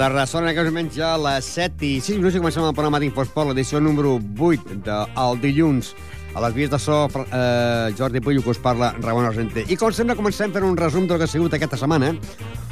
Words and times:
Tarda. 0.00 0.22
Són 0.24 0.46
en 0.46 0.54
aquest 0.54 0.70
moment 0.70 0.86
ja 0.94 1.10
les 1.20 1.44
7 1.58 1.84
i 1.84 1.98
6 2.00 2.16
minuts 2.16 2.38
i 2.38 2.40
comencem 2.40 2.64
el 2.64 2.72
programa 2.72 2.96
d'Infosport, 3.02 3.50
l'edició 3.50 3.82
número 3.84 4.14
8 4.16 4.78
del 4.86 5.42
dilluns. 5.42 5.90
A 6.32 6.40
les 6.40 6.54
vies 6.56 6.70
de 6.72 6.78
so, 6.80 7.02
eh, 7.20 7.92
Jordi 7.98 8.22
Puyo, 8.24 8.40
que 8.40 8.48
us 8.54 8.62
parla, 8.64 8.94
Ramon 9.02 9.26
Argenter. 9.28 9.66
I 9.68 9.76
com 9.76 9.92
sempre 9.92 10.16
comencem 10.16 10.54
per 10.54 10.62
un 10.64 10.78
resum 10.78 11.06
del 11.06 11.18
que 11.18 11.24
ha 11.24 11.28
sigut 11.28 11.52
aquesta 11.52 11.76
setmana. 11.76 12.14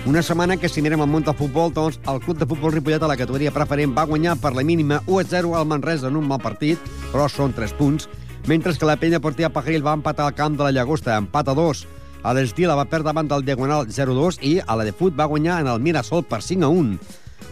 Una 0.06 0.22
setmana 0.22 0.56
que, 0.56 0.70
si 0.70 0.80
mirem 0.80 1.02
al 1.04 1.10
món 1.12 1.22
del 1.22 1.36
futbol, 1.36 1.70
doncs, 1.74 2.00
el 2.08 2.22
club 2.24 2.38
de 2.38 2.46
futbol 2.46 2.72
Ripollet 2.72 3.02
a 3.02 3.12
la 3.12 3.18
categoria 3.20 3.52
preferent 3.52 3.92
va 3.92 4.08
guanyar 4.08 4.38
per 4.40 4.54
la 4.54 4.64
mínima 4.64 5.02
1-0 5.04 5.52
al 5.52 5.66
Manresa 5.66 6.08
en 6.08 6.16
un 6.16 6.26
mal 6.26 6.40
partit, 6.40 6.78
però 7.12 7.28
són 7.28 7.52
3 7.52 7.76
punts, 7.76 8.08
mentre 8.46 8.72
que 8.72 8.88
la 8.88 8.96
penya 8.96 9.20
portia 9.20 9.52
Pajaril 9.52 9.84
va 9.84 9.92
empatar 10.00 10.24
al 10.24 10.34
camp 10.34 10.56
de 10.56 10.64
la 10.64 10.72
Llagosta, 10.72 11.18
empat 11.18 11.48
a 11.48 11.54
2. 11.54 11.86
A 12.26 12.34
l'Estil 12.34 12.70
va 12.74 12.86
perdre 12.88 13.12
davant 13.12 13.28
del 13.30 13.44
Diagonal 13.46 13.86
0-2 13.86 14.40
i 14.42 14.58
a 14.58 14.74
la 14.76 14.84
de 14.84 14.92
Fut 14.92 15.14
va 15.14 15.28
guanyar 15.30 15.60
en 15.62 15.70
el 15.70 15.80
Mirasol 15.80 16.24
per 16.26 16.40
5-1. 16.42 16.96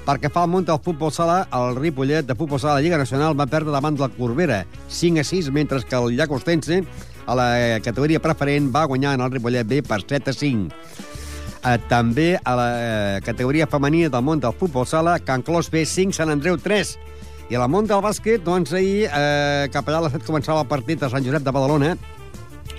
Pel 0.06 0.20
que 0.23 0.30
fa 0.30 0.42
al 0.47 0.51
món 0.51 0.66
del 0.66 0.79
futbol 0.83 1.11
sala, 1.15 1.45
el 1.55 1.77
Ripollet 1.79 2.27
de 2.27 2.34
futbol 2.39 2.61
sala 2.62 2.77
de 2.77 2.84
Lliga 2.87 2.98
Nacional 2.98 3.34
va 3.39 3.47
perdre 3.51 3.75
davant 3.75 3.97
del 3.98 4.12
Corbera 4.15 4.65
5 4.89 5.23
a 5.23 5.25
6, 5.27 5.51
mentre 5.55 5.83
que 5.83 5.98
el 5.98 6.16
Llagostense 6.16 6.83
a 7.27 7.34
la 7.34 7.48
categoria 7.83 8.23
preferent 8.23 8.70
va 8.75 8.87
guanyar 8.87 9.15
en 9.15 9.25
el 9.27 9.33
Ripollet 9.34 9.66
B 9.66 9.83
per 9.83 10.02
7 10.02 10.30
a 10.30 10.34
5. 10.34 10.75
Eh, 11.67 11.78
també 11.91 12.28
a 12.39 12.55
la 12.55 12.69
eh, 12.77 13.20
categoria 13.27 13.67
femenina 13.67 14.11
del 14.11 14.22
món 14.22 14.42
del 14.42 14.55
futbol 14.55 14.87
sala, 14.87 15.19
Can 15.19 15.42
Clos 15.42 15.70
B 15.70 15.83
5, 15.87 16.14
Sant 16.14 16.31
Andreu 16.31 16.59
3. 16.59 16.94
I 17.50 17.59
a 17.59 17.62
la 17.62 17.70
món 17.70 17.87
del 17.87 18.03
bàsquet, 18.03 18.42
doncs 18.47 18.75
ahir, 18.75 19.06
eh, 19.06 19.67
cap 19.75 19.87
allà 19.87 20.03
a 20.03 20.06
les 20.06 20.14
7 20.14 20.27
començava 20.27 20.62
el 20.62 20.70
partit 20.70 21.03
a 21.03 21.11
Sant 21.11 21.27
Josep 21.27 21.42
de 21.42 21.55
Badalona, 21.55 21.97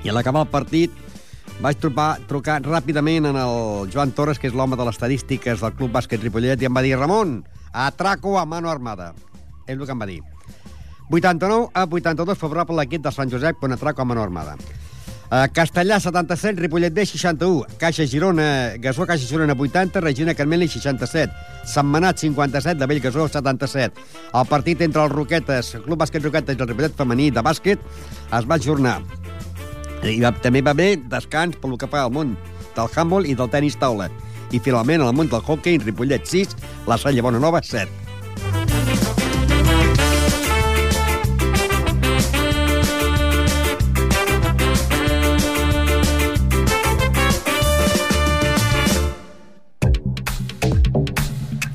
i 0.04 0.08
a 0.08 0.16
l'acabar 0.16 0.46
el 0.46 0.52
partit 0.52 1.07
vaig 1.62 1.80
trucar, 1.82 2.20
trucar 2.30 2.60
ràpidament 2.66 3.30
en 3.32 3.38
el 3.42 3.92
Joan 3.94 4.14
Torres, 4.14 4.40
que 4.40 4.50
és 4.50 4.56
l'home 4.58 4.78
de 4.78 4.86
les 4.86 4.96
estadístiques 4.96 5.62
del 5.64 5.76
Club 5.78 5.94
Bàsquet 5.96 6.22
Ripollet, 6.22 6.62
i 6.62 6.70
em 6.70 6.74
va 6.74 6.84
dir, 6.86 6.96
Ramon, 6.98 7.40
atraco 7.74 8.38
a 8.38 8.46
mano 8.46 8.70
armada. 8.70 9.14
És 9.66 9.76
el 9.76 9.86
que 9.86 9.94
em 9.96 10.02
va 10.02 10.10
dir. 10.10 10.22
89 11.10 11.72
a 11.74 11.86
82 11.86 12.38
favorable 12.38 12.76
a 12.76 12.84
l'equip 12.84 13.02
de 13.04 13.12
Sant 13.16 13.32
Josep 13.32 13.58
con 13.60 13.74
atraco 13.74 14.02
a 14.02 14.06
mano 14.06 14.24
armada. 14.24 14.58
Uh, 15.28 15.44
Castellà, 15.52 16.00
77, 16.00 16.62
Ripollet 16.62 16.94
B, 16.94 17.06
61. 17.06 17.66
Caixa 17.78 18.06
Girona, 18.08 18.78
Gasó, 18.80 19.06
Caixa 19.06 19.28
Girona, 19.28 19.58
80, 19.60 20.00
Regina 20.00 20.36
Carmeli, 20.36 20.70
67. 20.72 21.34
Sant 21.66 21.88
Manat, 21.88 22.20
57, 22.24 22.80
de 22.80 22.88
Bellgasó, 22.88 23.28
77. 23.28 24.08
El 24.34 24.48
partit 24.48 24.86
entre 24.88 25.04
els 25.04 25.12
Roquetes, 25.12 25.76
Club 25.84 26.00
Bàsquet 26.00 26.24
Roquetes 26.24 26.56
i 26.56 26.62
el 26.64 26.72
Ripollet 26.72 26.96
femení 26.96 27.32
de 27.32 27.44
bàsquet 27.44 27.84
es 28.32 28.48
va 28.48 28.56
ajornar. 28.56 29.02
I 30.06 30.20
va, 30.22 30.32
també 30.44 30.62
va 30.62 30.76
haver 30.76 30.98
descans 31.10 31.58
pel 31.62 31.78
que 31.82 31.90
fa 31.90 32.06
al 32.06 32.14
món 32.14 32.36
del 32.76 32.90
handball 32.94 33.26
i 33.26 33.36
del 33.38 33.50
tenis 33.50 33.78
taula. 33.82 34.10
I 34.54 34.60
finalment, 34.64 35.02
al 35.04 35.16
món 35.18 35.28
del 35.32 35.42
hockey, 35.42 35.80
Ripollet 35.82 36.28
6, 36.30 36.54
la 36.88 36.98
Salle 37.02 37.24
Bonanova 37.26 37.64
7. 37.66 38.06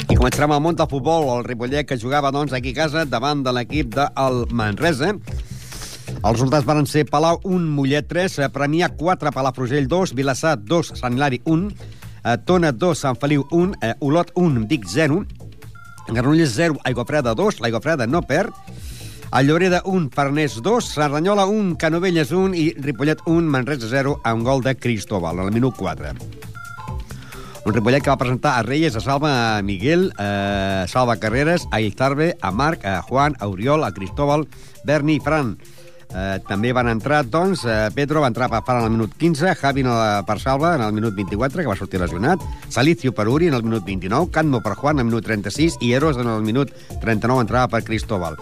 I 0.08 0.16
començarem 0.16 0.52
al 0.54 0.62
món 0.62 0.78
del 0.78 0.88
futbol, 0.88 1.28
el 1.34 1.44
Ripollet 1.44 1.88
que 1.88 1.98
jugava 1.98 2.30
doncs, 2.32 2.55
aquí 2.55 2.72
a 2.72 2.84
casa 2.84 3.05
davant 3.05 3.42
de 3.42 3.52
l'equip 3.52 3.92
del 3.98 4.46
Manresa. 4.55 5.16
Els 6.22 6.36
resultats 6.38 6.66
van 6.68 6.86
ser 6.86 7.02
Palau 7.10 7.40
1, 7.42 7.64
Mollet 7.74 8.06
3, 8.06 8.36
eh, 8.38 8.48
Premià 8.55 8.88
4, 8.94 9.33
Palafrugell 9.34 9.88
2, 9.90 10.12
Vilassar 10.14 10.55
2, 10.56 10.92
Sant 11.00 11.16
Hilari 11.16 11.40
1, 11.44 11.64
eh, 12.22 12.36
Tona 12.46 12.70
2, 12.70 12.98
Sant 12.98 13.18
Feliu 13.18 13.42
1, 13.50 13.74
eh, 13.83 13.94
Olot 13.98 14.30
1, 14.36 14.68
Vic 14.68 14.86
0, 14.86 15.24
Granollers 16.06 16.55
0, 16.55 16.78
Aigua 16.84 17.05
Freda 17.05 17.34
2, 17.34 17.58
l'Aigua 17.61 17.80
Freda 17.80 18.06
no 18.06 18.22
perd, 18.22 18.55
a 19.32 19.42
Lloreda 19.42 19.82
1, 19.84 20.11
Farners 20.14 20.61
2, 20.62 20.84
Sardanyola 20.94 21.46
1, 21.46 21.74
Canovelles 21.77 22.30
1 22.30 22.55
i 22.55 22.74
Ripollet 22.78 23.18
1, 23.27 23.42
Manresa 23.48 23.88
0, 23.90 24.20
a 24.22 24.32
un 24.32 24.44
gol 24.44 24.62
de 24.62 24.77
Cristóbal, 24.77 25.40
al 25.40 25.50
minut 25.50 25.74
4. 25.74 26.14
Un 27.64 27.74
Ripollet 27.74 28.02
que 28.02 28.11
va 28.11 28.18
presentar 28.18 28.58
a 28.58 28.62
Reyes, 28.62 28.94
a 28.94 29.00
Salva, 29.00 29.56
a 29.56 29.62
Miguel, 29.62 30.12
a 30.18 30.84
Salva 30.86 31.16
Carreras, 31.16 31.66
a 31.72 31.80
Izarbe, 31.80 32.36
a 32.40 32.50
Marc, 32.52 32.84
a 32.84 33.00
Juan, 33.02 33.34
a 33.40 33.48
Oriol, 33.48 33.82
a 33.82 33.92
Cristóbal, 33.92 34.46
Berni 34.84 35.16
i 35.16 35.20
Fran. 35.20 35.56
Eh, 36.12 36.39
també 36.45 36.74
van 36.77 36.90
entrar, 36.92 37.23
doncs, 37.24 37.64
eh, 37.64 37.89
Pedro 37.95 38.20
va 38.20 38.28
entrar 38.28 38.50
per 38.52 38.61
Fara 38.67 38.80
en 38.83 38.90
el 38.90 38.92
minut 38.92 39.14
15, 39.17 39.55
Javi 39.56 39.80
el, 39.80 40.24
per 40.28 40.39
Salva 40.40 40.74
en 40.77 40.83
el 40.84 40.92
minut 40.92 41.14
24, 41.17 41.62
que 41.62 41.70
va 41.70 41.77
sortir 41.77 42.00
lesionat, 42.00 42.42
Salicio 42.68 43.14
per 43.17 43.28
Uri 43.28 43.48
en 43.48 43.55
el 43.55 43.62
minut 43.62 43.84
29, 43.86 44.28
Canmo 44.30 44.61
per 44.61 44.74
Juan 44.74 44.98
en 44.98 45.06
el 45.06 45.11
minut 45.12 45.24
36 45.24 45.78
i 45.80 45.95
Eros 45.96 46.18
en 46.20 46.28
el 46.28 46.42
minut 46.42 46.74
39 47.00 47.46
entrava 47.46 47.68
per 47.68 47.83
Cristóbal. 47.84 48.36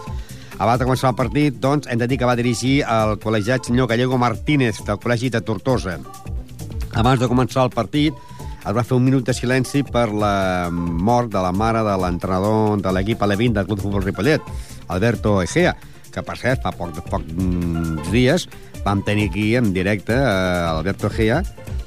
Abans 0.59 0.81
de 0.81 0.85
començar 0.85 1.13
el 1.13 1.15
partit, 1.15 1.55
doncs, 1.63 1.87
hem 1.87 1.97
de 1.97 2.07
dir 2.11 2.19
que 2.19 2.27
va 2.27 2.35
dirigir 2.35 2.81
el 2.83 3.15
col·legiat 3.23 3.65
senyor 3.65 3.87
Gallego 3.87 4.19
Martínez, 4.19 4.83
del 4.85 4.99
Col·legi 4.99 5.31
de 5.31 5.41
Tortosa. 5.41 5.95
Abans 6.91 7.23
de 7.23 7.29
començar 7.31 7.63
el 7.63 7.71
partit, 7.71 8.13
es 8.61 8.75
va 8.75 8.83
fer 8.83 8.97
un 8.99 9.07
minut 9.07 9.25
de 9.25 9.33
silenci 9.33 9.81
per 9.87 10.09
la 10.11 10.69
mort 10.69 11.31
de 11.33 11.41
la 11.41 11.53
mare 11.55 11.81
de 11.87 11.95
l'entrenador 12.03 12.77
de 12.83 12.93
l'equip 12.93 13.23
Alevín 13.23 13.55
del 13.55 13.65
Club 13.65 13.79
de 13.79 13.87
Futbol 13.87 14.05
Ripollet, 14.05 14.51
Alberto 14.87 15.39
Egea, 15.41 15.73
que 16.11 16.23
per 16.25 16.37
cert, 16.39 16.61
fa 16.63 16.73
poc, 16.75 16.99
poc 17.09 17.25
mm, 17.25 18.11
dies 18.11 18.47
vam 18.85 19.03
tenir 19.05 19.29
aquí 19.29 19.55
en 19.55 19.73
directe 19.73 20.15
eh, 20.15 20.69
Alberto 20.71 21.09
Egea, 21.11 21.41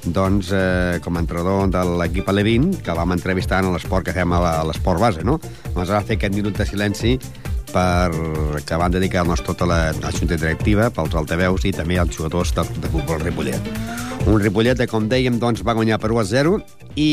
doncs, 0.05 0.51
eh, 0.53 1.01
com 1.05 1.17
a 1.17 1.23
entrenador 1.25 1.71
de 1.73 1.83
l'equip 2.01 2.29
Alevín, 2.29 2.71
que 2.85 2.95
vam 2.97 3.15
entrevistar 3.17 3.63
en 3.65 3.73
l'esport 3.75 4.07
que 4.07 4.15
fem 4.15 4.33
a 4.37 4.63
l'esport 4.69 5.01
base, 5.01 5.25
no? 5.25 5.41
Ens 5.75 5.91
va 5.91 6.05
fer 6.05 6.19
aquest 6.19 6.37
minut 6.37 6.57
de 6.59 6.67
silenci 6.69 7.19
per 7.75 8.13
que 8.63 8.79
van 8.79 8.93
dedicar-nos 8.95 9.43
tota 9.43 9.67
la, 9.67 9.79
la 9.99 10.13
junta 10.15 10.37
directiva, 10.39 10.91
pels 10.95 11.17
altaveus 11.19 11.65
i 11.67 11.73
també 11.75 11.99
als 11.99 12.15
jugadors 12.15 12.55
de, 12.55 12.63
de 12.85 12.91
futbol 12.93 13.19
Ripollet. 13.23 13.71
Un 14.31 14.39
Ripollet 14.41 14.79
que, 14.79 14.87
com 14.89 15.09
dèiem, 15.11 15.41
doncs, 15.43 15.65
va 15.67 15.75
guanyar 15.75 15.99
per 16.01 16.13
1 16.15 16.21
a 16.23 16.25
0 16.29 16.55
i 17.01 17.09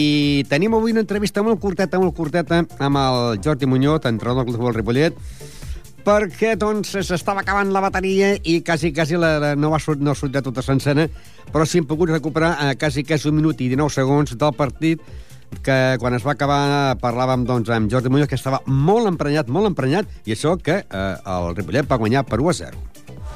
tenim 0.52 0.78
avui 0.78 0.94
una 0.94 1.02
entrevista 1.02 1.42
molt 1.44 1.60
curteta, 1.64 2.00
molt 2.00 2.16
curteta 2.16 2.62
amb 2.78 3.02
el 3.02 3.42
Jordi 3.44 3.66
Muñoz, 3.66 4.06
entrenador 4.06 4.46
del 4.46 4.60
Futbol 4.60 4.78
Ripollet, 4.78 5.18
perquè 6.06 6.56
doncs 6.60 6.94
s'estava 7.08 7.44
acabant 7.46 7.72
la 7.74 7.82
bateria 7.84 8.34
i 8.44 8.60
quasi, 8.66 8.92
quasi 8.94 9.20
la, 9.20 9.56
no 9.56 9.72
va 9.74 9.80
sort, 9.80 10.02
no 10.02 10.12
ha 10.12 10.18
sortit 10.18 10.44
tota 10.46 10.64
sencera, 10.66 11.08
però 11.52 11.66
sí 11.66 11.82
hem 11.82 11.88
pogut 11.90 12.12
recuperar 12.12 12.54
eh, 12.66 12.76
quasi, 12.80 13.04
quasi 13.04 13.30
un 13.30 13.38
minut 13.40 13.62
i 13.62 13.70
19 13.72 13.94
segons 13.94 14.36
del 14.38 14.56
partit 14.58 15.02
que 15.64 15.98
quan 16.00 16.16
es 16.16 16.24
va 16.24 16.32
acabar 16.32 16.96
parlàvem 17.02 17.44
doncs, 17.46 17.70
amb 17.76 17.92
Jordi 17.92 18.10
Muñoz 18.10 18.30
que 18.32 18.40
estava 18.40 18.62
molt 18.66 19.10
emprenyat, 19.10 19.50
molt 19.52 19.68
emprenyat 19.68 20.08
i 20.26 20.36
això 20.36 20.56
que 20.58 20.80
eh, 20.84 21.16
el 21.36 21.52
Ripollet 21.58 21.90
va 21.90 22.00
guanyar 22.00 22.24
per 22.28 22.40
1 22.40 22.50
a 22.50 22.56
0. 22.62 22.86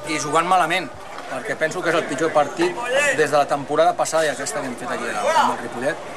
i 0.08 0.20
jugant 0.22 0.48
malament, 0.48 0.88
perquè 1.32 1.58
penso 1.60 1.82
que 1.82 1.90
és 1.90 1.98
el 1.98 2.06
pitjor 2.06 2.32
partit 2.32 2.72
des 3.18 3.32
de 3.32 3.38
la 3.38 3.48
temporada 3.50 3.96
passada 3.98 4.26
i 4.26 4.30
aquesta 4.32 4.62
que 4.62 4.70
hem 4.70 4.76
fet 4.80 4.92
aquí 4.96 5.10
amb 5.12 5.56
el 5.56 5.62
Ripollet. 5.66 6.12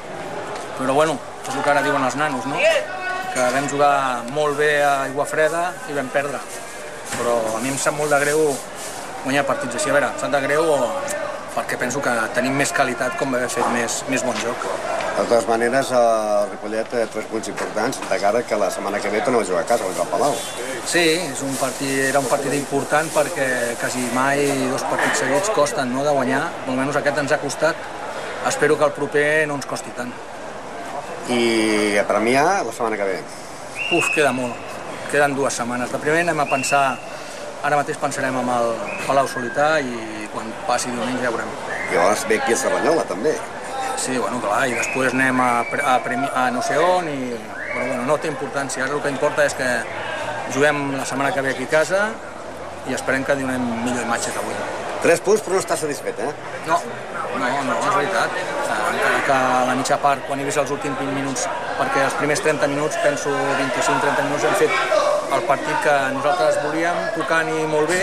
Però 0.79 0.93
bueno, 0.95 1.17
és 1.43 1.55
el 1.55 1.63
que 1.63 1.71
ara 1.73 1.81
diuen 1.83 2.05
els 2.05 2.15
nanos, 2.15 2.45
no? 2.47 3.08
Que 3.39 3.45
vam 3.55 3.67
jugar 3.71 4.23
molt 4.35 4.57
bé 4.59 4.81
a 4.83 5.05
Aigua 5.05 5.23
Freda 5.23 5.61
i 5.87 5.93
vam 5.95 6.09
perdre. 6.11 6.41
Però 7.13 7.35
a 7.55 7.59
mi 7.63 7.69
em 7.71 7.77
sap 7.79 7.95
molt 7.95 8.11
de 8.11 8.17
greu 8.19 8.41
guanyar 9.23 9.45
partits 9.47 9.77
així. 9.77 9.87
A 9.87 9.93
veure, 9.95 10.09
em 10.11 10.17
sap 10.19 10.33
de 10.33 10.41
greu 10.43 10.65
perquè 11.53 11.77
penso 11.79 12.01
que 12.03 12.15
tenim 12.35 12.57
més 12.59 12.73
qualitat 12.75 13.13
com 13.15 13.37
haver 13.37 13.47
fet 13.53 13.69
més, 13.71 14.01
més 14.11 14.25
bon 14.27 14.35
joc. 14.41 14.65
De 14.65 15.13
totes 15.21 15.47
maneres, 15.47 15.91
el 15.95 16.49
Ripollet 16.49 16.91
té 16.91 17.05
tres 17.13 17.29
punts 17.31 17.47
importants 17.53 18.01
de 18.09 18.17
cara 18.19 18.41
que 18.49 18.59
la 18.59 18.67
setmana 18.75 18.99
que 18.99 19.11
ve 19.13 19.21
tornem 19.23 19.45
a 19.45 19.47
jugar 19.47 19.61
a 19.63 19.69
casa 19.69 19.87
contra 19.87 20.03
el 20.03 20.11
Palau. 20.11 20.35
Sí, 20.83 21.05
és 21.29 21.43
un 21.47 21.55
partit, 21.61 21.93
era 22.09 22.19
un 22.19 22.27
partit 22.27 22.57
important 22.57 23.07
perquè 23.15 23.47
quasi 23.79 24.03
mai 24.17 24.43
dos 24.73 24.83
partits 24.91 25.23
seguits 25.23 25.53
costen 25.55 25.95
no, 25.95 26.03
de 26.03 26.11
guanyar, 26.19 26.43
almenys 26.67 26.99
aquest 26.99 27.23
ens 27.23 27.37
ha 27.37 27.39
costat. 27.39 27.87
Espero 28.51 28.75
que 28.75 28.91
el 28.91 28.93
proper 28.99 29.29
no 29.47 29.55
ens 29.61 29.71
costi 29.71 29.95
tant. 29.95 30.11
I 31.29 31.97
a 31.97 32.05
premiar 32.07 32.65
la 32.65 32.71
setmana 32.73 32.97
que 32.97 33.03
ve. 33.03 33.19
Uf, 33.93 34.09
queda 34.15 34.31
molt. 34.33 34.55
Queden 35.11 35.35
dues 35.35 35.53
setmanes. 35.53 35.91
De 35.91 35.99
primer 36.01 36.23
anem 36.25 36.39
a 36.41 36.45
pensar, 36.49 36.97
ara 37.65 37.77
mateix 37.77 37.97
pensarem 38.01 38.35
amb 38.39 38.49
el 38.55 38.73
Palau 39.07 39.27
Solità 39.29 39.75
i 39.81 40.27
quan 40.33 40.49
passi 40.67 40.89
diumenge 40.93 41.21
ja 41.23 41.31
veurem. 41.33 41.49
I 41.91 41.95
llavors 41.95 42.25
ve 42.29 42.37
aquí 42.41 42.53
a 42.53 42.57
Cerdanyola, 42.57 43.05
també. 43.09 43.35
Sí, 43.99 44.17
bueno, 44.17 44.39
clar, 44.41 44.63
i 44.69 44.75
després 44.77 45.13
anem 45.13 45.41
a, 45.43 45.49
a, 45.61 45.95
premi- 46.05 46.29
a 46.33 46.49
no 46.55 46.61
sé 46.65 46.77
on 46.81 47.09
i... 47.11 47.19
Però 47.69 47.85
bueno, 47.85 48.05
no 48.07 48.15
té 48.17 48.29
importància. 48.31 48.83
Ara 48.85 48.95
el 48.97 49.01
que 49.03 49.11
importa 49.13 49.43
és 49.45 49.53
que 49.53 49.67
juguem 50.55 50.95
la 50.97 51.05
setmana 51.05 51.33
que 51.35 51.41
ve 51.45 51.51
aquí 51.53 51.67
a 51.67 51.73
casa 51.75 52.07
i 52.89 52.95
esperem 52.95 53.21
que 53.27 53.35
donem 53.37 53.61
millor 53.83 54.01
imatge 54.07 54.31
que 54.33 54.41
avui. 54.41 54.55
Tres 55.03 55.21
punts, 55.21 55.43
però 55.45 55.53
no 55.59 55.61
està 55.61 55.77
satisfet, 55.77 56.17
eh? 56.19 56.31
No, 56.65 56.79
no, 57.37 57.51
no, 57.67 57.75
és 57.77 57.93
veritat. 57.99 58.39
Que 59.29 59.35
a 59.37 59.65
la 59.69 59.75
mitja 59.77 59.99
part, 60.01 60.23
quan 60.25 60.39
he 60.41 60.45
vist 60.47 60.57
els 60.57 60.71
últims 60.73 60.97
20 60.97 61.13
minuts, 61.13 61.43
perquè 61.77 62.01
els 62.01 62.15
primers 62.17 62.39
30 62.41 62.65
minuts, 62.71 62.95
penso 63.03 63.29
25-30 63.29 64.23
minuts, 64.25 64.47
hem 64.49 64.55
fet 64.57 64.73
el 65.37 65.43
partit 65.45 65.83
que 65.83 65.93
nosaltres 66.15 66.57
volíem, 66.63 66.97
tocant 67.13 67.51
i 67.53 67.67
molt 67.69 67.93
bé, 67.93 67.99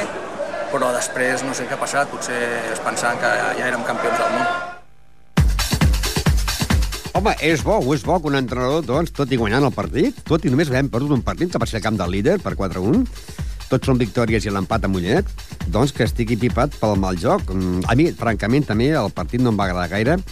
però 0.70 0.92
després 0.94 1.42
no 1.42 1.50
sé 1.58 1.66
què 1.66 1.74
ha 1.74 1.80
passat, 1.82 2.06
potser 2.14 2.38
es 2.70 2.78
pensaven 2.84 3.18
que 3.18 3.32
ja 3.58 3.66
érem 3.72 3.82
campions 3.88 4.22
del 4.22 4.36
món. 4.36 4.46
Home, 7.18 7.34
és 7.50 7.66
bo, 7.66 7.80
és 7.98 8.06
bo 8.06 8.20
que 8.22 8.30
un 8.30 8.38
entrenador, 8.38 8.86
doncs, 8.86 9.10
tot 9.18 9.34
i 9.34 9.42
guanyant 9.42 9.66
el 9.66 9.74
partit, 9.74 10.22
tot 10.30 10.46
i 10.46 10.54
només 10.54 10.70
hem 10.70 10.94
perdut 10.94 11.18
un 11.18 11.26
partit, 11.26 11.50
que 11.50 11.58
va 11.58 11.66
ser 11.66 11.80
el 11.80 11.86
camp 11.90 11.98
del 11.98 12.14
líder, 12.20 12.38
per 12.38 12.54
4-1, 12.54 13.02
tots 13.66 13.90
són 13.90 13.98
victòries 13.98 14.46
i 14.46 14.54
l'empat 14.54 14.86
a 14.86 14.94
Mollet, 14.94 15.26
doncs 15.74 15.90
que 15.90 16.06
estigui 16.06 16.38
pipat 16.38 16.78
pel 16.78 16.94
mal 17.02 17.18
joc. 17.18 17.50
Mm, 17.50 17.82
A 17.90 17.98
mi, 17.98 18.12
francament, 18.14 18.70
també 18.70 18.92
el 18.94 19.10
partit 19.10 19.42
no 19.42 19.50
em 19.50 19.58
va 19.58 19.66
agradar 19.66 19.90
gaire, 19.96 20.22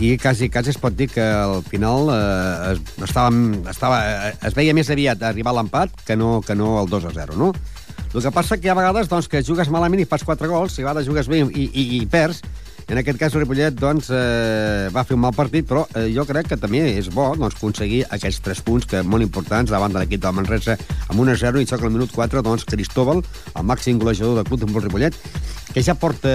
i 0.00 0.16
quasi, 0.18 0.48
quasi 0.48 0.70
es 0.70 0.78
pot 0.78 0.94
dir 0.94 1.08
que 1.10 1.22
al 1.22 1.62
final 1.66 2.12
eh, 2.14 2.74
es, 2.74 2.82
estava, 3.08 3.32
estava, 3.70 3.98
es 4.46 4.54
veia 4.54 4.74
més 4.76 4.90
aviat 4.94 5.24
arribar 5.26 5.54
a 5.54 5.58
l'empat 5.58 6.04
que 6.06 6.16
no, 6.16 6.38
que 6.46 6.54
no 6.54 6.76
el 6.82 6.90
2 6.90 7.08
a 7.10 7.12
0, 7.16 7.38
no? 7.40 7.52
El 8.14 8.22
que 8.22 8.32
passa 8.32 8.56
que 8.56 8.68
hi 8.68 8.72
ha 8.72 8.78
vegades 8.78 9.10
doncs, 9.10 9.26
que 9.28 9.42
jugues 9.44 9.68
malament 9.74 10.00
i 10.00 10.08
fas 10.08 10.24
4 10.24 10.48
gols, 10.48 10.78
i 10.78 10.84
a 10.84 10.88
vegades 10.88 11.08
jugues 11.10 11.28
bé 11.28 11.42
i, 11.42 11.66
i, 11.66 11.86
i 11.98 12.06
perds, 12.08 12.44
en 12.88 12.96
aquest 12.96 13.18
cas, 13.20 13.34
Ripollet 13.36 13.74
doncs, 13.76 14.06
eh, 14.14 14.88
va 14.94 15.02
fer 15.04 15.12
un 15.18 15.20
mal 15.26 15.34
partit, 15.36 15.66
però 15.68 15.82
eh, 15.92 16.06
jo 16.14 16.24
crec 16.24 16.48
que 16.48 16.56
també 16.56 16.80
és 16.94 17.10
bo 17.12 17.26
doncs, 17.36 17.58
aconseguir 17.58 18.06
aquests 18.16 18.40
tres 18.46 18.62
punts 18.64 18.88
que 18.88 19.02
molt 19.04 19.26
importants 19.26 19.74
davant 19.74 19.92
de 19.92 20.00
l'equip 20.00 20.22
del 20.22 20.38
Manresa 20.38 20.78
amb 21.10 21.20
1-0 21.20 21.60
i 21.60 21.68
xoc 21.68 21.84
al 21.84 21.92
minut 21.92 22.14
4, 22.14 22.40
doncs, 22.46 22.64
Cristóbal, 22.70 23.20
el 23.52 23.68
màxim 23.68 24.00
golejador 24.00 24.40
del 24.40 24.48
club 24.48 24.64
de 24.64 24.86
Ripollet, 24.86 25.20
que 25.74 25.84
ja 25.84 25.98
porta 26.00 26.32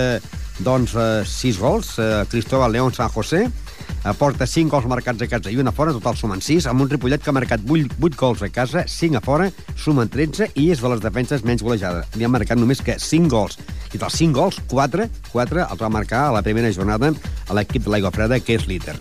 doncs, 0.60 0.94
eh, 0.96 1.24
6 1.26 1.60
gols, 1.60 1.98
eh, 1.98 2.26
Cristóbal 2.30 2.72
León 2.72 2.94
San 2.94 3.10
José, 3.10 3.50
aporta 4.04 4.46
5 4.46 4.70
gols 4.70 4.86
marcats 4.86 5.22
a 5.22 5.28
casa 5.28 5.52
i 5.52 5.58
una 5.58 5.72
fora, 5.72 5.94
total 5.96 6.18
sumen 6.18 6.42
6, 6.42 6.68
amb 6.68 6.82
un 6.82 6.90
Ripollet 6.90 7.24
que 7.24 7.32
ha 7.32 7.34
marcat 7.34 7.62
8, 7.68 7.96
8 8.00 8.18
gols 8.20 8.44
a 8.44 8.50
casa, 8.50 8.86
5 8.88 9.18
a 9.18 9.22
fora, 9.22 9.50
sumen 9.76 10.10
13 10.10 10.52
i 10.56 10.70
és 10.72 10.82
de 10.82 10.92
les 10.92 11.02
defenses 11.02 11.44
menys 11.44 11.64
golejades. 11.64 12.06
N'hi 12.16 12.28
ha 12.28 12.32
marcat 12.32 12.60
només 12.60 12.82
que 12.82 13.00
5 13.00 13.30
gols. 13.32 13.58
I 13.94 13.98
dels 13.98 14.14
5 14.20 14.34
gols, 14.34 14.60
4, 14.68 15.10
4 15.32 15.66
els 15.70 15.82
va 15.82 15.90
marcar 15.90 16.28
a 16.28 16.34
la 16.38 16.44
primera 16.44 16.72
jornada 16.72 17.14
a 17.48 17.54
l'equip 17.54 17.84
de 17.86 17.94
l'Aigua 17.94 18.12
Freda, 18.12 18.40
que 18.40 18.58
és 18.60 18.68
líder. 18.68 18.98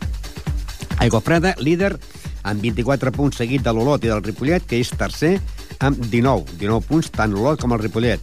Aigua 1.03 1.21
Freda, 1.21 1.55
líder, 1.59 1.97
amb 2.43 2.63
24 2.63 3.13
punts 3.15 3.39
seguit 3.39 3.63
de 3.63 3.73
l'Olot 3.75 4.05
i 4.05 4.11
del 4.11 4.23
Ripollet, 4.23 4.67
que 4.67 4.79
és 4.79 4.91
tercer, 4.91 5.39
amb 5.81 5.99
19. 5.99 6.59
19 6.61 6.87
punts, 6.87 7.11
tant 7.11 7.33
l'Olot 7.35 7.61
com 7.61 7.75
el 7.75 7.83
Ripollet. 7.83 8.21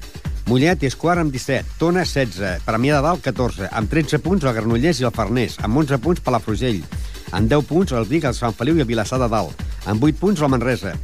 Mollet 0.50 0.82
és 0.88 0.96
quart 0.98 1.22
amb 1.22 1.30
17, 1.30 1.76
Tona 1.78 2.02
16, 2.10 2.64
Premià 2.66 2.96
de 2.96 3.04
Dalt 3.06 3.22
14, 3.22 3.68
amb 3.70 3.92
13 3.92 4.18
punts 4.26 4.48
el 4.48 4.56
Granollers 4.56 4.98
i 4.98 5.06
el 5.06 5.14
Farners, 5.14 5.60
amb 5.62 5.78
11 5.78 6.00
punts 6.02 6.24
Palafrugell, 6.26 6.80
amb 7.38 7.52
10 7.52 7.68
punts 7.70 7.94
el 7.94 8.08
Vic, 8.10 8.26
el 8.26 8.34
Sant 8.34 8.56
Feliu 8.58 8.80
i 8.80 8.82
el 8.82 8.90
Vilassar 8.90 9.20
de 9.22 9.28
Dalt, 9.30 9.62
amb 9.86 10.08
8 10.08 10.18
punts 10.18 10.42
la 10.42 10.50
Manresa, 10.50 10.96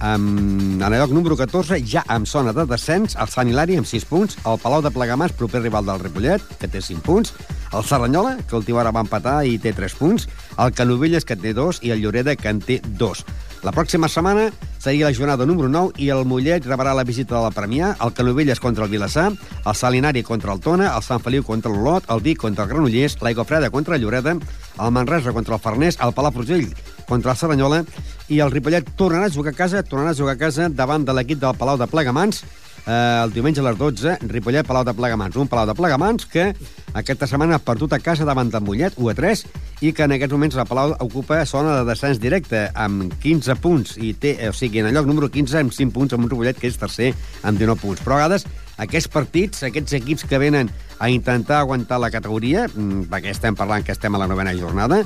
amb, 0.00 0.80
en 0.80 0.86
el 0.88 0.96
lloc 1.02 1.12
número 1.12 1.36
14, 1.36 1.82
ja 1.84 2.00
amb 2.08 2.30
zona 2.30 2.56
de 2.56 2.64
descens, 2.70 3.18
el 3.20 3.28
Sant 3.28 3.52
Hilari 3.52 3.76
amb 3.76 3.90
6 3.90 4.08
punts, 4.08 4.38
el 4.40 4.56
Palau 4.62 4.80
de 4.80 4.94
Plegamans, 4.94 5.36
proper 5.36 5.60
rival 5.60 5.84
del 5.90 6.00
Ripollet, 6.00 6.48
que 6.62 6.72
té 6.72 6.80
5 6.80 7.04
punts, 7.04 7.36
el 7.76 7.84
Serranyola, 7.84 8.38
que 8.48 8.56
última 8.56 8.80
hora 8.80 8.94
va 8.94 9.04
empatar 9.04 9.42
i 9.44 9.58
té 9.60 9.74
3 9.76 10.00
punts, 10.00 10.30
el 10.56 10.72
Canovelles, 10.72 11.28
que 11.28 11.36
té 11.36 11.52
2, 11.52 11.84
i 11.84 11.92
el 11.92 12.00
Lloreda, 12.00 12.38
que 12.40 12.48
en 12.48 12.64
té 12.64 12.80
2. 12.88 13.26
La 13.64 13.72
pròxima 13.72 14.10
setmana 14.12 14.50
seria 14.76 15.06
la 15.06 15.14
jornada 15.16 15.46
número 15.48 15.70
9 15.72 15.96
i 16.04 16.10
el 16.12 16.26
Mollet 16.28 16.66
rebrà 16.68 16.92
la 16.92 17.04
visita 17.08 17.32
de 17.32 17.40
la 17.46 17.52
Premià, 17.54 17.94
el 18.04 18.12
Canovelles 18.12 18.60
contra 18.60 18.84
el 18.84 18.90
Vilassar, 18.92 19.30
el 19.32 19.74
Salinari 19.74 20.20
contra 20.22 20.52
el 20.52 20.60
Tona, 20.60 20.90
el 20.92 21.00
Sant 21.06 21.22
Feliu 21.24 21.46
contra 21.48 21.72
l'Olot, 21.72 22.04
el 22.12 22.20
Vic 22.20 22.42
contra 22.42 22.66
el 22.66 22.74
Granollers, 22.74 23.16
l'Aigua 23.24 23.46
Freda 23.48 23.70
contra 23.72 23.96
Lloreda, 23.96 24.36
el 24.36 24.92
Manresa 24.92 25.32
contra 25.32 25.56
el 25.56 25.62
Farners, 25.64 25.96
el 26.04 26.12
Palafrugell 26.12 26.68
contra 27.08 27.32
el 27.32 27.40
Serranyola 27.40 27.80
i 28.28 28.42
el 28.44 28.52
Ripollet 28.52 28.92
tornarà 29.00 29.30
a 29.30 29.32
jugar 29.32 29.56
a 29.56 29.60
casa, 29.62 29.80
tornarà 29.80 30.12
a 30.12 30.20
jugar 30.20 30.36
a 30.36 30.42
casa 30.44 30.68
davant 30.68 31.08
de 31.08 31.16
l'equip 31.16 31.40
del 31.40 31.56
Palau 31.56 31.80
de 31.80 31.88
Plegamans 31.88 32.44
eh, 32.86 33.20
el 33.24 33.32
diumenge 33.32 33.60
a 33.60 33.64
les 33.66 33.78
12, 33.78 34.18
Ripollet, 34.28 34.66
Palau 34.66 34.84
de 34.84 34.94
Plegamans. 34.94 35.36
Un 35.36 35.48
Palau 35.48 35.66
de 35.66 35.74
Plegamans 35.74 36.26
que 36.30 36.52
aquesta 36.94 37.26
setmana 37.26 37.58
ha 37.58 37.64
perdut 37.64 37.92
a 37.92 38.00
casa 38.02 38.26
davant 38.28 38.50
del 38.52 38.64
Mollet, 38.64 38.98
1 38.98 39.10
a 39.10 39.14
3, 39.18 39.44
i 39.84 39.92
que 39.92 40.06
en 40.06 40.14
aquests 40.16 40.34
moments 40.34 40.58
la 40.58 40.66
Palau 40.68 40.94
ocupa 41.04 41.42
zona 41.46 41.78
de 41.80 41.88
descens 41.88 42.20
directe 42.22 42.66
amb 42.74 43.14
15 43.22 43.56
punts, 43.62 43.96
i 43.98 44.14
té, 44.14 44.36
o 44.48 44.54
sigui, 44.56 44.82
en 44.82 44.90
el 44.90 44.96
lloc 44.96 45.08
número 45.10 45.30
15 45.32 45.60
amb 45.64 45.74
5 45.74 45.94
punts 45.94 46.14
amb 46.14 46.26
un 46.26 46.32
Ripollet 46.32 46.60
que 46.60 46.70
és 46.70 46.80
tercer 46.80 47.12
amb 47.42 47.58
19 47.58 47.80
punts. 47.82 48.04
Però 48.04 48.18
a 48.18 48.24
vegades 48.24 48.46
aquests 48.78 49.10
partits, 49.12 49.64
aquests 49.66 50.00
equips 50.00 50.26
que 50.28 50.40
venen 50.42 50.70
a 50.98 51.10
intentar 51.10 51.60
aguantar 51.60 52.00
la 52.00 52.10
categoria, 52.10 52.68
mm, 52.68 53.06
perquè 53.10 53.34
estem 53.34 53.54
parlant 53.54 53.84
que 53.84 53.92
estem 53.92 54.14
a 54.14 54.18
la 54.18 54.30
novena 54.30 54.54
jornada, 54.54 55.04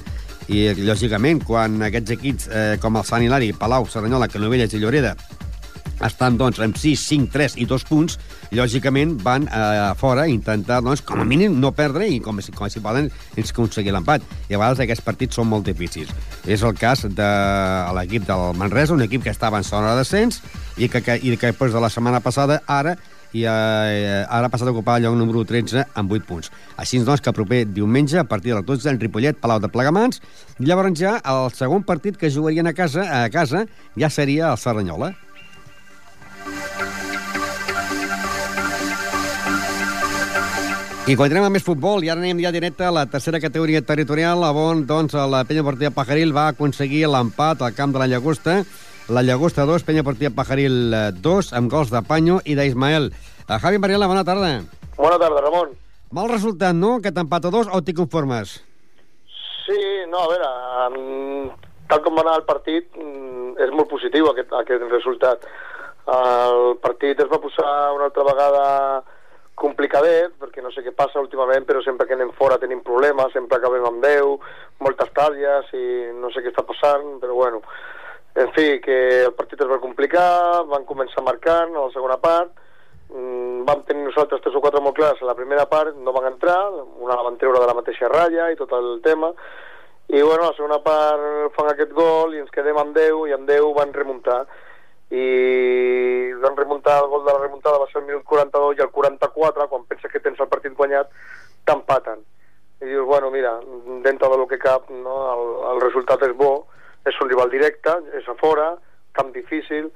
i 0.48 0.70
lògicament 0.80 1.42
quan 1.44 1.82
aquests 1.82 2.14
equips 2.16 2.48
eh, 2.48 2.76
com 2.80 2.96
el 2.96 3.04
Sant 3.04 3.22
Hilari, 3.22 3.52
Palau, 3.52 3.84
Serranyola, 3.84 4.30
Canovelles 4.32 4.72
i 4.72 4.80
Lloreda 4.80 5.14
estan 6.04 6.38
doncs, 6.38 6.60
amb 6.62 6.78
6, 6.78 7.04
5, 7.10 7.30
3 7.34 7.56
i 7.62 7.66
2 7.68 7.86
punts, 7.88 8.18
lògicament 8.54 9.16
van 9.24 9.48
a 9.50 9.92
fora 9.98 10.28
intentar, 10.30 10.80
doncs, 10.84 11.02
com 11.06 11.20
a 11.22 11.26
mínim, 11.28 11.58
no 11.60 11.72
perdre 11.76 12.08
i 12.08 12.20
com, 12.24 12.40
com 12.54 12.70
si 12.70 12.84
poden 12.84 13.10
és 13.36 13.52
aconseguir 13.52 13.94
l'empat. 13.94 14.24
I 14.48 14.56
a 14.56 14.60
vegades 14.60 14.84
aquests 14.84 15.04
partits 15.04 15.38
són 15.38 15.50
molt 15.50 15.66
difícils. 15.68 16.14
És 16.46 16.62
el 16.62 16.74
cas 16.78 17.04
de 17.04 17.28
l'equip 17.98 18.26
del 18.28 18.56
Manresa, 18.58 18.94
un 18.94 19.04
equip 19.06 19.26
que 19.26 19.34
estava 19.34 19.58
en 19.58 19.66
zona 19.66 19.92
de 19.92 20.02
descens 20.02 20.42
i 20.78 20.88
que, 20.88 21.02
que, 21.02 21.18
i 21.18 21.36
que 21.36 21.52
després 21.52 21.74
de 21.74 21.82
la 21.82 21.92
setmana 21.92 22.22
passada, 22.24 22.62
ara 22.66 22.96
i 23.36 23.44
eh, 23.44 24.24
ara 24.24 24.48
ha 24.48 24.52
passat 24.52 24.68
a 24.68 24.72
ocupar 24.72 24.96
el 24.98 25.04
lloc 25.04 25.16
número 25.18 25.44
13 25.44 25.84
amb 26.00 26.12
8 26.16 26.26
punts. 26.28 26.50
Així 26.80 27.00
doncs 27.04 27.20
que 27.20 27.30
el 27.32 27.36
proper 27.36 27.62
diumenge, 27.66 28.18
a 28.20 28.24
partir 28.24 28.54
de 28.54 28.60
les 28.60 28.66
12, 28.66 28.88
en 28.88 29.00
Ripollet, 29.00 29.38
Palau 29.40 29.60
de 29.60 29.68
Plegamans, 29.72 30.22
llavors 30.58 30.96
ja 30.98 31.18
el 31.20 31.52
segon 31.56 31.84
partit 31.84 32.16
que 32.16 32.32
jugarien 32.32 32.66
a 32.66 32.74
casa, 32.74 33.04
a 33.24 33.28
casa 33.30 33.66
ja 33.98 34.10
seria 34.10 34.52
el 34.52 34.60
Serranyola. 34.60 35.12
I 41.08 41.14
continuem 41.16 41.46
amb 41.46 41.56
més 41.56 41.64
futbol, 41.64 42.02
i 42.04 42.10
ara 42.12 42.20
anem 42.20 42.42
ja 42.42 42.50
directe 42.52 42.84
a 42.84 42.90
la 42.92 43.06
tercera 43.08 43.38
categoria 43.40 43.80
territorial, 43.80 44.42
on 44.44 44.82
doncs, 44.84 45.14
la 45.16 45.40
penya 45.48 45.62
partida 45.64 45.88
Pajaril 45.96 46.34
va 46.36 46.50
aconseguir 46.52 47.06
l'empat 47.08 47.62
al 47.64 47.72
camp 47.72 47.94
de 47.94 48.02
la 48.02 48.08
Llagosta. 48.12 48.58
La 49.08 49.22
Llagosta 49.24 49.64
2, 49.64 49.86
penya 49.88 50.04
partida 50.04 50.28
Pajaril 50.36 50.92
2, 51.24 51.54
amb 51.56 51.72
gols 51.72 51.88
de 51.88 52.02
Panyo 52.04 52.42
i 52.44 52.58
d'Ismael. 52.58 53.08
Uh, 53.48 53.56
Javi 53.56 53.80
Mariela, 53.80 54.04
bona 54.10 54.20
tarda. 54.20 54.50
Bona 54.98 55.16
tarda, 55.16 55.40
Ramon. 55.46 55.72
Mal 56.12 56.28
resultat, 56.28 56.76
no?, 56.76 56.98
aquest 56.98 57.16
empat 57.24 57.48
a 57.48 57.54
dos, 57.56 57.72
o 57.72 57.80
t'hi 57.80 57.96
conformes? 57.96 58.58
Sí, 59.64 59.80
no, 60.12 60.26
a 60.26 60.28
veure, 60.28 60.52
um, 60.92 61.48
tal 61.88 62.04
com 62.04 62.20
va 62.20 62.26
anar 62.26 62.36
el 62.42 62.44
partit, 62.52 62.92
um, 63.00 63.54
és 63.56 63.72
molt 63.72 63.88
positiu 63.88 64.28
aquest, 64.28 64.52
aquest 64.60 64.84
resultat. 64.92 65.48
El 66.08 66.78
partit 66.80 67.20
es 67.20 67.28
va 67.28 67.40
posar 67.42 67.92
una 67.92 68.06
altra 68.08 68.24
vegada 68.24 68.66
complicadet, 69.58 70.36
perquè 70.40 70.62
no 70.62 70.70
sé 70.72 70.84
què 70.84 70.94
passa 70.96 71.20
últimament, 71.20 71.66
però 71.68 71.82
sempre 71.84 72.06
que 72.06 72.14
anem 72.16 72.30
fora 72.38 72.60
tenim 72.62 72.80
problemes, 72.86 73.32
sempre 73.34 73.58
acabem 73.58 73.84
amb 73.84 74.04
10, 74.04 74.46
moltes 74.86 75.10
talles 75.16 75.72
i 75.76 75.84
no 76.16 76.30
sé 76.32 76.44
què 76.44 76.52
està 76.52 76.64
passant, 76.64 77.18
però 77.20 77.34
bueno, 77.36 77.60
en 78.38 78.52
fi, 78.54 78.78
que 78.84 78.98
el 79.26 79.34
partit 79.36 79.60
es 79.64 79.68
va 79.68 79.80
complicar, 79.82 80.64
van 80.70 80.86
començar 80.88 81.24
marcant 81.26 81.74
a 81.74 81.88
la 81.88 81.92
segona 81.92 82.16
part, 82.22 82.52
mm, 83.10 83.66
vam 83.66 83.82
tenir 83.88 84.06
nosaltres 84.06 84.40
tres 84.44 84.54
o 84.54 84.62
quatre 84.62 84.80
molt 84.80 84.96
clars. 84.96 85.20
A 85.22 85.28
la 85.28 85.34
primera 85.34 85.66
part, 85.66 85.96
no 85.96 86.14
van 86.14 86.30
entrar, 86.32 86.60
una 87.02 87.18
la 87.18 87.26
van 87.26 87.36
treure 87.36 87.58
de 87.58 87.66
la 87.66 87.74
mateixa 87.74 88.08
ratlla 88.08 88.52
i 88.52 88.56
tot 88.56 88.72
el 88.78 89.00
tema, 89.02 89.32
i 90.08 90.22
bueno, 90.22 90.44
a 90.44 90.52
la 90.52 90.56
segona 90.56 90.78
part 90.80 91.52
fan 91.56 91.68
aquest 91.68 91.92
gol 91.92 92.32
i 92.32 92.38
ens 92.40 92.54
quedem 92.54 92.78
amb 92.80 92.94
10 92.96 93.26
i 93.28 93.34
amb 93.36 93.50
10 93.50 93.74
van 93.76 93.92
remuntar 93.92 94.46
i 95.10 96.32
van 96.42 96.56
remuntar, 96.56 96.98
el 97.02 97.08
gol 97.08 97.24
de 97.24 97.32
la 97.32 97.44
remuntada 97.46 97.78
va 97.80 97.86
ser 97.90 98.02
el 98.02 98.08
minut 98.08 98.24
42 98.28 98.76
i 98.76 98.84
el 98.84 98.90
44, 98.92 99.68
quan 99.68 99.86
penses 99.88 100.12
que 100.12 100.20
tens 100.20 100.40
el 100.40 100.50
partit 100.50 100.74
guanyat, 100.76 101.08
t'empaten. 101.68 102.20
I 102.82 102.90
dius, 102.90 103.06
bueno, 103.06 103.30
mira, 103.30 103.56
dintre 104.04 104.28
del 104.28 104.44
que 104.50 104.58
cap, 104.62 104.90
no, 104.90 105.16
el, 105.32 105.48
el 105.72 105.80
resultat 105.86 106.22
és 106.28 106.36
bo, 106.36 106.52
és 107.08 107.16
un 107.22 107.30
rival 107.32 107.50
directe, 107.50 107.96
és 108.20 108.28
a 108.28 108.36
fora, 108.38 108.74
camp 109.16 109.32
difícil, 109.34 109.88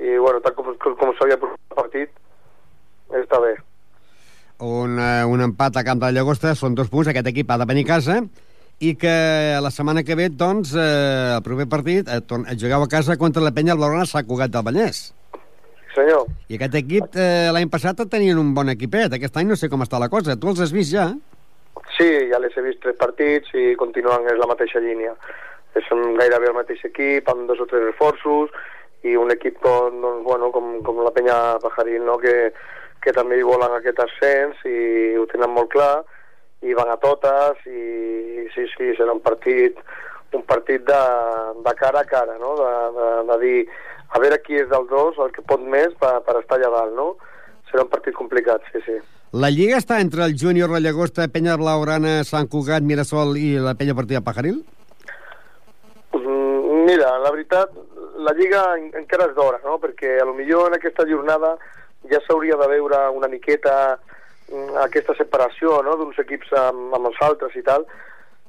i 0.00 0.16
bueno, 0.16 0.40
tal 0.42 0.56
com, 0.56 0.72
com, 0.80 0.96
com 0.98 1.12
s'havia 1.14 1.38
posat 1.38 1.60
el 1.60 1.78
partit, 1.78 2.16
està 3.20 3.40
bé. 3.44 3.54
Un, 4.64 4.98
uh, 4.98 5.28
un 5.28 5.44
empat 5.44 5.76
a 5.76 5.84
camp 5.86 6.00
de 6.00 6.08
la 6.08 6.18
Llagosta, 6.18 6.54
són 6.58 6.74
dos 6.78 6.90
punts, 6.90 7.10
aquest 7.10 7.28
equip 7.30 7.50
ha 7.50 7.60
de 7.60 7.68
venir 7.68 7.84
a 7.86 7.92
casa, 7.96 8.20
i 8.80 8.94
que 8.98 9.14
la 9.62 9.70
setmana 9.70 10.02
que 10.04 10.16
ve, 10.18 10.28
doncs, 10.30 10.74
eh, 10.74 11.36
el 11.36 11.42
proper 11.46 11.68
partit, 11.70 12.08
eh, 12.08 12.22
jugueu 12.58 12.82
a 12.82 12.88
casa 12.88 13.16
contra 13.16 13.42
la 13.42 13.52
penya 13.54 13.72
al 13.72 13.78
Blaugrana 13.78 14.06
Sant 14.06 14.26
Cugat 14.26 14.50
del 14.50 14.64
Vallès. 14.66 15.12
Senyor. 15.94 16.26
I 16.50 16.58
aquest 16.58 16.74
equip, 16.74 17.14
eh, 17.14 17.50
l'any 17.54 17.70
passat 17.70 18.02
tenien 18.10 18.38
un 18.38 18.52
bon 18.54 18.68
equipet, 18.68 19.12
aquest 19.12 19.36
any 19.36 19.48
no 19.48 19.56
sé 19.56 19.68
com 19.70 19.82
està 19.82 20.00
la 20.02 20.10
cosa. 20.10 20.36
Tu 20.36 20.48
els 20.48 20.60
has 20.60 20.72
vist 20.74 20.90
ja? 20.92 21.12
Sí, 21.96 22.08
ja 22.30 22.40
les 22.42 22.56
he 22.56 22.62
vist 22.62 22.80
tres 22.82 22.96
partits 22.98 23.54
i 23.54 23.74
continuen 23.78 24.26
en 24.26 24.38
la 24.40 24.50
mateixa 24.50 24.82
línia. 24.82 25.14
Són 25.88 26.14
gairebé 26.18 26.50
el 26.50 26.58
mateix 26.58 26.84
equip, 26.86 27.28
amb 27.30 27.48
dos 27.48 27.60
o 27.62 27.66
tres 27.70 27.82
reforços, 27.82 28.50
i 29.04 29.16
un 29.20 29.30
equip 29.34 29.58
com, 29.62 30.00
doncs, 30.02 30.22
bueno, 30.26 30.50
com, 30.54 30.78
com 30.86 31.02
la 31.04 31.12
penya 31.14 31.58
Pajaril, 31.62 32.02
no? 32.06 32.16
que, 32.18 32.52
que 33.04 33.12
també 33.12 33.38
hi 33.38 33.46
volen 33.46 33.74
aquest 33.76 34.00
ascens 34.06 34.62
i 34.66 35.14
ho 35.20 35.26
tenen 35.30 35.52
molt 35.52 35.70
clar, 35.74 36.02
i 36.64 36.74
van 36.76 36.90
a 36.92 36.98
totes 37.00 37.60
i 37.68 38.48
sí, 38.54 38.66
sí, 38.74 38.92
serà 38.98 39.14
un 39.14 39.22
partit 39.24 39.78
un 40.34 40.42
partit 40.48 40.82
de, 40.82 41.02
de 41.62 41.74
cara 41.78 42.00
a 42.02 42.08
cara, 42.10 42.34
no? 42.40 42.56
de, 42.58 42.70
de, 42.96 43.10
de 43.30 43.36
dir 43.44 43.58
a 44.10 44.18
veure 44.18 44.40
qui 44.42 44.58
és 44.58 44.66
dels 44.70 44.88
dos 44.90 45.20
el 45.22 45.30
que 45.34 45.44
pot 45.46 45.62
més 45.62 45.94
per, 46.00 46.16
per 46.26 46.40
estar 46.40 46.58
allà 46.58 46.72
dalt, 46.74 46.96
no? 46.98 47.08
Serà 47.70 47.84
un 47.86 47.90
partit 47.92 48.16
complicat, 48.18 48.66
sí, 48.72 48.82
sí. 48.86 48.98
La 49.34 49.50
Lliga 49.50 49.78
està 49.78 50.00
entre 50.02 50.26
el 50.26 50.34
Júnior, 50.38 50.70
la 50.70 50.82
Llagosta, 50.82 51.26
Penya 51.30 51.56
Blaugrana, 51.58 52.20
Sant 52.26 52.50
Cugat, 52.50 52.82
Mirasol 52.86 53.38
i 53.38 53.54
la 53.62 53.74
Penya 53.78 53.94
Partida 53.98 54.22
Pajaril? 54.26 54.62
la 57.24 57.30
veritat, 57.30 57.70
la 58.20 58.32
Lliga 58.36 58.62
en, 58.76 58.90
encara 59.00 59.28
és 59.30 59.36
d'hora, 59.36 59.60
no? 59.64 59.78
perquè 59.82 60.18
a 60.20 60.26
lo 60.28 60.34
millor 60.36 60.68
en 60.68 60.78
aquesta 60.78 61.06
jornada 61.08 61.54
ja 62.10 62.20
s'hauria 62.24 62.58
de 62.60 62.68
veure 62.68 63.00
una 63.16 63.30
miqueta 63.32 63.74
mm, 63.96 64.13
aquesta 64.82 65.14
separació 65.18 65.80
no? 65.82 65.96
d'uns 65.98 66.18
equips 66.20 66.52
amb, 66.58 66.92
amb 66.96 67.10
els 67.10 67.20
altres 67.24 67.56
i 67.56 67.62
tal. 67.66 67.86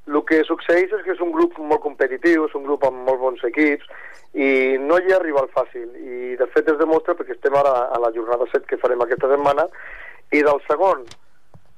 El 0.05 0.21
que 0.29 0.43
succeeix 0.45 0.91
és 0.93 1.03
que 1.05 1.15
és 1.15 1.21
un 1.23 1.31
grup 1.33 1.57
molt 1.57 1.81
competitiu, 1.81 2.45
és 2.45 2.55
un 2.57 2.65
grup 2.67 2.83
amb 2.85 3.07
molt 3.07 3.19
bons 3.23 3.43
equips, 3.47 3.87
i 4.35 4.77
no 4.81 4.99
hi 4.99 5.13
ha 5.13 5.21
rival 5.23 5.47
fàcil. 5.55 5.87
I 5.95 6.35
de 6.37 6.47
fet 6.53 6.69
es 6.69 6.77
demostra 6.77 7.15
perquè 7.17 7.33
estem 7.33 7.55
ara 7.57 7.87
a 7.89 8.01
la 8.03 8.11
jornada 8.13 8.45
7 8.51 8.67
que 8.69 8.81
farem 8.81 9.01
aquesta 9.01 9.31
setmana, 9.31 9.65
i 10.33 10.43
del 10.45 10.61
segon 10.67 11.05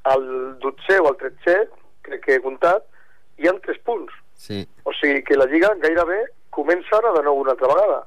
al 0.08 0.26
12 0.64 1.00
o 1.04 1.08
al 1.12 1.18
13, 1.22 1.58
crec 2.08 2.26
que 2.26 2.36
he 2.36 2.44
comptat, 2.44 2.84
hi 3.38 3.48
han 3.48 3.62
3 3.64 3.80
punts. 3.88 4.14
Sí. 4.38 4.64
O 4.84 4.94
sigui 4.96 5.24
que 5.24 5.38
la 5.38 5.48
Lliga 5.52 5.74
gairebé 5.84 6.24
comença 6.58 6.98
ara 6.98 7.14
de 7.16 7.24
nou 7.26 7.44
una 7.44 7.54
altra 7.56 7.70
vegada. 7.72 8.04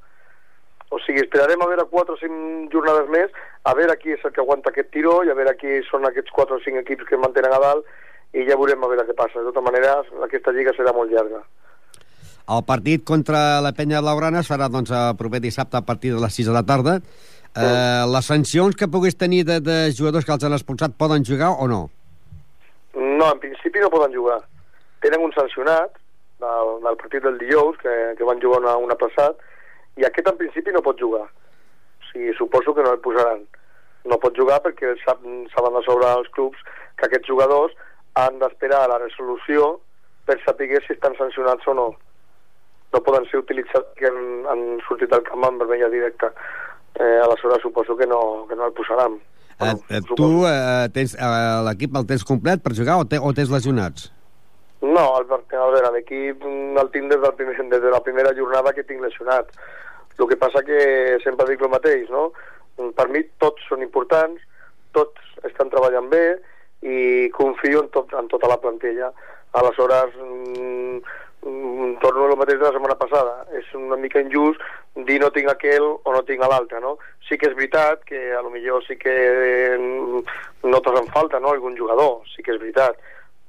O 0.91 0.99
sigui, 1.05 1.23
esperarem 1.23 1.61
a 1.63 1.69
veure 1.71 1.87
4 1.87 2.15
o 2.17 2.19
5 2.19 2.71
jornades 2.73 3.11
més, 3.15 3.35
a 3.63 3.75
veure 3.79 3.95
qui 4.01 4.17
és 4.17 4.25
el 4.27 4.33
que 4.35 4.43
aguanta 4.43 4.73
aquest 4.73 4.91
tiró 4.91 5.21
i 5.23 5.31
a 5.31 5.37
veure 5.39 5.55
qui 5.59 5.79
són 5.87 6.07
aquests 6.09 6.35
4 6.35 6.59
o 6.59 6.63
5 6.65 6.83
equips 6.83 7.07
que 7.07 7.15
es 7.15 7.23
mantenen 7.23 7.55
a 7.55 7.61
dalt 7.63 7.87
i 8.35 8.47
ja 8.49 8.59
veurem 8.59 8.83
a 8.83 8.91
veure 8.91 9.07
què 9.07 9.15
passa. 9.19 9.39
De 9.39 9.47
tota 9.53 9.63
manera, 9.63 10.01
aquesta 10.27 10.55
lliga 10.57 10.75
serà 10.75 10.95
molt 10.97 11.15
llarga. 11.15 11.45
El 12.51 12.65
partit 12.67 13.05
contra 13.07 13.61
la 13.63 13.71
penya 13.77 14.03
Laurana 14.03 14.43
serà 14.43 14.67
doncs, 14.73 14.91
el 14.91 15.15
proper 15.19 15.39
dissabte 15.45 15.79
a 15.79 15.87
partir 15.87 16.11
de 16.15 16.23
les 16.23 16.35
6 16.35 16.51
de 16.51 16.57
la 16.57 16.65
tarda. 16.67 16.99
Eh, 17.51 18.05
les 18.11 18.27
sancions 18.27 18.75
que 18.79 18.91
puguis 18.91 19.17
tenir 19.19 19.45
de, 19.47 19.61
de 19.63 19.79
jugadors 19.95 20.27
que 20.27 20.35
els 20.35 20.47
han 20.47 20.55
expulsat 20.55 20.95
poden 20.99 21.27
jugar 21.27 21.51
o 21.59 21.67
no? 21.71 21.81
No, 22.95 23.31
en 23.31 23.39
principi 23.43 23.83
no 23.83 23.91
poden 23.91 24.15
jugar. 24.15 24.41
Tenen 25.03 25.23
un 25.23 25.35
sancionat 25.35 25.95
del, 26.43 26.77
del 26.83 26.99
partit 26.99 27.23
del 27.23 27.39
dijous, 27.39 27.79
que, 27.83 27.95
que 28.19 28.27
van 28.27 28.43
jugar 28.43 28.63
una, 28.63 28.77
una 28.83 28.99
passat, 28.99 29.39
i 30.01 30.07
aquest 30.09 30.29
en 30.31 30.39
principi 30.41 30.73
no 30.73 30.83
pot 30.85 31.01
jugar. 31.01 31.27
O 31.29 32.11
sigui, 32.11 32.33
suposo 32.39 32.75
que 32.75 32.85
no 32.85 32.95
el 32.97 33.03
posaran. 33.05 33.45
No 34.09 34.17
pot 34.23 34.37
jugar 34.37 34.61
perquè 34.65 34.95
saben 35.05 35.45
de 35.45 35.83
sobre 35.85 36.09
els 36.09 36.31
clubs 36.37 36.61
que 36.97 37.07
aquests 37.07 37.29
jugadors 37.29 37.75
han 38.21 38.39
d'esperar 38.41 38.87
la 38.89 39.01
resolució 39.03 39.77
per 40.27 40.39
saber 40.45 40.81
si 40.87 40.95
estan 40.95 41.17
sancionats 41.19 41.69
o 41.69 41.75
no. 41.75 41.89
No 42.93 43.03
poden 43.07 43.27
ser 43.31 43.43
utilitzats 43.43 43.93
que 43.99 44.09
han, 44.09 44.47
han 44.51 44.63
sortit 44.87 45.13
del 45.13 45.23
camp 45.27 45.45
amb 45.47 45.63
vermella 45.63 45.91
directa. 45.93 46.33
Eh, 46.99 47.19
aleshores 47.23 47.63
suposo 47.63 47.97
que 47.97 48.07
no, 48.07 48.47
que 48.49 48.57
no 48.57 48.67
el 48.67 48.73
posaran. 48.73 49.21
Eh, 49.61 49.75
eh, 49.91 50.01
tu 50.17 50.47
eh, 50.49 50.89
tens 50.95 51.13
eh, 51.15 51.29
l'equip 51.69 51.95
el 52.01 52.09
tens 52.09 52.25
complet 52.25 52.63
per 52.65 52.73
jugar 52.79 52.97
o, 53.03 53.05
te, 53.05 53.21
o 53.21 53.35
tens 53.37 53.53
lesionats? 53.53 54.09
No, 54.81 55.05
el, 55.21 55.29
a 55.29 55.67
veure, 55.69 55.93
l'equip 55.93 56.47
el 56.49 56.89
tinc 56.95 57.13
des, 57.13 57.21
del 57.21 57.37
primer, 57.37 57.59
des 57.69 57.83
de 57.85 57.93
la 57.93 58.01
primera 58.01 58.33
jornada 58.37 58.73
que 58.73 58.87
tinc 58.89 59.05
lesionat. 59.05 59.53
El 60.21 60.29
que 60.29 60.37
passa 60.37 60.63
que 60.67 61.19
sempre 61.25 61.49
dic 61.49 61.63
el 61.65 61.73
mateix, 61.73 62.09
no? 62.13 62.31
Per 62.97 63.07
mi 63.09 63.23
tots 63.43 63.65
són 63.69 63.85
importants, 63.85 64.43
tots 64.97 65.47
estan 65.49 65.71
treballant 65.73 66.11
bé 66.13 66.25
i 66.85 67.29
confio 67.37 67.85
en, 67.85 67.89
tot, 67.95 68.13
en 68.17 68.29
tota 68.29 68.49
la 68.51 68.59
plantilla. 68.61 69.11
Aleshores, 69.61 70.15
mm, 70.17 71.01
mm, 71.45 71.95
torno 72.05 72.27
al 72.27 72.37
mateix 72.41 72.61
de 72.61 72.67
la 72.67 72.73
setmana 72.77 72.97
passada. 73.01 73.47
És 73.59 73.69
una 73.75 73.97
mica 73.97 74.21
injust 74.21 74.61
dir 75.09 75.21
no 75.23 75.31
tinc 75.35 75.51
aquell 75.51 75.87
o 75.87 76.13
no 76.13 76.23
tinc 76.29 76.45
l'altre, 76.45 76.81
no? 76.81 76.97
Sí 77.29 77.39
que 77.39 77.51
és 77.51 77.57
veritat 77.57 78.05
que 78.05 78.21
a 78.37 78.43
lo 78.43 78.51
millor 78.51 78.85
sí 78.87 78.97
que 79.01 79.17
mm, 79.79 80.23
no 80.69 80.83
en 80.85 81.11
falta, 81.15 81.41
no?, 81.41 81.53
algun 81.53 81.77
jugador, 81.77 82.23
sí 82.35 82.43
que 82.43 82.55
és 82.55 82.61
veritat, 82.61 82.97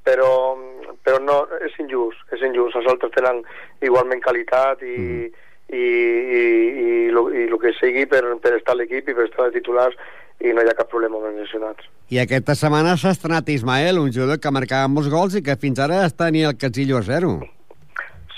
però, 0.03 0.57
però 1.03 1.19
no, 1.19 1.45
és 1.61 1.77
injust, 1.79 2.19
és 2.33 2.41
injust. 2.41 2.75
Els 2.75 2.89
altres 2.89 3.13
tenen 3.15 3.43
igualment 3.81 4.21
qualitat 4.21 4.81
i, 4.81 4.97
mm. 4.97 5.49
I, 5.71 5.81
i, 5.81 6.41
i, 6.85 6.91
lo, 7.15 7.29
i 7.31 7.47
el 7.47 7.57
que 7.61 7.73
sigui 7.79 8.05
per, 8.11 8.23
per 8.43 8.55
estar 8.57 8.75
a 8.75 8.79
l'equip 8.79 9.09
i 9.09 9.15
per 9.17 9.27
estar 9.29 9.47
de 9.47 9.57
titulars 9.59 9.97
i 10.41 10.53
no 10.55 10.63
hi 10.63 10.69
ha 10.69 10.77
cap 10.77 10.89
problema 10.91 11.19
amb 11.19 11.31
els 11.31 11.41
lesionats. 11.43 11.87
I 12.11 12.19
aquesta 12.19 12.55
setmana 12.57 12.97
s'ha 12.99 13.13
estrenat 13.15 13.49
Ismael, 13.53 13.99
un 14.01 14.11
jugador 14.11 14.41
que 14.41 14.51
marcava 14.51 14.89
molts 14.91 15.11
gols 15.13 15.37
i 15.37 15.43
que 15.45 15.57
fins 15.61 15.79
ara 15.79 16.03
està 16.07 16.31
ni 16.31 16.43
el 16.47 16.57
catzillo 16.59 16.99
a 16.99 17.05
zero. 17.07 17.37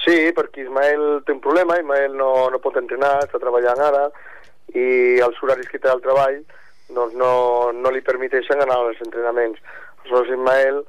Sí, 0.03 0.17
perquè 0.35 0.65
Ismael 0.65 1.23
té 1.25 1.31
un 1.31 1.39
problema, 1.41 1.79
Ismael 1.79 2.17
no, 2.19 2.31
no 2.51 2.59
pot 2.61 2.75
entrenar, 2.77 3.15
està 3.23 3.39
treballant 3.39 3.79
ara, 3.81 4.09
i 4.75 5.21
els 5.23 5.39
horaris 5.41 5.69
que 5.69 5.79
té 5.79 5.89
al 5.89 6.03
treball 6.03 6.41
doncs 6.93 7.15
no, 7.17 7.71
no 7.73 7.91
li 7.93 8.03
permeteixen 8.05 8.61
anar 8.61 8.77
als 8.81 8.99
entrenaments. 9.05 9.61
Aleshores 10.03 10.33
Ismael, 10.35 10.81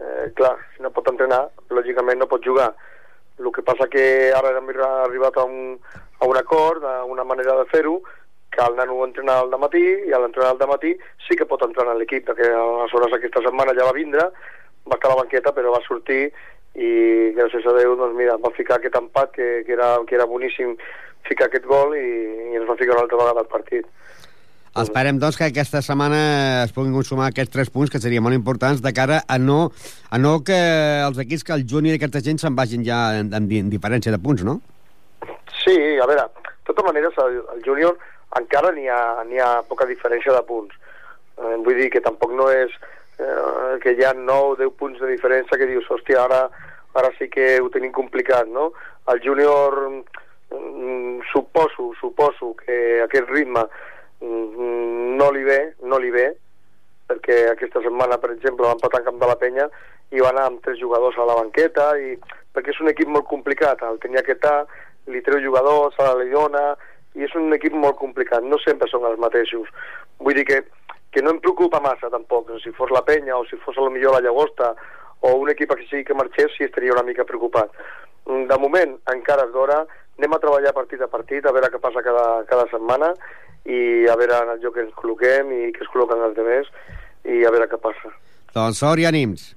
eh, 0.00 0.30
clar, 0.38 0.54
si 0.74 0.84
no 0.84 0.92
pot 0.94 1.08
entrenar, 1.10 1.42
lògicament 1.74 2.20
no 2.22 2.28
pot 2.30 2.44
jugar. 2.46 2.70
El 3.40 3.50
que 3.56 3.64
passa 3.64 3.88
que 3.88 4.04
ara 4.36 4.52
hem 4.58 4.68
arribat 4.68 5.38
a 5.40 5.44
un, 5.48 5.78
a 6.20 6.28
un 6.28 6.36
acord, 6.36 6.84
a 6.84 7.04
una 7.08 7.24
manera 7.24 7.56
de 7.56 7.66
fer-ho, 7.72 8.00
que 8.50 8.62
el 8.64 8.76
nano 8.76 9.04
entrena 9.06 9.38
al 9.40 9.52
matí 9.62 9.80
i 9.80 10.12
a 10.12 10.18
l'entrenar 10.18 10.52
al 10.52 10.68
matí 10.68 10.92
sí 11.26 11.36
que 11.38 11.46
pot 11.46 11.62
entrar 11.64 11.86
en 11.88 12.00
l'equip, 12.00 12.26
perquè 12.26 12.50
aleshores 12.50 13.14
aquesta 13.16 13.42
setmana 13.46 13.76
ja 13.78 13.86
va 13.86 13.96
vindre, 13.96 14.26
va 14.90 14.96
estar 14.98 15.10
a 15.10 15.14
la 15.14 15.20
banqueta 15.22 15.52
però 15.54 15.72
va 15.76 15.84
sortir 15.86 16.32
i 16.74 16.90
gràcies 17.36 17.66
a 17.66 17.74
Déu 17.78 17.96
doncs 17.98 18.16
mira, 18.18 18.36
va 18.42 18.52
ficar 18.56 18.78
aquest 18.78 18.98
empat 18.98 19.32
que, 19.36 19.48
que, 19.66 19.72
era, 19.72 19.96
que 20.06 20.18
era 20.18 20.26
boníssim 20.26 20.76
ficar 21.28 21.48
aquest 21.48 21.66
gol 21.66 21.94
i, 21.98 22.06
i 22.52 22.58
ens 22.58 22.68
va 22.68 22.78
ficar 22.78 22.96
una 22.96 23.06
altra 23.06 23.18
vegada 23.22 23.44
al 23.44 23.50
partit. 23.50 23.86
Esperem, 24.78 25.18
doncs, 25.18 25.34
que 25.34 25.48
aquesta 25.50 25.80
setmana 25.82 26.18
es 26.62 26.70
puguin 26.70 26.92
consumar 26.94 27.26
aquests 27.32 27.50
tres 27.50 27.70
punts, 27.74 27.90
que 27.90 27.98
serien 27.98 28.22
molt 28.22 28.36
importants, 28.36 28.78
de 28.84 28.92
cara 28.94 29.24
a 29.26 29.38
no, 29.38 29.72
a 30.10 30.18
no 30.18 30.36
que 30.46 30.58
els 31.02 31.18
equips, 31.18 31.42
que 31.42 31.56
el 31.56 31.64
júnior 31.66 31.96
i 31.96 31.98
aquesta 31.98 32.22
gent 32.22 32.38
se'n 32.38 32.54
vagin 32.54 32.84
ja 32.86 33.00
en, 33.18 33.32
en, 33.34 33.48
en 33.50 33.72
diferència 33.72 34.14
de 34.14 34.20
punts, 34.22 34.46
no? 34.46 34.60
Sí, 35.64 35.74
a 35.98 36.06
veure, 36.06 36.28
de 36.46 36.70
tota 36.70 36.86
manera, 36.86 37.10
el, 37.26 37.42
el 37.56 37.66
júnior 37.66 37.98
encara 38.38 38.70
n'hi 38.76 38.86
ha, 38.86 39.02
ha 39.26 39.50
poca 39.66 39.90
diferència 39.90 40.38
de 40.38 40.44
punts. 40.46 40.78
Eh, 41.34 41.58
vull 41.66 41.82
dir 41.82 41.90
que 41.90 42.04
tampoc 42.06 42.38
no 42.38 42.46
és 42.54 42.70
eh, 43.18 43.74
que 43.82 43.98
hi 43.98 44.06
ha 44.06 44.14
9 44.14 44.54
o 44.54 44.56
10 44.62 44.74
punts 44.78 45.02
de 45.02 45.10
diferència 45.10 45.58
que 45.58 45.66
dius, 45.66 45.90
hòstia, 45.90 46.28
ara, 46.30 46.44
ara 46.94 47.10
sí 47.18 47.26
que 47.26 47.56
ho 47.58 47.74
tenim 47.74 47.90
complicat, 47.90 48.46
no? 48.46 48.70
El 49.10 49.18
júnior, 49.26 49.80
mm, 50.54 51.26
suposo, 51.32 51.90
suposo 51.98 52.54
que 52.62 53.00
aquest 53.02 53.34
ritme 53.34 53.66
no 54.20 55.30
li 55.32 55.42
ve, 55.44 55.60
no 55.82 55.98
li 55.98 56.10
ve, 56.12 56.28
perquè 57.10 57.48
aquesta 57.50 57.82
setmana, 57.82 58.18
per 58.22 58.32
exemple, 58.34 58.66
van 58.66 58.80
patar 58.82 59.00
en 59.00 59.08
camp 59.08 59.18
de 59.20 59.30
la 59.30 59.38
penya 59.40 59.66
i 60.14 60.22
van 60.22 60.36
anar 60.36 60.46
amb 60.50 60.62
tres 60.64 60.78
jugadors 60.80 61.18
a 61.18 61.26
la 61.26 61.38
banqueta, 61.38 61.90
i 61.98 62.14
perquè 62.54 62.74
és 62.74 62.80
un 62.82 62.90
equip 62.92 63.10
molt 63.10 63.26
complicat, 63.30 63.82
el 63.86 63.98
tenia 64.02 64.22
que 64.26 64.36
estar, 64.36 64.64
li 65.10 65.22
treu 65.26 65.40
jugadors, 65.42 65.96
a 65.98 66.10
la 66.10 66.18
Leona, 66.22 66.64
i 67.18 67.26
és 67.26 67.34
un 67.38 67.50
equip 67.56 67.74
molt 67.74 67.98
complicat, 67.98 68.44
no 68.46 68.58
sempre 68.62 68.88
són 68.90 69.06
els 69.08 69.18
mateixos. 69.22 69.70
Vull 70.22 70.36
dir 70.38 70.46
que, 70.46 70.60
que 71.10 71.22
no 71.22 71.34
em 71.34 71.40
preocupa 71.42 71.82
massa 71.82 72.10
tampoc, 72.12 72.52
si 72.62 72.74
fos 72.76 72.92
la 72.94 73.02
penya 73.06 73.38
o 73.38 73.46
si 73.48 73.58
fos 73.64 73.78
a 73.78 73.86
lo 73.86 73.90
millor 73.90 74.14
la 74.14 74.22
llagosta 74.26 74.74
o 75.26 75.34
un 75.40 75.50
equip 75.50 75.74
que 75.74 75.88
sigui 75.88 76.04
que 76.06 76.16
marxés, 76.16 76.54
sí 76.56 76.64
estaria 76.64 76.94
una 76.94 77.06
mica 77.06 77.26
preocupat. 77.28 77.74
De 78.26 78.58
moment, 78.62 78.94
encara 79.12 79.48
és 79.48 79.54
d'hora, 79.54 79.82
anem 80.20 80.36
a 80.36 80.40
treballar 80.42 80.76
partit 80.76 81.02
a 81.02 81.10
partit, 81.10 81.46
a 81.46 81.52
veure 81.56 81.70
què 81.72 81.80
passa 81.82 82.02
cada, 82.04 82.44
cada 82.48 82.68
setmana 82.70 83.14
i 83.68 84.08
a 84.08 84.16
veure 84.16 84.42
en 84.44 84.52
el 84.56 84.60
joc 84.64 84.76
que 84.76 84.84
ens 84.86 84.96
col·loquem 84.96 85.54
i 85.56 85.70
que 85.74 85.84
es 85.84 85.92
col·loquen 85.92 86.26
els 86.28 86.36
demés 86.36 86.68
i 87.28 87.44
a 87.44 87.52
veure 87.52 87.68
què 87.70 87.80
passa. 87.80 88.12
Doncs 88.54 88.80
sort 88.82 89.02
i 89.02 89.08
ànims. 89.08 89.52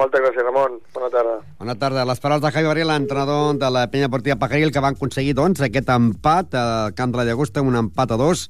Moltes 0.00 0.22
gràcies, 0.22 0.44
Ramon. 0.46 0.78
Bona 0.94 1.10
tarda. 1.12 1.32
Bona 1.58 1.74
tarda. 1.76 2.06
Les 2.08 2.20
paraules 2.22 2.40
de 2.40 2.50
Javi 2.54 2.68
Barriel, 2.70 2.88
l'entrenador 2.88 3.58
de 3.60 3.68
la 3.74 3.82
penya 3.92 4.08
portiva 4.08 4.38
Pajaril, 4.40 4.70
que 4.72 4.80
van 4.80 4.96
aconseguir 4.96 5.34
doncs, 5.36 5.60
aquest 5.66 5.90
empat 5.92 6.56
al 6.56 6.94
camp 6.96 7.12
de 7.12 7.20
la 7.20 7.26
Llagosta, 7.28 7.60
un 7.60 7.76
empat 7.76 8.14
a 8.14 8.16
dos. 8.16 8.46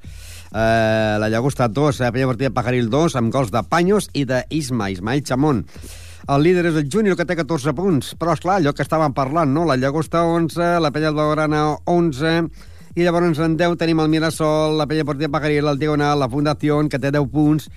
Eh, 0.51 1.17
la 1.19 1.27
Llagosta 1.27 1.67
2, 1.67 1.99
la 2.05 2.13
penya 2.15 2.29
portiva 2.29 2.53
Pajaril 2.55 2.87
2, 2.93 3.17
amb 3.19 3.33
gols 3.33 3.51
de 3.51 3.65
Panyos 3.67 4.07
i 4.15 4.23
d'Isma, 4.29 4.89
Ismael 4.95 5.25
Chamón. 5.27 5.65
El 6.31 6.43
líder 6.45 6.69
és 6.69 6.79
el 6.79 6.87
Júnior, 6.87 7.17
que 7.19 7.27
té 7.27 7.35
14 7.35 7.75
punts. 7.75 8.13
Però, 8.15 8.31
és 8.31 8.43
clar, 8.43 8.61
allò 8.61 8.71
que 8.77 8.85
estàvem 8.85 9.11
parlant, 9.17 9.51
no? 9.51 9.65
La 9.67 9.75
Llagosta 9.75 10.23
11, 10.23 10.77
la 10.79 10.91
penya 10.95 11.11
Blaugrana 11.11 11.65
11, 11.83 12.47
i 12.95 13.05
llavors 13.05 13.39
en 13.39 13.55
10 13.55 13.77
tenim 13.79 14.01
el 14.03 14.09
Mirasol, 14.11 14.75
la 14.75 14.87
penya 14.87 15.05
portiva 15.07 15.31
Pajaril, 15.31 15.69
el 15.71 15.79
Diagonal, 15.79 16.19
la 16.19 16.27
Fundació, 16.29 16.81
que 16.91 16.99
té 16.99 17.11
10 17.13 17.27
punts, 17.31 17.69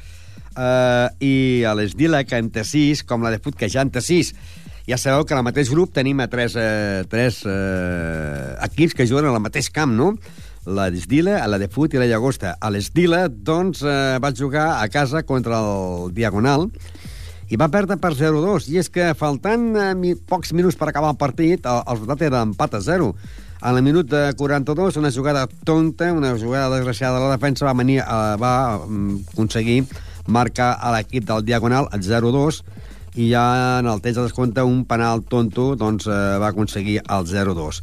eh, 0.57 1.09
i 1.23 1.35
a 1.67 1.75
l'Esdila, 1.79 2.25
que 2.27 2.41
en 2.41 2.51
té 2.51 2.65
6, 2.67 3.05
com 3.07 3.23
la 3.23 3.31
de 3.31 3.39
Fut, 3.39 3.55
que 3.55 3.71
ja 3.71 3.85
en 3.85 3.93
té 3.95 4.03
6. 4.03 4.35
Ja 4.89 4.99
sabeu 5.01 5.25
que 5.25 5.33
en 5.33 5.41
el 5.41 5.47
mateix 5.47 5.71
grup 5.73 5.95
tenim 5.97 6.19
a 6.21 6.27
tres, 6.29 6.59
eh, 6.61 7.05
tres 7.09 7.41
eh, 7.49 8.57
equips 8.67 8.99
que 8.99 9.07
juguen 9.09 9.31
al 9.31 9.41
mateix 9.41 9.71
camp, 9.73 9.95
no? 9.97 10.11
La 10.67 10.91
d'Esdila, 10.93 11.39
la 11.49 11.59
de 11.61 11.71
Fut 11.73 11.95
i 11.95 12.01
la 12.01 12.09
Llagosta. 12.11 12.57
A 12.61 12.69
l'Esdila, 12.73 13.29
doncs, 13.29 13.81
eh, 13.81 14.19
va 14.21 14.35
jugar 14.37 14.83
a 14.83 14.89
casa 14.93 15.23
contra 15.25 15.63
el 15.63 16.13
Diagonal 16.13 16.69
i 17.49 17.57
va 17.57 17.71
perdre 17.73 17.97
per 18.01 18.13
0-2. 18.19 18.69
I 18.73 18.83
és 18.83 18.93
que, 18.93 19.09
faltant 19.17 19.71
eh, 19.73 19.89
mi, 19.97 20.13
pocs 20.17 20.53
minuts 20.53 20.77
per 20.77 20.91
acabar 20.91 21.15
el 21.15 21.21
partit, 21.21 21.65
el, 21.65 21.81
el 21.81 21.99
resultat 22.03 22.29
era 22.29 22.45
empat 22.45 22.77
a 22.77 22.83
0. 22.85 23.15
A 23.65 23.71
la 23.73 23.81
minut 23.81 24.05
de 24.13 24.35
42, 24.37 24.99
una 25.01 25.11
jugada 25.11 25.47
tonta, 25.65 26.13
una 26.13 26.39
jugada 26.39 26.77
desgraciada 26.77 27.17
de 27.17 27.25
la 27.25 27.37
defensa 27.39 27.65
va, 27.65 27.73
venir, 27.73 28.03
eh, 28.03 28.37
va 28.37 28.77
mm, 28.85 29.31
aconseguir 29.33 29.87
marca 30.27 30.75
a 30.75 30.91
l'equip 30.93 31.25
del 31.25 31.47
Diagonal 31.49 31.89
el 31.97 32.05
0-2 32.05 32.59
i 33.17 33.31
ja 33.31 33.45
en 33.79 33.89
el 33.89 34.03
temps 34.05 34.19
de 34.19 34.27
descompte 34.27 34.61
un 34.69 34.85
penal 34.85 35.25
tonto 35.25 35.71
doncs, 35.81 36.05
eh, 36.05 36.37
va 36.43 36.51
aconseguir 36.53 36.99
el 37.09 37.25
0-2. 37.25 37.81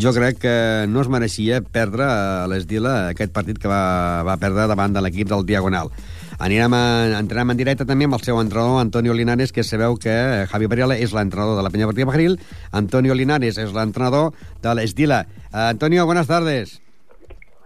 jo 0.00 0.14
crec 0.16 0.38
que 0.40 0.56
no 0.88 1.02
es 1.04 1.12
mereixia 1.12 1.60
perdre 1.60 2.08
a 2.08 2.46
l'Esdila 2.48 3.10
aquest 3.10 3.32
partit 3.36 3.60
que 3.60 3.68
va, 3.68 4.22
va 4.24 4.40
perdre 4.40 4.64
davant 4.70 4.96
de 4.96 5.02
l'equip 5.04 5.28
del 5.28 5.44
Diagonal. 5.44 5.92
Anirem 6.38 6.70
a, 6.76 6.82
entrenem 7.18 7.50
en 7.50 7.58
directe 7.58 7.82
també 7.86 8.06
amb 8.06 8.14
el 8.14 8.22
seu 8.22 8.38
entrenador, 8.38 8.78
Antonio 8.80 9.14
Linares, 9.14 9.50
que 9.50 9.64
sabeu 9.66 9.96
que 9.98 10.12
Javi 10.52 10.68
Periala 10.70 10.94
és 10.94 11.10
l'entrenador 11.12 11.56
de 11.58 11.64
la 11.66 11.70
Peña 11.74 11.88
Partida 11.90 12.06
Bajaril, 12.06 12.36
Antonio 12.70 13.16
Linares 13.18 13.58
és 13.58 13.72
l'entrenador 13.74 14.30
de 14.62 14.74
l'Esdila. 14.78 15.24
Uh, 15.50 15.74
Antonio, 15.74 16.06
buenas 16.06 16.28
tardes. 16.28 16.80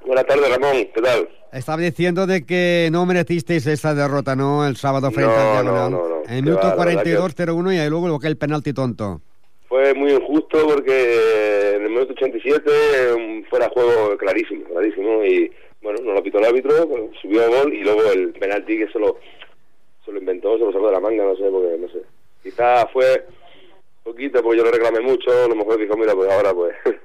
Buenas 0.06 0.24
tardes, 0.26 0.48
Ramón. 0.48 0.88
¿Qué 0.94 1.02
tal? 1.02 1.28
Estaba 1.52 1.82
diciendo 1.82 2.26
de 2.26 2.46
que 2.46 2.88
no 2.90 3.04
merecisteis 3.04 3.66
esa 3.66 3.94
derrota, 3.94 4.34
¿no? 4.34 4.66
El 4.66 4.76
sábado 4.76 5.10
frente 5.10 5.34
No, 5.36 5.58
al 5.58 5.64
Diagonal. 5.64 5.90
no, 5.92 5.98
no, 5.98 6.08
no. 6.08 6.22
En 6.26 6.36
el 6.36 6.42
minuto 6.44 6.62
va, 6.62 6.76
la 6.76 6.84
verdad 6.86 7.04
42-0-1 7.04 7.86
y 7.86 7.90
luego 7.90 8.16
aquel 8.16 8.38
penalti 8.38 8.72
tonto. 8.72 9.20
Fue 9.68 9.92
muy 9.92 10.12
injusto 10.12 10.66
porque 10.66 11.76
en 11.76 11.82
el 11.82 11.90
minuto 11.90 12.14
87 12.14 12.70
un 13.16 13.44
fuera 13.50 13.68
juego 13.68 14.16
clarísimo, 14.16 14.64
clarísimo. 14.64 15.22
Y 15.24 15.52
bueno, 15.82 16.00
no 16.02 16.12
lo 16.12 16.22
pitó 16.22 16.38
el 16.38 16.44
árbitro, 16.46 16.72
subió 17.20 17.42
a 17.44 17.48
gol 17.48 17.72
y 17.74 17.82
luego 17.82 18.02
el 18.12 18.30
penalti 18.32 18.78
que 18.78 18.88
se 18.88 18.98
lo, 18.98 19.18
se 20.04 20.12
lo 20.12 20.18
inventó, 20.18 20.56
se 20.58 20.64
lo 20.64 20.72
sacó 20.72 20.86
de 20.86 20.92
la 20.92 21.00
manga, 21.00 21.24
no 21.24 21.36
sé, 21.36 21.44
porque 21.50 21.76
no 21.78 21.88
sé. 21.88 22.02
Quizás 22.42 22.86
fue 22.92 23.26
poquito 24.02 24.42
porque 24.42 24.58
yo 24.58 24.64
lo 24.64 24.70
reclamé 24.70 25.00
mucho, 25.00 25.30
a 25.30 25.48
lo 25.48 25.54
mejor 25.56 25.78
dijo, 25.78 25.96
mira, 25.96 26.14
pues 26.14 26.30
ahora 26.30 26.52
pues... 26.54 26.74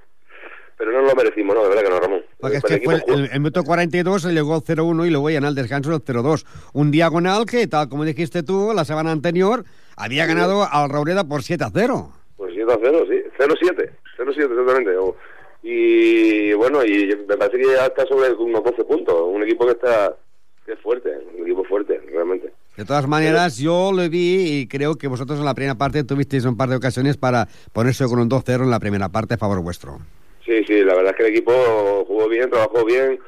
Pero 0.77 0.91
no 0.91 1.01
lo 1.01 1.15
merecimos, 1.15 1.55
no, 1.55 1.63
de 1.63 1.69
verdad 1.69 1.84
que 1.84 1.89
no, 1.89 2.00
Ramón. 2.00 2.22
Porque 2.39 2.57
es 2.57 2.63
que 2.63 2.79
fue 2.81 3.01
el, 3.07 3.29
el 3.31 3.39
minuto 3.39 3.63
42 3.63 4.22
se 4.22 4.31
llegó 4.31 4.53
al 4.53 4.62
0-1 4.62 5.07
y 5.07 5.10
luego 5.10 5.31
ya 5.31 5.39
en 5.39 5.46
el 5.46 5.55
descanso 5.55 5.91
el 5.91 6.03
0-2. 6.03 6.46
Un 6.74 6.91
diagonal 6.91 7.48
que, 7.48 7.65
tal 7.65 7.89
como 7.89 8.05
dijiste 8.05 8.43
tú, 8.43 8.74
la 8.75 8.86
semana 8.86 9.12
anterior 9.12 9.63
había 9.96 10.27
ganado 10.27 10.67
al 10.72 10.88
Raureda 10.91 11.24
por 11.24 11.41
7-0. 11.41 12.12
Pues 12.36 12.53
7 12.53 12.72
a 12.72 12.77
0, 12.79 13.05
sí. 13.10 13.24
0-7. 13.39 13.89
0-7, 14.19 14.51
exactamente. 14.51 14.96
O- 14.98 15.15
Y 15.69 16.53
bueno, 16.53 16.86
y 16.86 17.13
me 17.27 17.36
parece 17.36 17.57
que 17.57 17.65
ya 17.65 17.88
está 17.88 18.05
sobre 18.05 18.31
unos 18.31 18.63
12 18.63 18.86
puntos. 18.86 19.15
Un 19.27 19.43
equipo 19.43 19.65
que 19.65 19.74
está 19.74 20.15
que 20.65 20.71
es 20.71 20.79
fuerte, 20.79 21.12
un 21.38 21.43
equipo 21.43 21.65
fuerte, 21.65 22.00
realmente. 22.09 22.53
De 22.77 22.86
todas 22.86 23.05
maneras, 23.05 23.57
yo 23.57 23.91
lo 23.93 24.07
vi 24.09 24.62
y 24.62 24.67
creo 24.67 24.95
que 24.95 25.09
vosotros 25.09 25.39
en 25.39 25.45
la 25.45 25.53
primera 25.53 25.75
parte 25.75 26.05
tuvisteis 26.05 26.45
un 26.45 26.55
par 26.55 26.69
de 26.69 26.77
ocasiones 26.77 27.17
para 27.17 27.50
ponerse 27.74 28.05
con 28.05 28.19
un 28.19 28.29
2-0 28.29 28.63
en 28.63 28.69
la 28.69 28.79
primera 28.79 29.09
parte 29.09 29.33
a 29.33 29.38
favor 29.38 29.62
vuestro. 29.62 29.97
Sí, 30.45 30.63
sí, 30.65 30.83
la 30.86 30.95
verdad 30.95 31.12
es 31.12 31.17
que 31.17 31.24
el 31.24 31.31
equipo 31.31 31.51
jugó 32.07 32.29
bien, 32.29 32.50
trabajó 32.50 32.86
bien. 32.86 33.19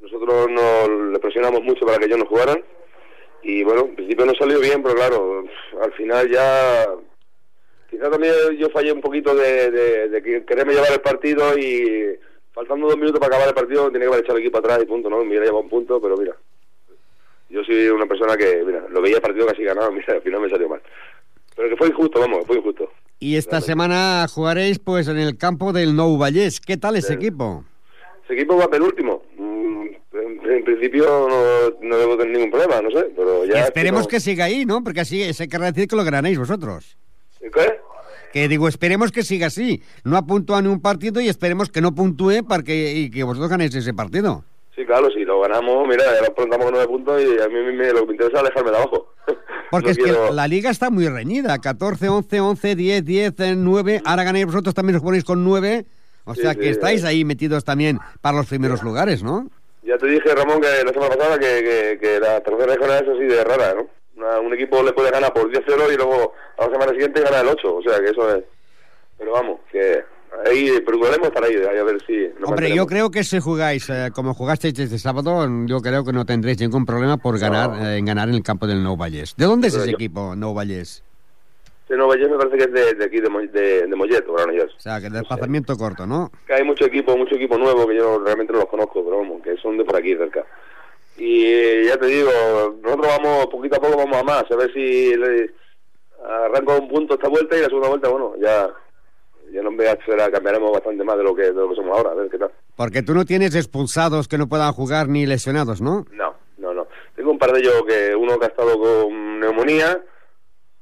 Nosotros 0.00 0.50
nos 0.50 1.12
le 1.12 1.18
presionamos 1.20 1.62
mucho 1.62 1.86
para 1.86 1.98
que 1.98 2.06
ellos 2.06 2.18
no 2.18 2.26
jugaran. 2.26 2.60
Y 3.44 3.62
bueno, 3.62 3.82
en 3.82 3.94
principio 3.94 4.26
no 4.26 4.34
salió 4.34 4.58
bien, 4.58 4.82
pero 4.82 4.96
claro, 4.96 5.44
al 5.80 5.92
final 5.92 6.28
ya. 6.28 6.86
También 8.00 8.34
yo 8.58 8.68
fallé 8.70 8.92
un 8.92 9.00
poquito 9.00 9.34
de, 9.34 9.70
de, 9.70 10.08
de 10.08 10.22
que- 10.22 10.44
quererme 10.44 10.72
llevar 10.74 10.92
el 10.92 11.00
partido 11.00 11.56
y 11.58 12.16
faltando 12.52 12.86
dos 12.86 12.96
minutos 12.96 13.18
para 13.20 13.28
acabar 13.36 13.48
el 13.48 13.54
partido 13.54 13.86
tenía 13.90 14.06
que 14.08 14.12
haber 14.14 14.20
echado 14.24 14.38
el 14.38 14.42
equipo 14.44 14.58
atrás 14.58 14.78
y 14.82 14.86
punto, 14.86 15.08
¿no? 15.10 15.18
Me 15.18 15.28
hubiera 15.28 15.44
llevado 15.46 15.62
un 15.64 15.68
punto, 15.70 16.00
pero 16.00 16.16
mira. 16.16 16.36
Yo 17.50 17.62
soy 17.64 17.86
una 17.88 18.06
persona 18.06 18.36
que, 18.36 18.62
mira, 18.64 18.86
lo 18.90 19.00
veía 19.02 19.16
el 19.16 19.22
partido 19.22 19.46
casi 19.46 19.62
ganado, 19.62 19.92
mira, 19.92 20.14
al 20.14 20.22
final 20.22 20.40
me 20.40 20.50
salió 20.50 20.68
mal. 20.68 20.80
Pero 21.56 21.68
que 21.68 21.76
fue 21.76 21.88
injusto, 21.88 22.18
vamos, 22.20 22.46
fue 22.46 22.56
injusto. 22.56 22.90
Y 23.20 23.36
esta 23.36 23.60
Realmente. 23.60 23.66
semana 23.72 24.26
jugaréis 24.28 24.78
pues 24.78 25.06
en 25.08 25.18
el 25.18 25.38
campo 25.38 25.72
del 25.72 25.94
Nou 25.94 26.18
Vallès. 26.18 26.60
¿Qué 26.60 26.76
tal 26.76 26.96
ese 26.96 27.14
equipo? 27.14 27.64
Ese 28.24 28.34
equipo 28.34 28.56
va 28.56 28.68
penúltimo. 28.68 29.22
Mm, 29.36 29.86
En, 30.14 30.50
en 30.50 30.64
principio 30.64 31.04
no, 31.28 31.70
no 31.88 31.96
debo 31.98 32.16
tener 32.16 32.32
ningún 32.36 32.50
problema, 32.50 32.80
no 32.80 32.90
sé, 32.90 33.10
pero 33.16 33.44
ya... 33.44 33.64
esperemos 33.64 34.02
no- 34.02 34.08
que 34.08 34.20
siga 34.20 34.44
ahí, 34.44 34.64
¿no? 34.64 34.82
Porque 34.84 35.00
así 35.00 35.32
se 35.32 35.48
querrá 35.48 35.72
decir 35.72 35.88
que 35.88 35.96
lo 35.96 36.04
ganáis 36.04 36.38
vosotros. 36.38 36.96
¿Qué? 37.40 37.73
Que 38.34 38.48
digo, 38.48 38.66
esperemos 38.66 39.12
que 39.12 39.22
siga 39.22 39.46
así. 39.46 39.80
No 40.02 40.16
ha 40.16 40.26
puntuado 40.26 40.60
ni 40.60 40.68
un 40.68 40.80
partido 40.82 41.20
y 41.20 41.28
esperemos 41.28 41.68
que 41.70 41.80
no 41.80 41.94
puntúe 41.94 42.44
para 42.46 42.64
que, 42.64 42.92
y 42.92 43.08
que 43.08 43.22
vosotros 43.22 43.48
ganéis 43.48 43.72
ese 43.76 43.94
partido. 43.94 44.44
Sí, 44.74 44.84
claro, 44.84 45.08
si 45.12 45.20
lo 45.24 45.40
ganamos, 45.40 45.86
mira, 45.86 46.02
ya 46.02 46.20
lo 46.26 46.34
con 46.34 46.48
nueve 46.72 46.88
puntos 46.88 47.22
y 47.22 47.40
a 47.40 47.46
mí 47.46 47.54
me, 47.76 47.92
lo 47.92 48.00
que 48.00 48.06
me 48.06 48.12
interesa 48.14 48.38
es 48.38 48.40
alejarme 48.40 48.70
de 48.72 48.76
abajo. 48.76 49.06
Porque 49.70 49.86
No 49.86 49.92
es 49.92 49.98
quiero- 49.98 50.26
que 50.30 50.34
la 50.34 50.48
liga 50.48 50.70
está 50.70 50.90
muy 50.90 51.08
reñida. 51.08 51.56
14, 51.60 52.08
11, 52.08 52.40
11, 52.40 52.74
10, 52.74 53.04
10, 53.04 53.34
eh, 53.38 53.54
9. 53.56 54.02
Ahora 54.04 54.24
ganáis 54.24 54.46
vosotros 54.46 54.74
también 54.74 54.96
os 54.96 55.02
ponéis 55.02 55.22
con 55.22 55.44
9. 55.44 55.86
O 56.24 56.34
Sí, 56.34 56.40
sea 56.40 56.54
sí, 56.54 56.58
que 56.58 56.70
estáis 56.70 57.04
ahí 57.04 57.24
metidos 57.24 57.64
también 57.64 58.00
para 58.20 58.36
los 58.38 58.46
primeros 58.46 58.82
lugares, 58.82 59.22
¿no? 59.22 59.48
Ya 59.84 59.96
te 59.96 60.08
dije, 60.08 60.34
Ramón, 60.34 60.60
que 60.60 60.66
la 60.84 60.92
semana 60.92 61.14
pasada 61.14 61.38
que, 61.38 61.46
que, 61.46 61.98
que 62.00 62.18
la 62.18 62.40
tercera 62.40 62.66
regional 62.74 63.04
es 63.04 63.08
así 63.10 63.24
de 63.26 63.44
rara, 63.44 63.74
¿no? 63.74 63.86
Una- 64.16 64.40
un 64.40 64.52
equipo 64.54 64.82
le 64.82 64.92
puede 64.92 65.10
ganar 65.10 65.32
por 65.32 65.50
10-0 65.50 65.92
y 65.92 65.96
luego 65.96 66.32
a 66.58 66.66
la 66.66 66.72
semana 66.72 66.92
siguiente 66.92 67.20
gana 67.22 67.40
el 67.40 67.48
8, 67.48 67.76
o 67.76 67.82
sea 67.82 67.98
que 68.00 68.10
eso 68.10 68.36
es... 68.36 68.44
Pero 69.18 69.32
vamos, 69.32 69.60
que 69.70 70.04
ahí 70.46 70.80
procuraremos 70.80 71.28
estar 71.28 71.44
ahí, 71.44 71.54
ahí 71.56 71.78
a 71.78 71.84
ver 71.84 72.00
si... 72.06 72.28
nos 72.38 72.50
Hombre, 72.50 72.74
yo 72.74 72.86
creo 72.86 73.10
que 73.10 73.24
si 73.24 73.40
jugáis 73.40 73.88
eh, 73.90 74.10
como 74.14 74.34
jugasteis 74.34 74.78
este 74.78 74.98
sábado, 74.98 75.46
yo 75.66 75.80
creo 75.80 76.04
que 76.04 76.12
no 76.12 76.24
tendréis 76.24 76.60
ningún 76.60 76.84
problema 76.86 77.16
por 77.16 77.38
ganar, 77.38 77.70
eh, 77.82 77.96
en 77.98 78.04
ganar 78.04 78.28
en 78.28 78.34
el 78.36 78.42
campo 78.42 78.66
del 78.66 78.82
Nou 78.82 78.96
Vallès. 78.96 79.34
¿De 79.36 79.44
dónde 79.46 79.68
es 79.68 79.74
Pero 79.74 79.82
ese 79.84 79.92
yo- 79.92 79.96
equipo, 79.96 80.34
Nou 80.36 80.54
Vallès? 80.54 81.02
Este 81.84 81.96
Nueva 81.98 82.14
Vallés 82.14 82.30
me 82.30 82.38
parece 82.38 82.56
que 82.56 82.64
es 82.64 82.72
de, 82.72 82.94
de 82.94 83.04
aquí, 83.04 83.20
de, 83.20 83.28
de, 83.48 83.86
de 83.86 83.94
Mollet, 83.96 84.26
o 84.26 84.80
sea, 84.80 85.02
que 85.02 85.10
desplazamiento 85.10 85.76
corto, 85.76 86.06
¿no? 86.06 86.30
que 86.46 86.54
hay 86.54 86.64
mucho 86.64 86.86
equipo, 86.86 87.14
mucho 87.14 87.34
equipo 87.34 87.58
nuevo 87.58 87.86
que 87.86 87.94
yo 87.96 88.18
realmente 88.24 88.54
no 88.54 88.60
los 88.60 88.68
conozco, 88.70 89.04
pero 89.04 89.18
vamos, 89.18 89.42
que 89.42 89.54
son 89.58 89.76
de 89.76 89.84
por 89.84 89.94
aquí 89.96 90.16
cerca. 90.16 90.46
Y 91.16 91.44
eh, 91.46 91.84
ya 91.86 91.96
te 91.96 92.06
digo, 92.06 92.30
nosotros 92.82 93.06
vamos 93.06 93.46
poquito 93.46 93.76
a 93.76 93.80
poco 93.80 93.96
vamos 93.96 94.16
a 94.16 94.22
más, 94.24 94.44
a 94.50 94.56
ver 94.56 94.72
si 94.72 95.14
le 95.14 95.50
arranco 96.26 96.78
un 96.78 96.88
punto 96.88 97.14
esta 97.14 97.28
vuelta 97.28 97.56
y 97.56 97.60
la 97.60 97.66
segunda 97.66 97.88
vuelta, 97.88 98.08
bueno, 98.08 98.34
ya 98.40 98.68
ya 99.52 99.62
no 99.62 99.70
me 99.70 99.84
será, 100.04 100.30
cambiaremos 100.30 100.72
bastante 100.72 101.04
más 101.04 101.16
de 101.16 101.22
lo 101.22 101.34
que 101.34 101.42
de 101.42 101.52
lo 101.52 101.68
que 101.68 101.76
somos 101.76 101.96
ahora, 101.96 102.10
a 102.10 102.14
ver 102.14 102.28
qué 102.28 102.38
tal. 102.38 102.50
Porque 102.76 103.02
tú 103.02 103.14
no 103.14 103.24
tienes 103.24 103.54
expulsados 103.54 104.26
que 104.26 104.38
no 104.38 104.48
puedan 104.48 104.72
jugar 104.72 105.08
ni 105.08 105.26
lesionados, 105.26 105.80
¿no? 105.80 106.04
No, 106.10 106.34
no, 106.58 106.74
no. 106.74 106.88
Tengo 107.14 107.30
un 107.30 107.38
par 107.38 107.52
de 107.52 107.60
ellos 107.60 107.84
que 107.86 108.16
uno 108.16 108.38
que 108.38 108.46
ha 108.46 108.48
estado 108.48 108.76
con 108.78 109.38
neumonía, 109.38 110.02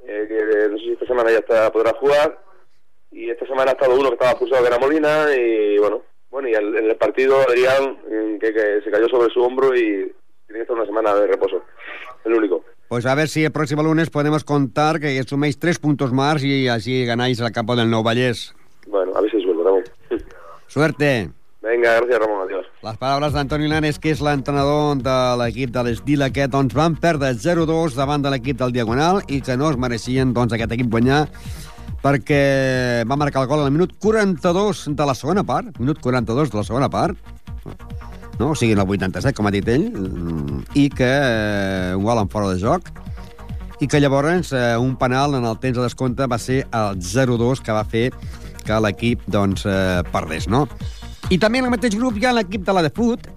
eh, 0.07 0.27
que 0.27 0.69
no 0.71 0.79
sé 0.79 0.85
si 0.85 0.93
esta 0.93 1.07
semana 1.07 1.31
ya 1.31 1.39
está, 1.39 1.71
podrá 1.71 1.93
jugar, 1.95 2.39
y 3.11 3.29
esta 3.29 3.47
semana 3.47 3.73
ha 3.73 3.75
estado 3.75 3.95
uno 3.95 4.09
que 4.09 4.15
estaba 4.15 4.31
expulsado 4.31 4.63
que 4.63 4.69
era 4.69 4.79
Molina, 4.79 5.27
y 5.37 5.79
bueno, 5.79 6.03
bueno, 6.31 6.49
y 6.49 6.55
en 6.55 6.75
el 6.75 6.97
partido 6.97 7.41
Adrián, 7.41 7.99
mm, 8.09 8.39
que, 8.39 8.55
que 8.55 8.81
se 8.83 8.91
cayó 8.91 9.07
sobre 9.09 9.31
su 9.35 9.43
hombro 9.43 9.77
y 9.77 10.11
tiene 10.47 10.59
que 10.59 10.63
estar 10.63 10.77
una 10.77 10.87
semana 10.87 11.15
de 11.15 11.27
reposo, 11.27 11.63
el 12.25 12.35
único. 12.35 12.65
Pues 12.89 13.07
a 13.07 13.15
ver 13.15 13.29
si 13.29 13.45
el 13.45 13.53
próximo 13.53 13.83
lunes 13.83 14.11
podemos 14.11 14.45
contar 14.45 15.01
que 15.01 15.23
suméis 15.23 15.59
tres 15.59 15.79
puntos 15.79 16.13
más 16.13 16.45
y 16.45 16.69
así 16.69 17.07
ganáis 17.07 17.41
el 17.41 17.51
campo 17.53 17.75
del 17.75 17.91
Nou 17.91 18.03
Vallès. 18.03 18.55
Bueno, 18.87 19.13
a 19.17 19.21
ver 19.23 19.31
si 19.31 19.41
suelto, 19.41 19.65
Ramón. 19.65 19.85
Suerte. 20.67 21.31
Venga, 21.63 21.95
gracias 21.95 22.19
Ramón, 22.19 22.43
adiós. 22.43 22.67
Les 22.83 22.97
paraules 22.99 23.33
d'Antoni 23.33 23.69
Lanes, 23.71 24.01
que 24.03 24.11
és 24.11 24.21
l'entrenador 24.21 24.99
de 24.99 25.17
l'equip 25.39 25.71
de 25.71 25.85
l'Esdila, 25.87 26.33
que 26.35 26.49
doncs, 26.51 26.75
van 26.75 26.97
perdre 26.99 27.31
0-2 27.39 27.95
davant 27.95 28.25
de 28.25 28.33
l'equip 28.35 28.59
del 28.59 28.75
Diagonal 28.75 29.23
i 29.31 29.39
que 29.41 29.57
no 29.57 29.71
es 29.71 29.79
mereixien 29.79 30.35
doncs, 30.35 30.53
aquest 30.53 30.75
equip 30.75 30.91
guanyar 30.91 31.29
perquè 32.03 33.05
va 33.07 33.17
marcar 33.17 33.45
el 33.45 33.49
gol 33.49 33.63
al 33.63 33.71
minut 33.71 33.95
42 34.03 34.89
de 34.91 35.07
la 35.07 35.15
segona 35.15 35.45
part, 35.47 35.79
minut 35.79 36.03
42 36.03 36.51
de 36.51 36.59
la 36.59 36.65
segona 36.67 36.91
part, 36.91 37.15
no? 38.43 38.53
o 38.53 38.59
sigui, 38.59 38.75
en 38.75 38.83
el 38.83 38.91
87, 38.91 39.37
com 39.39 39.47
ha 39.47 39.55
dit 39.55 39.69
ell, 39.71 39.89
mm, 39.95 40.63
i 40.83 40.89
que 40.91 41.09
eh, 41.09 41.95
un 41.97 42.03
gol 42.05 42.21
en 42.21 42.31
fora 42.33 42.51
de 42.51 42.59
joc, 42.61 42.91
i 43.83 43.89
que 43.91 44.01
llavors 44.03 44.53
eh, 44.55 44.75
un 44.79 44.97
penal 44.99 45.39
en 45.39 45.47
el 45.47 45.59
temps 45.63 45.79
de 45.79 45.87
descompte 45.87 46.27
va 46.31 46.39
ser 46.43 46.65
el 46.67 46.99
0-2 46.99 47.63
que 47.63 47.75
va 47.75 47.87
fer 47.87 48.09
que 48.63 48.81
l'equip 48.83 49.23
doncs, 49.31 49.67
eh, 49.67 50.03
perdés, 50.11 50.51
no? 50.51 50.67
I 51.31 51.39
també 51.39 51.63
en 51.63 51.71
el 51.71 51.75
mateix 51.75 51.95
grup 51.99 52.19
hi 52.19 52.27
ha 52.27 52.35
l'equip 52.35 52.67
de 52.67 52.75
la 52.75 52.83
de 52.85 52.91
Foot, 52.95 53.31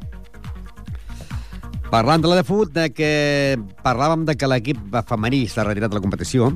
Parlant 1.95 2.19
de 2.19 2.27
la 2.27 2.35
de 2.35 2.43
fut, 2.43 2.71
de 2.73 2.89
que 2.91 3.09
parlàvem 3.85 4.25
de 4.27 4.33
que 4.35 4.47
l'equip 4.49 4.95
femení 5.07 5.45
s'ha 5.47 5.63
retirat 5.63 5.93
de 5.93 5.95
la 5.95 6.01
competició, 6.03 6.49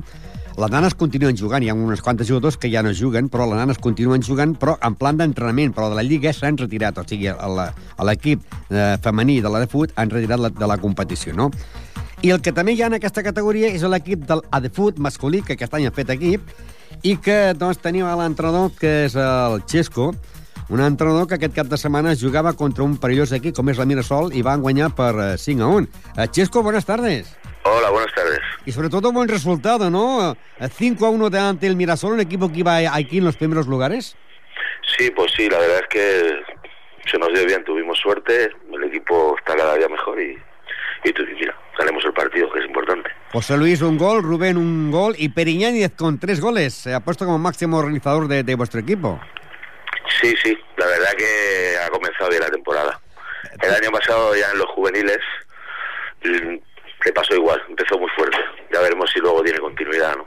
les 0.60 0.70
nanes 0.72 0.94
continuen 0.98 1.38
jugant, 1.38 1.64
hi 1.64 1.70
ha 1.70 1.74
unes 1.74 2.02
quantes 2.04 2.28
jugadors 2.28 2.58
que 2.60 2.68
ja 2.72 2.82
no 2.84 2.92
juguen, 2.96 3.30
però 3.32 3.46
les 3.48 3.56
nanes 3.56 3.78
continuen 3.80 4.22
jugant, 4.22 4.52
però 4.60 4.76
en 4.84 4.96
plan 5.00 5.16
d'entrenament, 5.16 5.72
però 5.76 5.88
de 5.88 5.96
la 5.96 6.04
Lliga 6.04 6.34
s'han 6.36 6.58
retirat, 6.60 6.98
o 7.00 7.04
sigui, 7.08 7.30
l'equip 8.06 8.42
eh, 8.68 8.96
femení 9.02 9.40
de 9.40 9.52
la 9.52 9.62
de 9.64 9.70
fut 9.70 9.94
han 9.96 10.12
retirat 10.12 10.42
la, 10.42 10.50
de 10.52 10.68
la 10.68 10.76
competició, 10.82 11.32
no? 11.36 11.48
I 12.20 12.34
el 12.34 12.42
que 12.44 12.52
també 12.52 12.74
hi 12.76 12.82
ha 12.82 12.90
en 12.90 12.98
aquesta 12.98 13.24
categoria 13.24 13.70
és 13.72 13.86
l'equip 13.88 14.26
del 14.28 14.44
Adefut 14.52 15.00
masculí, 15.00 15.40
que 15.40 15.56
aquest 15.56 15.78
any 15.78 15.88
ha 15.88 15.94
fet 15.96 16.12
equip, 16.12 16.52
i 17.00 17.16
que 17.16 17.54
doncs, 17.56 17.80
tenim 17.80 18.04
l'entrenador, 18.04 18.74
que 18.76 19.06
és 19.06 19.16
el 19.16 19.62
Xesco, 19.64 20.10
un 20.70 20.84
entrenador 20.84 21.26
que 21.26 21.40
aquest 21.40 21.56
cap 21.56 21.72
de 21.72 21.80
setmana 21.80 22.12
jugava 22.14 22.52
contra 22.52 22.84
un 22.84 22.98
perillós 23.00 23.32
equip 23.34 23.56
com 23.56 23.72
és 23.72 23.80
la 23.80 23.88
Mirasol 23.88 24.30
i 24.36 24.44
van 24.46 24.60
guanyar 24.62 24.92
per 24.94 25.14
eh, 25.16 25.34
5 25.40 25.64
a 25.64 25.76
1. 25.80 25.92
Eh, 26.16 26.28
Chesco, 26.30 26.62
buenas 26.62 26.86
tardes. 26.86 27.39
Hola, 27.62 27.90
buenas 27.90 28.12
tardes. 28.14 28.40
Y 28.64 28.72
sobre 28.72 28.88
todo 28.88 29.12
buen 29.12 29.28
resultado, 29.28 29.90
¿no? 29.90 30.32
Eh, 30.58 30.68
5 30.68 31.06
a 31.06 31.10
1 31.10 31.30
delante 31.30 31.66
del 31.66 31.76
Mirasol, 31.76 32.14
un 32.14 32.20
equipo 32.20 32.50
que 32.50 32.60
iba 32.60 32.78
aquí 32.94 33.18
en 33.18 33.24
los 33.24 33.36
primeros 33.36 33.66
lugares. 33.66 34.16
Sí, 34.96 35.10
pues 35.10 35.32
sí, 35.36 35.48
la 35.48 35.58
verdad 35.58 35.80
es 35.80 35.88
que 35.88 36.42
se 37.10 37.18
nos 37.18 37.28
dio 37.32 37.44
bien, 37.44 37.64
tuvimos 37.64 37.98
suerte, 37.98 38.50
el 38.72 38.84
equipo 38.84 39.36
está 39.38 39.56
cada 39.56 39.76
día 39.76 39.88
mejor 39.88 40.20
y, 40.20 40.38
y 41.04 41.12
tú, 41.12 41.22
mira, 41.34 41.54
ganemos 41.78 42.04
el 42.04 42.12
partido, 42.12 42.50
que 42.52 42.60
es 42.60 42.66
importante. 42.66 43.10
José 43.32 43.56
Luis 43.56 43.82
un 43.82 43.98
gol, 43.98 44.22
Rubén 44.22 44.56
un 44.56 44.90
gol 44.90 45.14
y 45.18 45.28
Periñáñez 45.28 45.92
con 45.96 46.18
tres 46.18 46.40
goles. 46.40 46.74
Se 46.74 46.94
ha 46.94 47.00
puesto 47.00 47.24
como 47.24 47.38
máximo 47.38 47.78
organizador 47.78 48.26
de, 48.28 48.42
de 48.42 48.54
vuestro 48.54 48.80
equipo. 48.80 49.20
Sí, 50.20 50.34
sí, 50.42 50.56
verdad 50.90 51.12
que 51.16 51.76
ha 51.84 51.88
comenzado 51.90 52.30
bien 52.30 52.42
la 52.42 52.50
temporada. 52.50 53.00
El 53.62 53.74
año 53.74 53.90
pasado 53.90 54.34
ya 54.34 54.50
en 54.50 54.58
los 54.58 54.68
juveniles 54.68 55.18
le 57.04 57.12
pasó 57.12 57.34
igual, 57.34 57.60
empezó 57.68 57.98
muy 57.98 58.10
fuerte. 58.16 58.36
Ya 58.72 58.80
veremos 58.80 59.10
si 59.12 59.20
luego 59.20 59.42
tiene 59.42 59.58
continuidad, 59.58 60.16
¿no? 60.16 60.26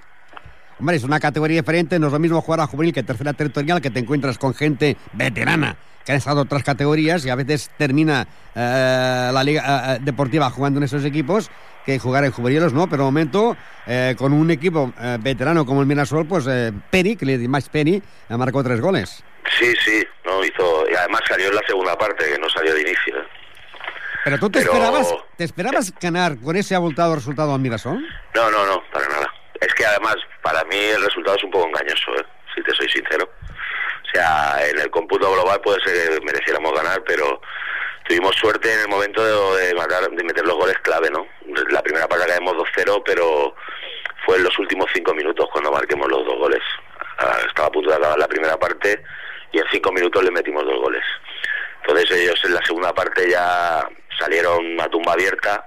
Hombre, 0.79 0.95
es 0.95 1.03
una 1.03 1.19
categoría 1.19 1.61
diferente, 1.61 1.99
no 1.99 2.07
es 2.07 2.13
lo 2.13 2.19
mismo 2.19 2.41
jugar 2.41 2.59
a 2.59 2.67
juvenil 2.67 2.93
que 2.93 3.03
tercera 3.03 3.33
territorial, 3.33 3.81
que 3.81 3.89
te 3.89 3.99
encuentras 3.99 4.37
con 4.37 4.53
gente 4.53 4.97
veterana 5.13 5.77
que 6.05 6.11
han 6.11 6.17
estado 6.17 6.41
otras 6.41 6.63
categorías 6.63 7.25
y 7.25 7.29
a 7.29 7.35
veces 7.35 7.71
termina 7.77 8.27
eh, 8.55 9.29
la 9.33 9.43
liga 9.43 9.95
eh, 9.95 9.99
deportiva 10.01 10.49
jugando 10.49 10.79
en 10.79 10.83
esos 10.83 11.05
equipos 11.05 11.49
que 11.85 11.99
jugar 11.99 12.23
en 12.25 12.31
juveniles, 12.31 12.73
¿no? 12.73 12.87
Pero 12.87 13.03
de 13.03 13.05
momento, 13.05 13.57
eh, 13.85 14.15
con 14.17 14.33
un 14.33 14.51
equipo 14.51 14.93
eh, 14.99 15.17
veterano 15.19 15.65
como 15.65 15.81
el 15.81 15.87
Mirasol, 15.87 16.25
pues 16.25 16.45
eh, 16.47 16.71
Peri, 16.89 17.15
que 17.15 17.25
le 17.25 17.37
di 17.37 17.47
más 17.47 17.69
Peri, 17.69 17.95
eh, 18.29 18.37
marcó 18.37 18.63
tres 18.63 18.79
goles. 18.79 19.23
Sí, 19.59 19.73
sí, 19.83 20.03
no 20.25 20.43
hizo 20.43 20.89
y 20.89 20.95
además 20.95 21.21
salió 21.27 21.47
en 21.49 21.55
la 21.55 21.61
segunda 21.67 21.97
parte 21.97 22.25
que 22.31 22.39
no 22.39 22.49
salió 22.49 22.73
de 22.73 22.81
inicio. 22.81 23.15
Pero 24.23 24.37
tú 24.39 24.49
te 24.49 24.59
Pero- 24.59 24.71
esperabas, 24.73 25.13
te 25.37 25.43
esperabas 25.43 25.93
ganar 25.99 26.37
con 26.39 26.55
ese 26.55 26.75
abultado 26.75 27.15
resultado 27.15 27.53
al 27.53 27.59
Mirasol. 27.59 27.99
No, 28.35 28.51
no, 28.51 28.65
no, 28.65 28.83
para 28.91 29.07
nada. 29.09 29.33
Es 29.59 29.73
que 29.73 29.85
además 29.85 30.15
para 30.41 30.63
mí 30.65 30.75
el 30.77 31.03
resultado 31.03 31.37
es 31.37 31.43
un 31.43 31.51
poco 31.51 31.67
engañoso, 31.67 32.15
¿eh? 32.17 32.25
si 32.55 32.61
te 32.63 32.73
soy 32.73 32.87
sincero. 32.89 33.29
O 34.05 34.15
sea, 34.15 34.57
en 34.69 34.79
el 34.79 34.89
cómputo 34.91 35.31
global 35.31 35.59
puede 35.61 35.81
ser 35.83 36.19
que 36.19 36.25
mereciéramos 36.25 36.71
ganar, 36.73 37.01
pero 37.05 37.41
tuvimos 38.07 38.35
suerte 38.35 38.71
en 38.73 38.81
el 38.81 38.87
momento 38.87 39.23
de, 39.55 39.67
de 39.67 39.73
matar, 39.75 40.09
de 40.09 40.23
meter 40.23 40.45
los 40.45 40.55
goles 40.57 40.77
clave, 40.83 41.09
¿no? 41.09 41.25
La 41.71 41.81
primera 41.81 42.07
parte 42.07 42.27
caemos 42.27 42.53
2-0, 42.53 43.01
pero 43.05 43.55
fue 44.25 44.37
en 44.37 44.43
los 44.43 44.57
últimos 44.59 44.89
cinco 44.93 45.13
minutos 45.13 45.47
cuando 45.51 45.71
marquemos 45.71 46.07
los 46.09 46.25
dos 46.25 46.37
goles. 46.37 46.61
Ah, 47.19 47.37
Estaba 47.47 47.67
a 47.69 47.71
punto 47.71 47.89
de 47.89 47.95
acabar 47.95 48.19
la 48.19 48.27
primera 48.27 48.57
parte 48.57 49.03
y 49.51 49.57
en 49.59 49.65
cinco 49.71 49.91
minutos 49.91 50.23
le 50.23 50.31
metimos 50.31 50.63
dos 50.65 50.79
goles. 50.79 51.03
Entonces 51.81 52.11
ellos 52.11 52.39
en 52.45 52.53
la 52.53 52.61
segunda 52.65 52.93
parte 52.93 53.29
ya 53.29 53.87
salieron 54.19 54.79
a 54.81 54.87
tumba 54.89 55.13
abierta 55.13 55.65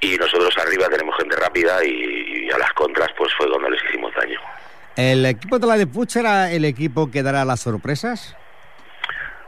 y 0.00 0.16
nosotros 0.16 0.50
arriba 0.58 0.88
tenemos 0.88 1.16
gente 1.16 1.36
rápida 1.36 1.84
y, 1.84 2.46
y 2.46 2.50
a 2.50 2.58
las 2.58 2.72
contras 2.72 3.08
pues 3.16 3.32
fue 3.36 3.48
cuando 3.50 3.70
les 3.70 3.82
hicimos 3.84 4.12
daño. 4.14 4.40
¿El 4.96 5.24
equipo 5.26 5.58
de 5.58 5.66
la 5.66 5.76
de 5.76 5.86
Puig 5.86 6.10
será 6.10 6.50
el 6.52 6.64
equipo 6.64 7.10
que 7.10 7.22
dará 7.22 7.44
las 7.44 7.60
sorpresas? 7.60 8.36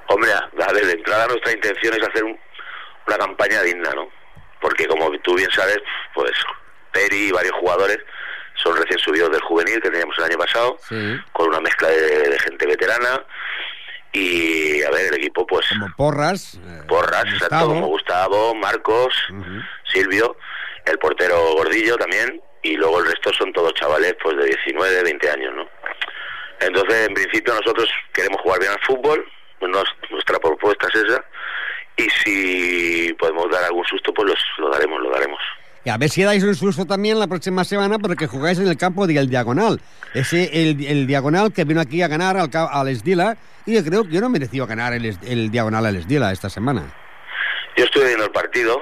Hombre, 0.08 0.30
a 0.32 0.38
a 0.66 0.72
ver, 0.72 0.86
de 0.86 0.92
entrada 0.92 1.26
nuestra 1.26 1.52
intención 1.52 1.94
es 1.94 2.08
hacer 2.08 2.24
un- 2.24 2.38
una 3.06 3.18
campaña 3.18 3.60
digna, 3.62 3.90
¿no? 3.94 4.08
Porque 4.60 4.86
como 4.86 5.10
tú 5.20 5.34
bien 5.34 5.50
sabes, 5.50 5.78
pues 6.14 6.32
Peri 6.92 7.28
y 7.28 7.32
varios 7.32 7.52
jugadores 7.56 7.98
son 8.62 8.76
recién 8.76 8.98
subidos 9.00 9.30
del 9.30 9.40
juvenil 9.42 9.80
que 9.82 9.90
teníamos 9.90 10.16
el 10.18 10.24
año 10.24 10.38
pasado, 10.38 10.76
Sí. 10.88 11.16
con 11.32 11.48
una 11.48 11.60
mezcla 11.60 11.88
de, 11.88 12.28
de 12.30 12.38
gente 12.38 12.66
veterana 12.66 13.24
y, 14.14 14.82
a 14.82 14.90
ver, 14.90 15.08
el 15.12 15.14
equipo 15.16 15.46
pues 15.46 15.66
Como 15.68 15.88
Porras. 15.96 16.54
eh, 16.54 16.82
Porras, 16.88 17.24
exacto, 17.24 17.40
Gustavo. 17.56 17.68
como 17.74 17.86
Gustavo, 17.88 18.54
Marcos. 18.54 19.14
Silvio, 19.92 20.36
el 20.86 20.98
portero 20.98 21.36
Gordillo 21.54 21.96
también, 21.96 22.40
y 22.62 22.76
luego 22.76 23.00
el 23.00 23.06
resto 23.06 23.32
son 23.34 23.52
todos 23.52 23.74
chavales 23.74 24.14
pues 24.22 24.36
de 24.36 24.46
19, 24.46 25.02
20 25.02 25.30
años, 25.30 25.54
¿no? 25.54 25.68
Entonces, 26.60 27.08
en 27.08 27.14
principio 27.14 27.52
nosotros 27.54 27.88
queremos 28.12 28.40
jugar 28.40 28.60
bien 28.60 28.72
al 28.72 28.80
fútbol, 28.86 29.26
nos- 29.60 29.94
nuestra 30.10 30.38
propuesta 30.38 30.86
es 30.88 30.94
esa, 31.04 31.24
y 31.96 32.08
si 32.10 33.12
podemos 33.14 33.50
dar 33.50 33.64
algún 33.64 33.84
susto, 33.86 34.12
pues 34.14 34.28
los- 34.30 34.44
lo 34.58 34.70
daremos. 34.70 35.00
Y 35.84 35.90
a 35.90 35.98
ver 35.98 36.08
si 36.08 36.22
dais 36.22 36.42
un 36.42 36.54
susto 36.54 36.86
también 36.86 37.18
la 37.18 37.26
próxima 37.26 37.62
semana 37.62 37.98
porque 37.98 38.26
jugáis 38.26 38.58
en 38.58 38.68
el 38.68 38.78
campo 38.78 39.06
del 39.06 39.28
Diagonal. 39.28 39.80
Ese, 40.14 40.62
el, 40.62 40.82
el 40.84 41.06
Diagonal 41.06 41.52
que 41.52 41.64
vino 41.64 41.80
aquí 41.80 42.00
a 42.00 42.08
ganar 42.08 42.38
al, 42.38 42.48
al 42.52 42.88
Esdila 42.88 43.36
y 43.66 43.74
yo 43.74 43.84
creo 43.84 44.04
que 44.04 44.10
yo 44.10 44.20
no 44.22 44.30
mereció 44.30 44.66
ganar 44.66 44.94
el, 44.94 45.16
el 45.26 45.50
Diagonal 45.50 45.84
al 45.84 45.96
Esdila 45.96 46.32
esta 46.32 46.48
semana. 46.48 46.82
Yo 47.76 47.84
estuve 47.84 48.06
viendo 48.06 48.24
el 48.24 48.30
partido 48.30 48.80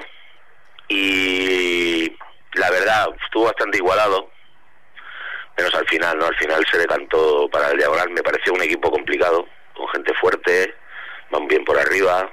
y 0.87 2.09
la 2.53 2.69
verdad 2.69 3.07
estuvo 3.25 3.45
bastante 3.45 3.77
igualado, 3.77 4.29
menos 5.57 5.73
al 5.75 5.87
final, 5.87 6.17
¿no? 6.17 6.27
Al 6.27 6.35
final 6.35 6.65
se 6.71 6.77
decantó 6.77 7.49
para 7.51 7.71
el 7.71 7.77
diagonal. 7.77 8.11
Me 8.11 8.21
pareció 8.21 8.53
un 8.53 8.61
equipo 8.61 8.91
complicado, 8.91 9.45
con 9.75 9.87
gente 9.89 10.13
fuerte, 10.21 10.73
van 11.31 11.47
bien 11.47 11.65
por 11.65 11.77
arriba 11.77 12.31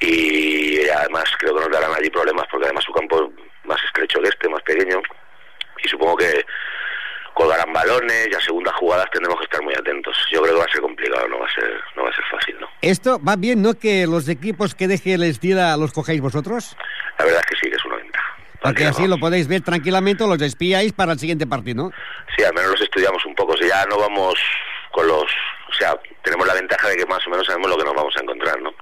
y 0.00 0.88
además 0.88 1.24
creo 1.38 1.54
que 1.54 1.60
nos 1.60 1.70
darán 1.70 1.92
allí 1.96 2.10
problemas 2.10 2.46
porque 2.50 2.66
además 2.66 2.84
su 2.84 2.92
campo 2.92 3.32
más 3.64 3.82
estrecho 3.84 4.20
que 4.20 4.28
este, 4.28 4.48
más 4.48 4.62
pequeño 4.62 5.00
y 5.82 5.88
supongo 5.88 6.16
que 6.16 6.44
colgarán 7.34 7.72
balones 7.72 8.28
y 8.30 8.34
a 8.34 8.40
segundas 8.40 8.74
jugadas 8.74 9.06
tendremos 9.10 9.38
que 9.38 9.44
estar 9.44 9.62
muy 9.62 9.74
atentos. 9.74 10.16
Yo 10.30 10.42
creo 10.42 10.54
que 10.54 10.60
va 10.60 10.66
a 10.66 10.72
ser 10.72 10.80
complicado, 10.80 11.28
no 11.28 11.38
va 11.38 11.46
a 11.46 11.54
ser, 11.54 11.80
no 11.96 12.04
va 12.04 12.10
a 12.10 12.14
ser 12.14 12.24
fácil, 12.30 12.56
¿no? 12.60 12.68
¿Esto 12.82 13.20
va 13.26 13.36
bien, 13.36 13.62
no? 13.62 13.74
Que 13.74 14.06
los 14.06 14.28
equipos 14.28 14.74
que 14.74 14.88
deje 14.88 15.14
el 15.14 15.22
Esdila 15.22 15.76
los 15.76 15.92
cogéis 15.92 16.20
vosotros. 16.20 16.76
La 17.18 17.24
verdad 17.24 17.40
es 17.40 17.46
que 17.46 17.64
sí, 17.64 17.70
que 17.70 17.76
es 17.76 17.84
una 17.84 17.96
ventaja. 17.96 18.36
Porque 18.62 18.84
así 18.84 19.08
lo 19.08 19.18
podéis 19.18 19.48
ver 19.48 19.62
tranquilamente 19.62 20.22
o 20.22 20.28
los 20.28 20.40
espíais 20.40 20.92
para 20.92 21.12
el 21.12 21.18
siguiente 21.18 21.46
partido, 21.48 21.84
¿no? 21.84 21.92
Sí, 22.36 22.44
al 22.44 22.54
menos 22.54 22.70
los 22.72 22.80
estudiamos 22.80 23.24
un 23.26 23.34
poco. 23.34 23.56
Si 23.56 23.66
ya 23.66 23.84
no 23.86 23.98
vamos 23.98 24.34
con 24.92 25.08
los... 25.08 25.24
O 25.24 25.74
sea, 25.76 25.98
tenemos 26.22 26.46
la 26.46 26.54
ventaja 26.54 26.88
de 26.88 26.96
que 26.96 27.06
más 27.06 27.26
o 27.26 27.30
menos 27.30 27.44
sabemos 27.44 27.70
lo 27.70 27.76
que 27.76 27.84
nos 27.84 27.94
vamos 27.94 28.14
a 28.16 28.22
encontrar, 28.22 28.60
¿no? 28.60 28.72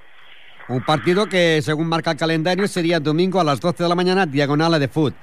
Un 0.67 0.83
partido 0.83 1.27
que, 1.27 1.61
según 1.61 1.87
marca 1.87 2.11
el 2.11 2.17
calendario, 2.17 2.67
sería 2.67 2.99
domingo 2.99 3.39
a 3.39 3.43
las 3.43 3.59
12 3.59 3.83
de 3.83 3.89
la 3.89 3.95
mañana, 3.95 4.25
diagonal 4.25 4.73
a 4.73 4.79
de 4.79 4.87
Foot. 4.87 5.13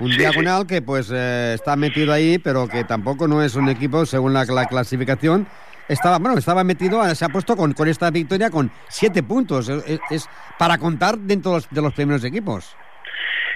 Un 0.00 0.10
Sí, 0.10 0.18
diagonal 0.18 0.66
que, 0.66 0.82
pues, 0.82 1.10
eh, 1.12 1.52
está 1.54 1.76
metido 1.76 2.12
ahí, 2.12 2.38
pero 2.38 2.66
que 2.68 2.84
tampoco 2.84 3.28
no 3.28 3.42
es 3.42 3.54
un 3.54 3.68
equipo, 3.68 4.06
según 4.06 4.32
la, 4.32 4.44
la 4.44 4.66
clasificación. 4.66 5.46
Estaba, 5.88 6.18
bueno, 6.18 6.38
estaba 6.38 6.64
metido, 6.64 7.06
eh, 7.06 7.14
se 7.14 7.24
ha 7.24 7.28
puesto 7.28 7.56
con, 7.56 7.74
con 7.74 7.86
esta 7.88 8.10
victoria 8.10 8.50
con 8.50 8.72
siete 8.88 9.22
puntos. 9.22 9.68
Es, 10.10 10.28
para 10.58 10.78
contar 10.78 11.18
dentro 11.18 11.52
de 11.52 11.56
los, 11.58 11.70
de 11.70 11.82
los 11.82 11.92
primeros 11.92 12.24
equipos. 12.24 12.74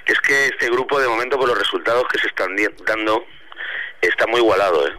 Es 0.06 0.20
que 0.20 0.46
este 0.46 0.70
grupo, 0.70 1.00
de 1.00 1.08
momento, 1.08 1.38
por 1.38 1.48
los 1.48 1.58
resultados 1.58 2.04
que 2.12 2.18
se 2.20 2.28
están 2.28 2.50
dando, 2.86 3.24
está 4.02 4.26
muy 4.26 4.40
igualado, 4.40 4.86
¿eh? 4.86 4.92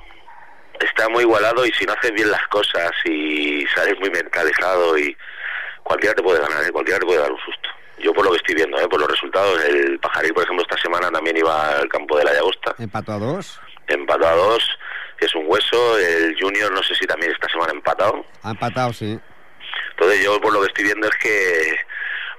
Está 0.79 1.09
muy 1.09 1.23
igualado 1.23 1.65
y 1.65 1.71
si 1.73 1.85
no 1.85 1.93
haces 1.93 2.13
bien 2.13 2.31
las 2.31 2.47
cosas 2.47 2.91
y 3.05 3.65
sales 3.75 3.95
muy 3.99 4.09
mentalizado 4.09 4.97
y 4.97 5.15
cualquiera 5.89 6.13
te 6.13 6.21
puede 6.21 6.39
ganar, 6.39 6.63
¿eh? 6.63 6.71
Cualquiera 6.71 6.99
te 6.99 7.05
puede 7.07 7.19
dar 7.19 7.31
un 7.31 7.39
susto. 7.39 7.69
Yo 7.97 8.13
por 8.13 8.23
lo 8.23 8.31
que 8.31 8.37
estoy 8.37 8.55
viendo, 8.55 8.79
¿eh? 8.79 8.87
Por 8.87 8.99
los 8.99 9.09
resultados, 9.09 9.65
el 9.65 9.99
Pajarí, 9.99 10.31
por 10.31 10.43
ejemplo, 10.43 10.63
esta 10.69 10.79
semana 10.79 11.09
también 11.09 11.35
iba 11.35 11.77
al 11.77 11.89
campo 11.89 12.15
de 12.17 12.25
la 12.25 12.33
Llagosta. 12.33 12.75
Empató 12.77 13.13
a 13.13 13.17
dos. 13.17 13.59
empatado 13.87 14.31
a 14.31 14.35
dos, 14.35 14.63
que 15.17 15.25
es 15.25 15.33
un 15.33 15.45
hueso. 15.47 15.97
El 15.97 16.37
Junior 16.39 16.71
no 16.71 16.83
sé 16.83 16.93
si 16.93 17.07
también 17.07 17.31
esta 17.31 17.49
semana 17.49 17.71
empatado. 17.73 18.23
Ha 18.43 18.51
empatado, 18.51 18.93
sí. 18.93 19.19
Entonces 19.91 20.23
yo 20.23 20.39
por 20.39 20.53
lo 20.53 20.61
que 20.61 20.67
estoy 20.67 20.83
viendo 20.85 21.07
es 21.07 21.15
que 21.15 21.75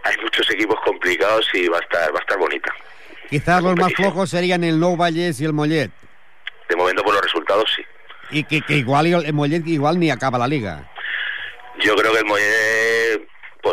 hay 0.05 0.17
muchos 0.23 0.49
equipos 0.51 0.79
complicados 0.85 1.51
y 1.53 1.67
va 1.67 1.79
a 1.79 1.81
estar, 1.81 2.15
va 2.15 2.19
a 2.19 2.23
estar 2.23 2.39
bonita. 2.39 2.73
Quizás 3.29 3.63
los 3.63 3.77
más 3.77 3.93
flojos 3.95 4.31
serían 4.31 4.63
el 4.63 4.79
Nou 4.79 4.97
Valles 4.97 5.41
y 5.41 5.45
el 5.45 5.53
Mollet. 5.53 5.91
De 6.69 6.77
momento 6.77 7.03
por 7.03 7.15
los 7.15 7.23
resultados 7.23 7.65
sí. 7.75 7.83
Y 8.31 8.45
que, 8.45 8.61
que 8.63 8.75
igual 8.75 9.07
el 9.07 9.33
Mollet 9.33 9.67
igual 9.67 9.99
ni 9.99 10.11
acaba 10.11 10.39
la 10.39 10.47
liga. 10.47 10.89
Yo 11.81 11.97
creo 11.97 12.13
que 12.13 12.19
el 12.21 12.25
Mollet 12.27 13.30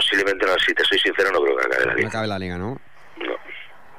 posiblemente 0.07 0.45
no, 0.45 0.53
si 0.65 0.73
te 0.73 0.83
soy 0.85 0.99
sincero, 0.99 1.31
no 1.31 1.41
creo 1.41 1.57
que 1.57 1.65
acabe 1.65 1.85
la 1.85 1.91
No 1.91 1.97
liga. 1.97 2.09
acabe 2.09 2.27
la 2.27 2.39
liga, 2.39 2.57
¿no? 2.57 2.69
No. 3.19 3.33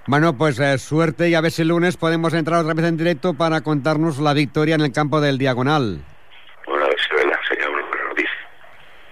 Bueno, 0.06 0.36
pues 0.38 0.58
eh, 0.58 0.78
suerte 0.78 1.28
y 1.28 1.34
a 1.34 1.40
ver 1.40 1.50
si 1.52 1.62
el 1.62 1.68
lunes 1.68 1.96
podemos 1.96 2.32
entrar 2.32 2.60
otra 2.60 2.74
vez 2.74 2.86
en 2.86 2.96
directo 2.96 3.34
para 3.34 3.60
contarnos 3.60 4.18
la 4.18 4.32
victoria 4.32 4.74
en 4.74 4.80
el 4.80 4.92
campo 4.92 5.20
del 5.20 5.36
Diagonal. 5.38 6.00
Bueno, 6.66 6.84
a 6.84 6.88
ver 6.88 6.96
si 6.98 7.14
verdad, 7.14 7.38
sería 7.48 7.68
una 7.68 7.86
buena 7.88 8.04
noticia. 8.08 8.30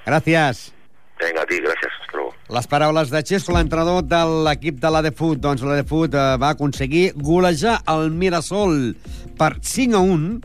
Gràcies. 0.06 0.72
Venga, 1.20 1.42
a 1.42 1.46
ti, 1.46 1.58
gracias. 1.60 1.92
Luego. 2.14 2.34
Les 2.48 2.66
paraules 2.66 3.10
de 3.10 3.22
Xesco, 3.24 3.52
l'entrenador 3.52 4.02
de 4.04 4.20
l'equip 4.46 4.78
de 4.80 4.90
l'Adefut. 4.90 5.38
Doncs 5.40 5.62
l'Adefut 5.64 6.14
eh, 6.14 6.36
va 6.40 6.50
aconseguir 6.54 7.12
golejar 7.16 7.80
el 7.88 8.10
Mirasol 8.12 8.94
per 9.36 9.56
5 9.60 9.96
a 9.96 10.00
1, 10.00 10.40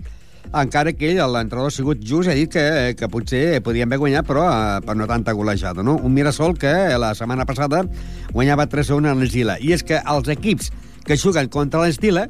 encara 0.54 0.94
que 0.94 1.12
ell, 1.12 1.22
l'entrenador, 1.32 1.72
ha 1.72 1.76
sigut 1.76 2.02
just 2.04 2.30
ha 2.30 2.36
dit 2.36 2.52
que, 2.52 2.94
que 3.00 3.10
potser 3.12 3.62
podien 3.64 3.90
haver 3.90 4.02
guanyat, 4.02 4.28
però 4.28 4.46
eh, 4.50 4.80
per 4.86 4.96
no 5.00 5.08
tanta 5.08 5.36
golejada, 5.38 5.84
no? 5.84 5.96
Un 5.96 6.14
Mirasol 6.14 6.58
que 6.60 6.72
la 7.00 7.14
setmana 7.16 7.46
passada 7.48 7.84
guanyava 8.34 8.68
3 8.72 8.92
a 8.92 9.00
1 9.00 9.12
en 9.14 9.24
l'Esdila. 9.24 9.58
I 9.64 9.76
és 9.78 9.86
que 9.88 10.02
els 10.02 10.32
equips 10.34 10.72
que 11.08 11.18
juguen 11.18 11.50
contra 11.52 11.84
l'Esdila 11.86 12.28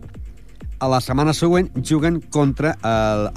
a 0.82 0.90
la 0.90 1.02
setmana 1.02 1.34
següent 1.38 1.70
juguen 1.86 2.20
contra 2.34 2.74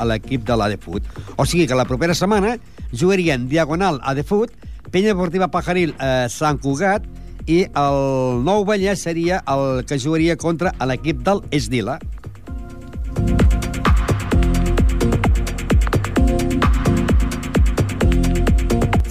l'equip 0.08 0.46
de 0.48 0.56
l'Adefut. 0.56 1.04
O 1.36 1.44
sigui 1.44 1.66
que 1.68 1.76
la 1.76 1.84
propera 1.88 2.16
setmana 2.16 2.56
jugarien 2.92 3.48
Diagonal 3.50 4.00
Adefut, 4.02 4.52
Penya 4.90 5.12
Deportiva 5.12 5.50
Pajaril 5.52 5.92
eh, 5.98 6.26
Sant 6.32 6.60
Cugat 6.62 7.04
i 7.50 7.64
el 7.76 8.44
Nou 8.44 8.64
Vallès 8.64 9.02
seria 9.04 9.42
el 9.50 9.84
que 9.88 9.98
jugaria 10.00 10.36
contra 10.40 10.72
l'equip 10.86 11.20
del 11.26 11.42
Esdila. 11.52 11.98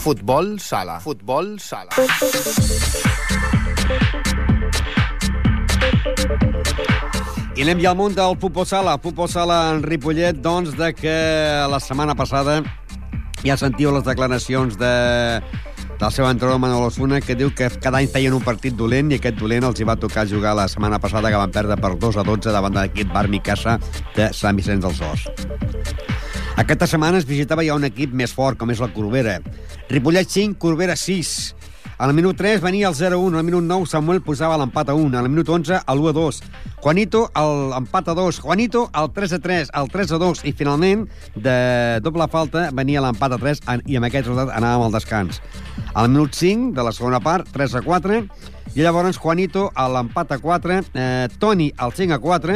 Futbol 0.04 0.60
sala. 0.60 1.00
Futbol 1.00 1.54
sala. 1.63 1.88
I 7.56 7.63
anem 7.63 7.80
ja 7.80 7.94
al 7.94 7.96
món 7.96 8.12
del 8.12 8.36
futbol 8.42 8.68
sala. 8.68 8.98
Futbol 9.00 9.32
sala 9.32 9.70
en 9.72 9.80
Ripollet, 9.88 10.42
doncs, 10.44 10.74
de 10.76 10.92
que 10.98 11.16
la 11.72 11.80
setmana 11.80 12.18
passada 12.20 12.60
Ja 13.44 13.56
sentiu 13.60 13.92
les 13.96 14.04
declaracions 14.04 14.76
de, 14.80 14.92
del 16.00 16.12
seu 16.12 16.28
entrenador 16.28 16.60
Manolo 16.60 16.92
Osuna, 16.92 17.20
que 17.24 17.36
diu 17.39 17.56
que 17.56 17.72
cada 17.80 18.00
any 18.00 18.12
feien 18.12 18.36
un 18.36 18.44
partit 18.44 18.76
dolent 18.76 19.12
i 19.12 19.22
aquest 19.22 19.39
dolent 19.39 19.68
els 19.68 19.80
hi 19.80 19.88
va 19.88 19.96
tocar 20.00 20.28
jugar 20.28 20.56
la 20.60 20.68
setmana 20.72 21.00
passada 21.00 21.32
que 21.32 21.39
van 21.39 21.52
perdre 21.52 21.80
per 21.80 21.96
2 21.96 22.20
a 22.20 22.28
12 22.28 22.56
davant 22.56 22.76
de 22.76 22.84
l'equip 22.84 23.12
Barmi 23.16 23.39
Casa 23.39 23.80
de 24.16 24.34
Sant 24.36 24.60
Vicenç 24.60 24.84
dels 24.84 25.04
Horts. 25.04 26.42
Aquesta 26.54 26.86
setmana 26.86 27.18
es 27.18 27.26
visitava 27.26 27.63
ja 27.66 27.74
un 27.74 27.86
equip 27.88 28.12
més 28.13 28.34
fort, 28.38 28.60
com 28.60 28.70
és 28.70 28.82
la 28.82 28.92
Corbera. 28.94 29.39
Ripollet 29.89 30.30
5, 30.30 30.60
Corbera 30.62 30.94
6. 30.94 31.32
Al 31.98 32.13
minut 32.13 32.38
3 32.38 32.62
venia 32.62 32.92
el 32.92 32.96
0-1, 32.98 33.39
al 33.39 33.46
minut 33.48 33.66
9 33.66 33.89
Samuel 33.89 34.22
posava 34.22 34.60
l'empat 34.62 34.92
a 34.92 34.96
1, 34.98 35.18
al 35.18 35.30
minut 35.32 35.50
11 35.50 35.80
el 35.89 36.04
1-2. 36.04 36.42
Juanito 36.84 37.24
l'empat 37.72 38.12
a 38.12 38.16
2, 38.18 38.39
Juanito 38.46 38.86
el 38.94 39.10
3-3, 39.16 39.74
el 39.82 39.89
3-2 39.94 40.44
i 40.46 40.54
finalment 40.54 41.08
de 41.34 41.58
doble 42.06 42.28
falta 42.30 42.68
venia 42.76 43.02
l'empat 43.02 43.34
a 43.34 43.42
3 43.42 43.63
i 43.89 43.98
amb 43.98 44.10
aquest 44.10 44.30
resultat 44.30 44.54
anàvem 44.54 44.89
al 44.89 44.98
descans. 44.98 45.42
Al 45.94 46.10
minut 46.10 46.38
5 46.38 46.74
de 46.78 46.86
la 46.86 46.94
segona 46.94 47.22
part, 47.24 47.50
3-4, 47.56 48.28
i 48.73 48.81
llavors 48.81 49.19
Juanito 49.21 49.67
a 49.75 49.86
l'empat 49.86 50.31
a 50.33 50.39
4, 50.41 50.79
eh, 50.97 51.27
Toni 51.38 51.71
al 51.77 51.93
5 51.93 52.15
a 52.15 52.19
4, 52.19 52.55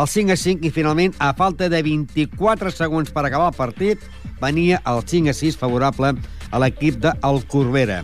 el 0.00 0.08
5 0.08 0.32
a 0.32 0.36
5 0.36 0.64
i 0.64 0.70
finalment 0.72 1.12
a 1.20 1.34
falta 1.36 1.68
de 1.68 1.82
24 1.84 2.72
segons 2.72 3.12
per 3.12 3.26
acabar 3.26 3.50
el 3.52 3.58
partit 3.58 4.06
venia 4.40 4.80
el 4.88 5.02
5 5.04 5.28
a 5.28 5.36
6 5.36 5.58
favorable 5.60 6.14
a 6.50 6.60
l'equip 6.62 6.96
del 7.04 7.44
Corbera. 7.52 8.00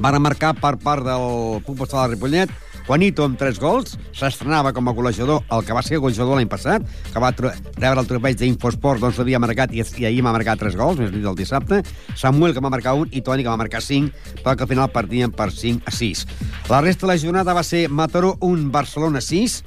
Van 0.00 0.16
marcar 0.24 0.54
per 0.56 0.78
part 0.80 1.04
del 1.04 1.60
Futbol 1.66 1.90
Sala 1.90 2.08
Ripollet 2.14 2.48
Juanito 2.86 3.24
amb 3.24 3.38
3 3.38 3.60
gols, 3.62 3.96
s'estrenava 4.16 4.72
com 4.74 4.88
a 4.88 4.94
golejador 4.96 5.44
el 5.54 5.62
que 5.66 5.76
va 5.76 5.84
ser 5.86 6.00
golejador 6.02 6.38
l'any 6.38 6.50
passat, 6.50 6.86
que 7.12 7.22
va 7.22 7.30
rebre 7.34 8.00
el 8.02 8.08
tropeig 8.10 8.40
d'Infosport, 8.40 9.02
doncs 9.02 9.20
l'havia 9.20 9.40
marcat 9.42 9.74
i, 9.74 9.84
i 10.02 10.08
ahir 10.08 10.24
m'ha 10.24 10.34
marcat 10.34 10.60
3 10.64 10.78
gols, 10.78 10.98
més 10.98 11.12
dit 11.14 11.24
el 11.24 11.38
dissabte, 11.38 11.82
Samuel, 12.18 12.56
que 12.56 12.64
va 12.64 12.72
marcar 12.72 12.96
1, 12.98 13.12
i 13.12 13.22
Toni, 13.22 13.46
que 13.46 13.52
va 13.52 13.60
marcar 13.60 13.82
5, 13.84 14.10
però 14.42 14.56
que 14.56 14.66
al 14.66 14.72
final 14.72 14.90
partien 14.94 15.30
per 15.30 15.52
5 15.54 15.86
a 15.86 15.94
6. 15.94 16.26
La 16.70 16.82
resta 16.82 17.06
de 17.06 17.12
la 17.12 17.20
jornada 17.22 17.54
va 17.54 17.62
ser 17.66 17.88
Mataró 17.88 18.36
1, 18.40 18.70
Barcelona 18.74 19.22
6, 19.22 19.62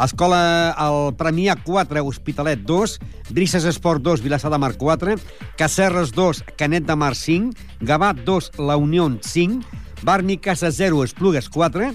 Escola 0.00 0.72
el 0.80 1.12
Premià 1.18 1.56
4, 1.60 2.00
Hospitalet 2.06 2.62
2, 2.64 2.96
Brises 3.34 3.66
Esport 3.68 4.02
2, 4.02 4.22
Vilassar 4.24 4.52
de 4.52 4.58
Mar 4.62 4.76
4, 4.78 5.18
Cacerres 5.58 6.14
2, 6.16 6.44
Canet 6.56 6.86
de 6.86 6.96
Mar 6.96 7.16
5, 7.18 7.52
Gavà 7.82 8.14
2, 8.14 8.52
La 8.58 8.78
Unió 8.80 9.10
5, 9.20 9.60
Barni 10.02 10.38
Casa 10.38 10.70
0, 10.72 11.04
Esplugues 11.04 11.50
4, 11.50 11.92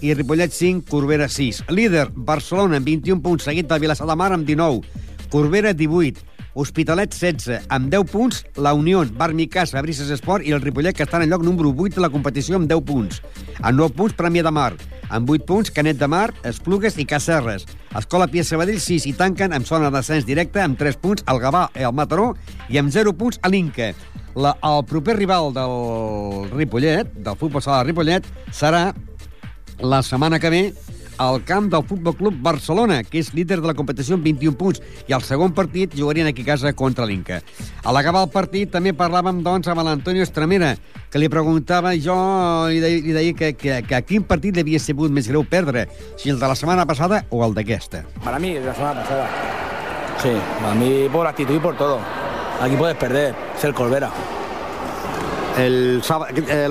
i 0.00 0.14
Ripollet 0.14 0.52
5, 0.52 0.84
Corbera 0.90 1.28
6. 1.28 1.64
Líder, 1.70 2.08
Barcelona 2.14 2.78
amb 2.80 2.86
21 2.86 3.22
punts, 3.22 3.44
seguit 3.46 3.68
del 3.70 3.82
Vilassar 3.84 4.08
de 4.08 4.16
Mar 4.16 4.32
amb 4.32 4.46
19. 4.46 4.82
Corbera 5.30 5.74
18, 5.74 6.22
Hospitalet 6.54 7.10
16, 7.10 7.64
amb 7.68 7.90
10 7.90 8.10
punts, 8.12 8.44
la 8.54 8.72
Unió, 8.78 9.00
Barnicasa, 9.18 9.80
Brises 9.82 10.10
Esport 10.14 10.46
i 10.46 10.52
el 10.54 10.62
Ripollet, 10.62 10.94
que 10.94 11.02
estan 11.02 11.24
en 11.24 11.32
lloc 11.32 11.42
número 11.42 11.72
8 11.74 11.96
de 11.96 12.04
la 12.04 12.10
competició 12.14 12.60
amb 12.60 12.70
10 12.70 12.84
punts. 12.86 13.22
Amb 13.58 13.80
9 13.80 13.96
punts, 13.98 14.14
Premià 14.14 14.44
de 14.46 14.52
Mar. 14.54 14.70
Amb 15.10 15.30
8 15.34 15.48
punts, 15.48 15.72
Canet 15.74 15.98
de 15.98 16.06
Mar, 16.06 16.28
Esplugues 16.46 16.94
i 17.02 17.08
Cacerres. 17.10 17.66
Escola 17.98 18.28
Pia 18.30 18.46
Sabadell, 18.46 18.78
6 18.78 19.08
i 19.10 19.16
tanquen 19.18 19.52
amb 19.52 19.66
zona 19.66 19.90
de 19.90 19.98
descens 19.98 20.28
directe 20.28 20.62
amb 20.62 20.78
3 20.78 21.00
punts 21.02 21.26
el 21.26 21.42
Gavà 21.42 21.66
i 21.74 21.88
el 21.88 21.92
Mataró 21.92 22.36
i 22.70 22.78
amb 22.78 22.94
0 22.94 23.16
punts 23.18 23.42
a 23.42 23.50
l'Inca. 23.50 23.90
La, 24.38 24.54
el 24.62 24.86
proper 24.86 25.18
rival 25.18 25.50
del 25.54 26.54
Ripollet, 26.54 27.10
del 27.18 27.38
futbol 27.38 27.62
sala 27.62 27.82
de 27.82 27.90
Ripollet, 27.90 28.30
serà 28.54 28.92
la 29.78 30.02
setmana 30.02 30.38
que 30.40 30.50
ve 30.50 30.64
al 31.18 31.44
camp 31.44 31.70
del 31.70 31.84
Futbol 31.84 32.16
Club 32.16 32.34
Barcelona, 32.42 33.02
que 33.04 33.20
és 33.22 33.32
líder 33.34 33.60
de 33.60 33.68
la 33.68 33.74
competició 33.78 34.16
amb 34.18 34.26
21 34.26 34.56
punts, 34.58 34.82
i 35.08 35.14
el 35.14 35.22
segon 35.22 35.54
partit 35.54 35.94
jugarien 35.94 36.26
aquí 36.26 36.42
a 36.42 36.52
casa 36.52 36.72
contra 36.74 37.06
l'Inca. 37.06 37.40
A 37.84 37.94
l'acabar 37.94 38.24
el 38.26 38.32
partit 38.34 38.72
també 38.72 38.94
parlàvem, 38.96 39.42
doncs, 39.46 39.68
amb 39.70 39.84
l'Antonio 39.86 40.24
Estremera, 40.26 40.74
que 41.10 41.22
li 41.22 41.30
preguntava 41.30 41.94
jo, 41.94 42.16
li 42.70 42.82
deia, 42.82 43.02
li 43.04 43.16
deia 43.16 43.38
que, 43.38 43.52
que, 43.58 43.80
que 43.86 43.98
a 43.98 44.02
quin 44.02 44.26
partit 44.26 44.58
havia 44.58 44.82
sigut 44.82 45.14
més 45.14 45.30
greu 45.30 45.46
perdre, 45.46 45.86
si 46.18 46.34
el 46.34 46.40
de 46.40 46.50
la 46.50 46.58
setmana 46.58 46.86
passada 46.86 47.24
o 47.30 47.44
el 47.46 47.54
d'aquesta. 47.54 48.04
Para 48.24 48.38
mí, 48.42 48.56
la 48.58 48.74
semana 48.74 49.02
pasada. 49.02 49.28
Sí, 50.22 50.32
para 50.60 50.74
mí 50.74 51.08
por 51.12 51.26
actitud 51.26 51.54
y 51.54 51.58
por 51.58 51.76
todo. 51.76 51.98
Aquí 52.60 52.76
puedes 52.76 52.96
perder, 52.96 53.34
ser 53.60 53.74
Colvera. 53.74 54.10
El, 55.56 56.02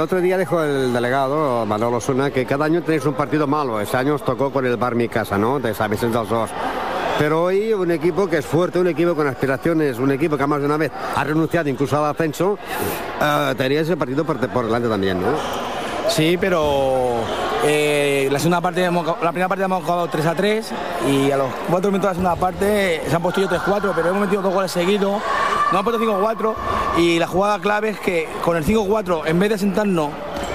otro 0.02 0.19
día 0.19 0.38
dijo 0.38 0.62
el 0.62 0.91
delegado 0.91 1.65
Manolo 1.65 1.98
Osuna 1.98 2.32
que 2.32 2.46
cada 2.46 2.65
año 2.65 2.82
tenéis 2.82 3.06
un 3.06 3.13
partido 3.13 3.48
malo. 3.48 3.80
Este 3.80 3.96
año 3.96 4.15
os 4.15 4.26
tocó 4.26 4.52
con 4.52 4.65
el 4.65 4.76
Bar 4.76 4.96
Mi 4.96 5.08
Casa, 5.08 5.38
¿no? 5.38 5.60
De 5.60 5.74
San 5.74 5.89
Vicente 5.89 6.17
del 6.17 6.28
Sos. 6.28 6.50
Pero 7.17 7.43
hoy 7.43 7.72
un 7.72 7.91
equipo 7.91 8.28
que 8.28 8.38
es 8.38 8.46
fuerte, 8.46 8.80
un 8.80 8.88
equipo 8.88 9.15
con 9.15 9.28
aspiraciones, 9.28 10.00
un 10.00 10.12
equipo 10.12 10.38
que 10.38 10.46
más 10.48 10.60
de 10.60 10.65
una 10.65 10.78
vez 10.78 10.91
ha 11.15 11.24
renunciado 11.24 11.69
incluso 11.69 11.98
al 11.98 12.12
ascenso, 12.12 12.58
eh, 13.22 13.54
tenía 13.56 13.82
ese 13.82 13.96
partido 13.96 14.26
por, 14.26 14.38
por 14.50 14.65
delante 14.65 14.89
también, 14.89 15.22
¿no? 15.22 15.28
Sí, 16.10 16.38
pero 16.39 17.22
eh, 17.65 18.28
la 18.32 18.39
segunda 18.39 18.60
parte 18.60 18.82
la 18.82 19.32
primera 19.32 19.48
parte 19.48 19.63
hemos 19.63 19.84
acabado 19.84 20.08
3 20.08 20.26
a 20.26 20.36
3 20.36 20.72
y 21.10 21.32
a 21.32 21.38
los 21.38 21.48
4 21.69 21.91
minutos 21.91 22.02
de 22.02 22.08
la 22.08 22.13
segunda 22.13 22.36
parte 22.36 23.02
se 23.08 23.15
han 23.15 23.22
puesto 23.22 23.41
yo 23.41 23.48
3-4, 23.48 23.93
pero 23.96 24.10
hemos 24.10 24.22
metido 24.22 24.41
dos 24.41 24.54
goles 24.54 24.72
seguidos, 24.72 25.22
nos 25.74 25.80
han 25.80 25.84
puesto 25.86 26.02
5-4 26.02 26.54
y 27.00 27.18
la 27.20 27.28
jugada 27.28 27.60
clave 27.60 27.90
es 27.90 28.00
que 28.00 28.30
con 28.44 28.56
el 28.56 28.64
5-4, 28.64 29.24
en 29.26 29.40
vez 29.40 29.50
de 29.50 29.58
sentarnos 29.58 30.10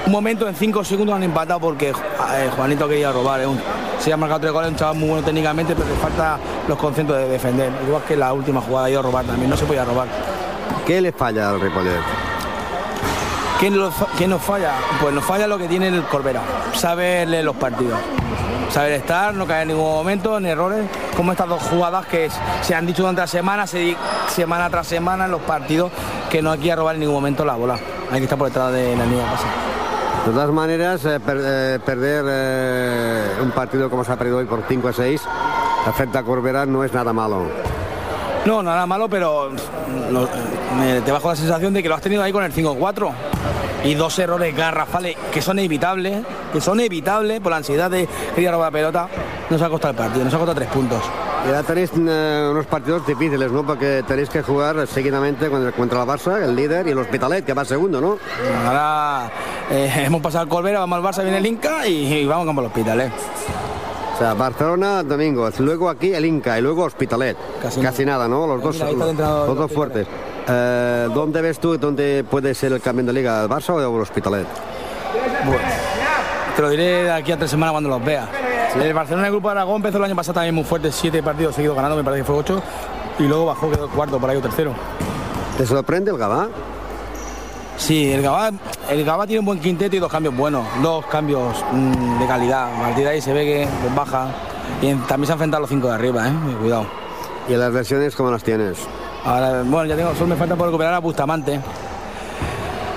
un 0.07 0.13
momento, 0.13 0.47
en 0.49 0.55
5 0.55 0.85
segundos 0.85 1.17
han 1.17 1.25
empatado 1.25 1.59
porque 1.61 1.89
eh, 1.91 2.51
Juanito 2.57 2.89
quería 2.89 3.11
robar. 3.13 3.41
es 3.41 3.47
un- 3.49 3.61
se 3.99 4.13
ha 4.13 4.17
marcado 4.17 4.41
3 4.41 4.53
goles, 4.53 4.71
un 4.71 4.77
chaval 4.77 4.97
muy 4.97 5.09
bueno 5.09 5.25
técnicamente, 5.25 5.75
pero 5.75 5.89
le 5.89 5.97
falta 5.97 6.39
los 6.69 6.79
conceptos 6.79 7.17
de 7.17 7.29
defender. 7.29 7.71
Igual 7.87 8.03
que 8.05 8.17
la 8.17 8.33
última 8.33 8.61
jugada 8.61 8.89
ido 8.89 9.01
a 9.01 9.03
robar 9.03 9.25
también, 9.25 9.51
no 9.51 9.57
se 9.57 9.67
podía 9.67 9.85
robar. 9.85 10.07
¿Qué 10.87 11.01
le 11.01 11.11
falla 11.13 11.51
al 11.51 11.61
Ripollet? 11.61 11.99
¿Quién, 13.59 13.77
lo 13.79 13.91
fa- 13.91 14.07
quién 14.17 14.31
nos 14.31 14.43
falla? 14.43 14.73
Pues 15.01 15.13
nos 15.15 15.25
falla 15.25 15.47
lo 15.47 15.59
que 15.59 15.67
tiene 15.67 15.89
el 15.89 16.03
Corbera, 16.05 16.41
saber 16.75 17.27
leer 17.29 17.45
los 17.45 17.57
partidos. 17.57 17.99
Saber 18.71 18.93
estar, 18.93 19.35
no 19.35 19.47
caer 19.47 19.63
en 19.63 19.69
ningún 19.69 19.91
momento 19.91 20.37
en 20.37 20.47
errores, 20.47 20.87
como 21.17 21.33
estas 21.33 21.49
dos 21.49 21.63
jugadas 21.63 22.07
que 22.07 22.31
se 22.63 22.75
han 22.75 22.87
dicho 22.87 23.03
durante 23.03 23.23
la 23.23 23.27
semana, 23.27 23.67
se 23.67 23.97
semana 24.29 24.69
tras 24.71 24.87
semana 24.87 25.25
en 25.25 25.31
los 25.33 25.41
partidos, 25.43 25.91
que 26.31 26.43
no 26.43 26.53
hay 26.53 26.59
que 26.61 26.77
robar 26.77 26.95
en 26.95 27.01
ningún 27.01 27.17
momento 27.17 27.45
la 27.45 27.55
bola. 27.57 27.79
Hay 28.13 28.19
que 28.19 28.25
estar 28.25 28.39
por 28.39 28.49
detrás 28.49 28.73
de 28.73 28.95
la 28.95 29.05
línea 29.05 29.25
de 29.25 29.31
pase. 29.31 29.45
De 30.27 30.33
todas 30.33 30.51
maneras, 30.51 31.05
eh, 31.07 31.19
per- 31.19 31.41
eh, 31.43 31.79
perder 31.85 32.25
eh, 32.29 33.25
un 33.43 33.51
partido 33.53 33.89
como 33.89 34.05
se 34.05 34.13
ha 34.13 34.17
perdido 34.17 34.37
hoy 34.39 34.45
por 34.45 34.63
5 34.69 34.89
a 34.89 34.93
6 34.93 35.23
frente 35.97 36.19
a 36.19 36.23
Corbera 36.23 36.67
no 36.67 36.85
es 36.85 36.93
nada 36.93 37.13
malo. 37.15 37.47
No, 38.45 38.63
nada 38.63 38.87
malo, 38.87 39.09
pero 39.09 39.51
lo- 40.11 40.29
te 41.05 41.11
bajo 41.11 41.29
la 41.31 41.37
sensación 41.37 41.73
de 41.73 41.83
que 41.83 41.89
lo 41.89 41.95
has 41.95 42.03
tenido 42.03 42.23
ahí 42.23 42.31
con 42.33 42.45
el 42.45 42.53
5-4. 42.53 43.11
Y 43.85 43.95
dos 43.95 44.19
errores 44.19 44.57
garrafales 44.57 45.17
que 45.33 45.41
son 45.41 45.59
evitables, 45.59 46.25
que 46.53 46.61
son 46.61 46.81
evitables 46.81 47.41
por 47.41 47.51
la 47.51 47.59
ansiedad 47.59 47.91
de 47.91 48.09
querer 48.35 48.53
robar 48.53 48.73
la 48.73 48.79
pelota. 48.79 49.09
Nos 49.51 49.63
ha 49.63 49.69
costado 49.69 49.93
el 49.93 49.97
partido, 49.97 50.25
nos 50.25 50.35
ha 50.35 50.39
costado 50.39 50.57
tres 50.57 50.69
puntos. 50.69 51.03
Y 51.45 51.49
ahora 51.49 51.63
tenéis 51.63 51.91
eh, 51.97 52.49
unos 52.51 52.67
partidos 52.67 53.07
difíciles, 53.07 53.51
¿no? 53.51 53.65
Porque 53.65 54.03
tenéis 54.07 54.29
que 54.29 54.43
jugar 54.43 54.87
seguidamente 54.87 55.49
contra, 55.49 56.03
el 56.03 56.09
Barça, 56.09 56.43
el 56.43 56.57
líder, 56.57 56.89
y 56.89 56.91
el 56.91 56.99
Hospitalet, 56.99 57.45
que 57.45 57.55
va 57.55 57.65
segundo, 57.65 58.01
¿no? 58.01 58.19
Ahora 58.67 59.31
eh, 59.71 59.91
hemos 60.07 60.21
pasado 60.21 60.43
al 60.43 60.49
Corbera, 60.49 60.81
vamos 60.81 60.99
al 60.99 61.05
Barça, 61.05 61.23
viene 61.23 61.39
el 61.39 61.47
Inca 61.47 61.87
y, 61.87 62.13
y 62.13 62.27
vamos 62.27 62.47
como 62.47 62.61
al 62.61 62.67
hospital. 62.67 63.01
¿eh? 63.03 63.13
O 64.15 64.19
sea, 64.19 64.35
Barcelona, 64.35 65.05
domingo, 65.05 65.49
luego 65.61 65.89
aquí 65.89 66.13
el 66.13 66.25
Inca 66.25 66.59
y 66.59 66.63
luego 66.63 66.83
Hospitalet. 66.83 67.37
Casi 67.63 68.05
nada, 68.05 68.27
¿no? 68.27 68.49
Los 68.49 68.61
dos, 68.61 68.81
el 68.81 69.01
entrenador 69.01 69.49
los 69.49 69.57
dos 69.57 69.73
fuertes. 69.73 70.09
Eh, 70.49 71.09
¿Dónde 71.15 71.43
ves 71.43 71.59
tú 71.59 71.77
dónde 71.79 72.25
puede 72.29 72.55
ser 72.55 72.73
el 72.73 72.81
campeón 72.81 73.07
de 73.07 73.13
liga, 73.13 73.43
el 73.43 73.49
Barça 73.49 73.71
o 73.75 73.81
el 73.81 74.03
Hospitalet? 74.03 74.47
Bueno, 75.45 75.63
te 76.57 76.63
lo 76.63 76.71
diré 76.71 77.05
de 77.05 77.11
aquí 77.13 77.33
a 77.33 77.37
tres 77.37 77.51
semanas 77.51 77.73
cuando 77.73 77.89
los 77.91 78.05
veas. 78.05 78.29
El 78.81 78.93
Barcelona, 78.95 79.27
el 79.27 79.33
Grupo 79.33 79.49
de 79.49 79.53
Aragón, 79.53 79.77
empezó 79.77 79.99
el 79.99 80.05
año 80.05 80.17
pasado 80.17 80.35
también 80.35 80.55
muy 80.55 80.65
fuerte, 80.65 80.93
siete 80.93 81.23
partidos 81.23 81.55
seguidos 81.55 81.77
ganando, 81.77 81.97
me 81.97 82.05
parece 82.05 82.23
que 82.23 82.27
fue 82.27 82.37
ocho, 82.37 82.63
y 83.19 83.23
luego 83.25 83.47
bajó, 83.47 83.71
quedó 83.71 83.89
cuarto, 83.89 84.19
por 84.19 84.31
ahí 84.31 84.37
o 84.37 84.41
tercero. 84.43 84.73
¿Te 85.57 85.67
sorprende 85.67 86.11
el 86.11 86.19
Gabá? 86.19 86.49
Sí, 87.77 88.13
el 88.13 88.23
Gabá, 88.23 88.51
el 88.91 89.05
Gabá 89.05 89.27
tiene 89.27 89.41
un 89.41 89.47
buen 89.47 89.59
quinteto 89.61 89.97
y 89.97 89.99
dos 89.99 90.11
cambios 90.11 90.37
buenos, 90.37 90.67
dos 90.83 91.05
cambios 91.07 91.65
mm, 91.73 92.21
de 92.21 92.27
calidad. 92.27 92.75
A 92.75 92.81
partir 92.81 93.05
de 93.05 93.11
ahí 93.11 93.21
se 93.21 93.33
ve 93.33 93.45
que 93.45 93.69
pues, 93.83 93.95
baja. 93.95 94.29
Y 94.83 94.89
en- 94.89 95.01
también 95.07 95.27
se 95.27 95.33
han 95.33 95.37
enfrentado 95.37 95.61
los 95.63 95.71
cinco 95.71 95.89
de 95.89 95.95
arriba, 95.95 96.29
¿eh? 96.29 96.33
Cuidado. 96.61 96.87
¿Y 97.49 97.55
las 97.55 97.73
versiones 97.73 98.15
cómo 98.15 98.31
las 98.31 98.43
tienes? 98.43 98.79
Ahora, 99.25 99.63
bueno, 99.63 99.87
ya 99.87 99.97
tengo, 99.97 100.15
solo 100.15 100.29
me 100.29 100.37
falta 100.37 100.57
por 100.57 100.67
recuperar 100.67 100.95
a 100.95 100.99
Bustamante. 100.99 101.61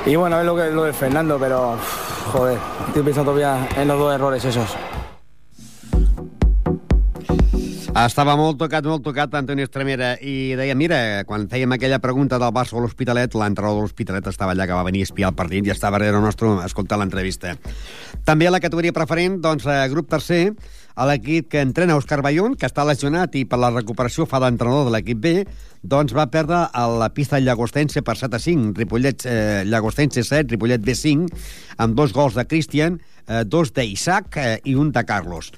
Y 0.05 0.15
bueno, 0.15 0.35
a 0.35 0.39
ver 0.39 0.47
lo 0.47 0.55
que 0.55 0.69
lo 0.71 0.83
de 0.83 0.93
Fernando, 0.93 1.37
pero 1.39 1.77
joder, 2.31 2.57
estoy 2.87 3.03
pensando 3.03 3.31
todavía 3.31 3.67
en 3.75 3.87
los 3.87 3.99
dos 3.99 4.13
errores 4.13 4.45
esos. 4.45 4.75
Estava 7.91 8.37
molt 8.39 8.55
tocat, 8.55 8.85
molt 8.87 9.03
tocat, 9.03 9.33
Antoni 9.35 9.65
Estremera, 9.65 10.13
i 10.23 10.55
deia, 10.55 10.73
mira, 10.79 10.97
quan 11.27 11.43
fèiem 11.51 11.75
aquella 11.75 11.99
pregunta 11.99 12.37
del 12.39 12.53
Barça 12.55 12.77
a 12.79 12.81
l'Hospitalet, 12.81 13.35
l'entrenador 13.35 13.81
de 13.81 13.83
l'Hospitalet 13.83 14.29
estava 14.31 14.55
allà, 14.55 14.65
que 14.65 14.77
va 14.77 14.85
venir 14.87 15.03
a 15.03 15.09
espiar 15.09 15.29
el 15.29 15.35
partit 15.35 15.67
i 15.67 15.73
estava 15.73 15.99
darrere 15.99 16.21
nostre 16.23 16.53
escoltant 16.63 17.03
l'entrevista. 17.03 17.57
També 18.25 18.47
a 18.47 18.53
la 18.55 18.61
categoria 18.63 18.95
preferent, 18.95 19.41
doncs, 19.43 19.67
eh, 19.67 19.83
grup 19.91 20.07
tercer, 20.09 20.53
a 20.95 21.05
l'equip 21.09 21.51
que 21.51 21.61
entrena 21.61 21.99
Òscar 21.99 22.21
Bayón, 22.23 22.55
que 22.55 22.65
està 22.65 22.87
lesionat 22.87 23.35
i 23.35 23.43
per 23.43 23.59
la 23.59 23.73
recuperació 23.75 24.25
fa 24.25 24.39
d'entrenador 24.39 24.87
de 24.87 24.95
l'equip 24.95 25.19
B, 25.19 25.35
doncs 25.81 26.13
va 26.13 26.27
perdre 26.29 26.67
a 26.71 26.83
la 26.87 27.09
pista 27.13 27.39
Llagostense 27.41 28.03
per 28.05 28.15
7 28.17 28.37
a 28.37 28.39
5. 28.39 28.73
Ripollet 28.77 29.25
eh, 29.25 29.63
Llagostense 29.65 30.23
7, 30.23 30.51
Ripollet 30.53 30.83
B 30.85 30.93
5, 30.95 31.29
amb 31.81 31.95
dos 31.97 32.13
gols 32.13 32.37
de 32.37 32.45
Cristian, 32.45 32.99
eh, 33.27 33.41
dos 33.45 33.73
d'Isaac 33.73 34.37
eh, 34.37 34.59
i 34.69 34.75
un 34.77 34.91
de 34.93 35.03
Carlos. 35.05 35.51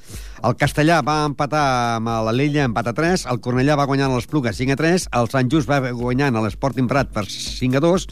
El 0.44 0.56
Castellà 0.60 1.02
va 1.04 1.24
empatar 1.28 1.66
amb 1.98 2.12
l'Alella, 2.28 2.70
empat 2.70 2.92
a 2.92 2.96
3, 2.96 3.28
el 3.32 3.42
Cornellà 3.44 3.76
va 3.80 3.88
guanyar 3.90 4.08
a 4.08 4.16
l'Espluga 4.16 4.56
5 4.56 4.78
a 4.78 4.80
3, 4.80 5.10
el 5.20 5.32
Sant 5.34 5.52
Just 5.52 5.70
va 5.70 5.82
guanyar 5.92 6.32
a 6.32 6.46
l'Esporting 6.46 6.88
Prat 6.88 7.12
per 7.12 7.28
5 7.28 7.80
a 7.80 7.84
2, 7.84 8.08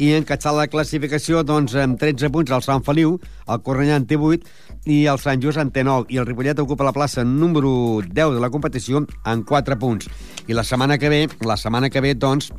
i 0.00 0.14
en 0.16 0.24
catxar 0.24 0.54
la 0.56 0.68
classificació 0.72 1.42
doncs, 1.44 1.74
amb 1.76 2.00
13 2.00 2.32
punts 2.32 2.52
el 2.56 2.64
Sant 2.64 2.84
Feliu, 2.86 3.18
el 3.52 3.60
Cornellà 3.66 4.00
en 4.00 4.08
té 4.08 4.16
8 4.16 4.69
i 4.84 5.04
el 5.10 5.18
Sant 5.20 5.42
Just 5.42 5.60
en 5.60 5.70
té 5.74 5.84
9 5.84 6.08
i 6.08 6.20
el 6.20 6.26
Ripollet 6.28 6.58
ocupa 6.62 6.86
la 6.86 6.94
plaça 6.96 7.24
número 7.24 8.00
10 8.06 8.36
de 8.36 8.40
la 8.40 8.50
competició 8.50 9.04
en 9.04 9.42
4 9.44 9.78
punts. 9.78 10.08
I 10.48 10.56
la 10.56 10.64
setmana 10.64 10.98
que 10.98 11.10
ve, 11.12 11.26
la 11.44 11.56
setmana 11.60 11.90
que 11.90 12.00
ve, 12.00 12.14
doncs, 12.14 12.50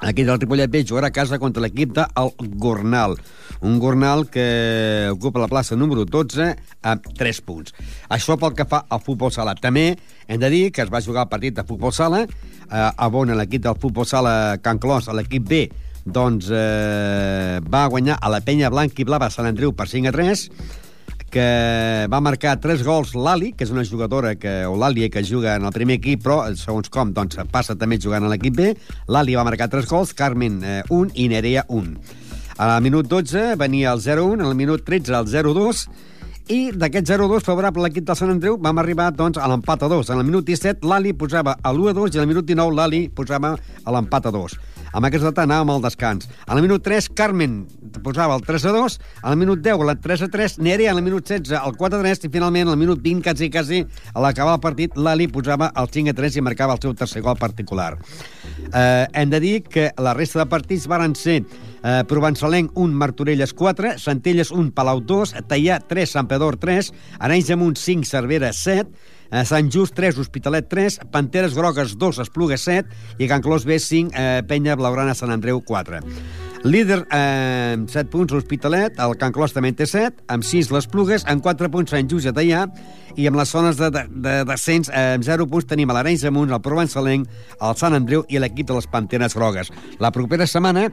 Aquí 0.00 0.24
del 0.24 0.40
Ripollet 0.40 0.70
B 0.72 0.80
jugarà 0.80 1.10
a 1.10 1.12
casa 1.12 1.38
contra 1.38 1.60
l'equip 1.60 1.92
del 1.92 2.30
Gornal. 2.56 3.18
Un 3.60 3.76
Gornal 3.78 4.30
que 4.32 5.10
ocupa 5.12 5.42
la 5.42 5.48
plaça 5.48 5.76
número 5.76 6.06
12 6.08 6.46
amb 6.88 7.10
3 7.18 7.40
punts. 7.44 7.74
Això 8.08 8.38
pel 8.40 8.56
que 8.56 8.64
fa 8.64 8.86
al 8.88 9.02
futbol 9.04 9.28
sala. 9.32 9.52
També 9.60 9.98
hem 10.26 10.40
de 10.40 10.48
dir 10.48 10.62
que 10.72 10.80
es 10.80 10.92
va 10.92 11.04
jugar 11.04 11.26
el 11.26 11.32
partit 11.32 11.58
de 11.58 11.66
futbol 11.68 11.92
sala 11.92 12.24
eh, 12.24 13.10
on 13.12 13.36
l'equip 13.36 13.66
del 13.68 13.76
futbol 13.76 14.08
sala 14.08 14.56
Can 14.62 14.80
Clos, 14.80 15.12
l'equip 15.12 15.44
B, 15.44 15.66
doncs 16.06 16.48
eh, 16.48 17.60
va 17.60 17.86
guanyar 17.92 18.16
a 18.20 18.30
la 18.32 18.40
penya 18.40 18.70
blanca 18.70 19.02
i 19.02 19.04
blava 19.04 19.28
Sant 19.28 19.46
Andreu 19.46 19.74
per 19.76 19.88
5 19.88 20.08
a 20.08 20.12
3 20.16 20.48
que 21.30 22.06
va 22.10 22.20
marcar 22.20 22.56
tres 22.60 22.82
gols 22.84 23.14
l'Ali, 23.14 23.52
que 23.56 23.64
és 23.64 23.72
una 23.72 23.84
jugadora 23.86 24.34
que, 24.36 24.64
o 24.66 24.74
l'Ali 24.76 25.08
que 25.10 25.22
juga 25.24 25.54
en 25.56 25.64
el 25.68 25.72
primer 25.72 26.00
equip, 26.00 26.24
però 26.26 26.42
segons 26.58 26.90
com 26.92 27.14
doncs, 27.16 27.38
passa 27.52 27.78
també 27.78 28.00
jugant 28.02 28.26
a 28.26 28.32
l'equip 28.32 28.58
B. 28.58 28.74
L'Ali 29.08 29.38
va 29.38 29.46
marcar 29.46 29.70
tres 29.72 29.88
gols, 29.88 30.12
Carmen 30.18 30.60
eh, 30.64 30.80
un 30.90 31.14
i 31.14 31.30
Nerea 31.32 31.64
un. 31.68 31.94
Al 32.60 32.82
minut 32.84 33.08
12 33.08 33.54
venia 33.56 33.94
el 33.94 34.02
0-1, 34.04 34.44
al 34.44 34.58
minut 34.58 34.84
13 34.84 35.16
el 35.16 35.30
0-2, 35.30 35.86
i 36.50 36.72
d'aquest 36.74 37.06
0-2 37.12 37.46
favorable 37.46 37.84
a 37.84 37.86
l'equip 37.86 38.04
del 38.08 38.18
Sant 38.18 38.32
Andreu 38.32 38.56
vam 38.58 38.80
arribar 38.82 39.12
doncs, 39.14 39.38
a 39.38 39.46
l'empat 39.48 39.86
a 39.86 39.90
2. 39.92 40.10
En 40.10 40.18
el 40.18 40.26
minut 40.26 40.44
17 40.48 40.82
l'Ali 40.90 41.14
posava 41.14 41.54
a 41.62 41.72
l'1-2 41.72 42.16
i 42.16 42.20
al 42.20 42.26
minut 42.26 42.48
19 42.48 42.74
l'Ali 42.74 43.06
posava 43.14 43.54
a 43.54 43.94
l'empat 43.94 44.26
a 44.26 44.34
2. 44.34 44.58
Amb 44.90 45.06
aquest 45.06 45.22
resultat 45.22 45.44
anàvem 45.46 45.70
al 45.74 45.84
descans. 45.84 46.26
A 46.46 46.56
la 46.56 46.62
minut 46.64 46.82
3, 46.82 47.10
Carmen 47.14 47.60
posava 48.04 48.34
el 48.34 48.42
3 48.46 48.66
a 48.66 48.72
2, 48.74 48.98
a 49.22 49.32
la 49.32 49.38
minut 49.38 49.62
10, 49.62 49.84
el 49.86 50.00
3 50.02 50.24
a 50.26 50.28
3, 50.32 50.56
Nerea 50.66 50.90
a 50.90 50.96
la 50.98 51.04
minut 51.04 51.26
16, 51.26 51.54
el 51.60 51.76
4 51.78 52.00
a 52.00 52.02
3, 52.02 52.24
i 52.26 52.32
finalment, 52.32 52.72
al 52.72 52.78
minut 52.80 53.02
20, 53.04 53.22
quasi, 53.22 53.50
quasi, 53.54 53.84
a 54.14 54.24
l'acabar 54.24 54.56
el 54.58 54.64
partit, 54.64 54.96
l'Ali 54.98 55.28
posava 55.30 55.70
el 55.78 55.90
5 55.94 56.10
a 56.10 56.16
3 56.18 56.40
i 56.40 56.44
marcava 56.44 56.74
el 56.74 56.82
seu 56.82 56.96
tercer 56.98 57.22
gol 57.22 57.38
particular. 57.38 57.92
Eh, 58.74 59.06
hem 59.14 59.30
de 59.30 59.40
dir 59.40 59.56
que 59.62 59.90
la 59.98 60.14
resta 60.14 60.42
de 60.42 60.48
partits 60.50 60.88
varen 60.90 61.14
ser 61.14 61.40
eh, 61.40 62.02
Provençalenc 62.10 62.74
1, 62.74 62.98
Martorelles 63.04 63.54
4, 63.54 63.94
Centelles 64.02 64.50
1, 64.50 64.72
Palau 64.74 65.00
2, 65.06 65.36
Tallà 65.50 65.78
3, 65.86 66.10
Sant 66.18 66.28
Pedor 66.30 66.58
3, 66.60 66.92
Arenys 67.20 67.54
Amunt 67.54 67.78
5, 67.78 68.10
Cervera 68.10 68.52
7, 68.52 68.90
eh, 69.30 69.44
Sant 69.48 69.70
Just 69.72 69.94
3, 69.94 70.18
Hospitalet 70.18 70.68
3, 70.68 71.00
Panteres 71.10 71.54
Grogues 71.54 71.96
2, 71.98 72.20
Espluga 72.26 72.58
7 72.58 73.18
i 73.18 73.28
Can 73.30 73.42
Clos 73.42 73.64
B 73.64 73.78
5, 73.78 74.12
eh, 74.14 74.42
Penya 74.46 74.76
Blaugrana 74.76 75.14
Sant 75.14 75.32
Andreu 75.32 75.62
4. 75.64 76.02
Líder 76.64 77.06
eh, 77.08 77.74
amb 77.78 77.88
7 77.88 78.10
punts 78.12 78.34
l'Hospitalet, 78.34 78.98
el 79.00 79.16
Can 79.16 79.32
Clos 79.32 79.54
també 79.56 79.72
té 79.72 79.86
7, 79.88 80.26
amb 80.28 80.44
6 80.44 80.68
les 80.74 80.88
Plugues, 80.92 81.24
amb 81.24 81.40
4 81.44 81.70
punts 81.72 81.94
Sant 81.94 82.10
Just 82.10 82.28
Tallà, 82.36 82.66
i 83.16 83.26
amb 83.26 83.40
les 83.40 83.50
zones 83.50 83.78
de, 83.80 83.88
de, 83.94 84.04
de 84.26 84.34
descens 84.48 84.90
eh, 84.92 85.14
amb 85.16 85.24
0 85.24 85.48
punts 85.50 85.70
tenim 85.70 85.90
a 85.90 85.96
l'Arenys 85.96 86.26
Amunt, 86.28 86.52
el 86.52 86.60
Provençalenc, 86.64 87.30
el 87.60 87.78
Sant 87.80 87.96
Andreu 87.96 88.26
i 88.28 88.42
l'equip 88.42 88.68
de 88.68 88.76
les 88.76 88.90
Panteres 88.92 89.36
Grogues. 89.38 89.72
La 90.04 90.12
propera 90.12 90.46
setmana 90.46 90.90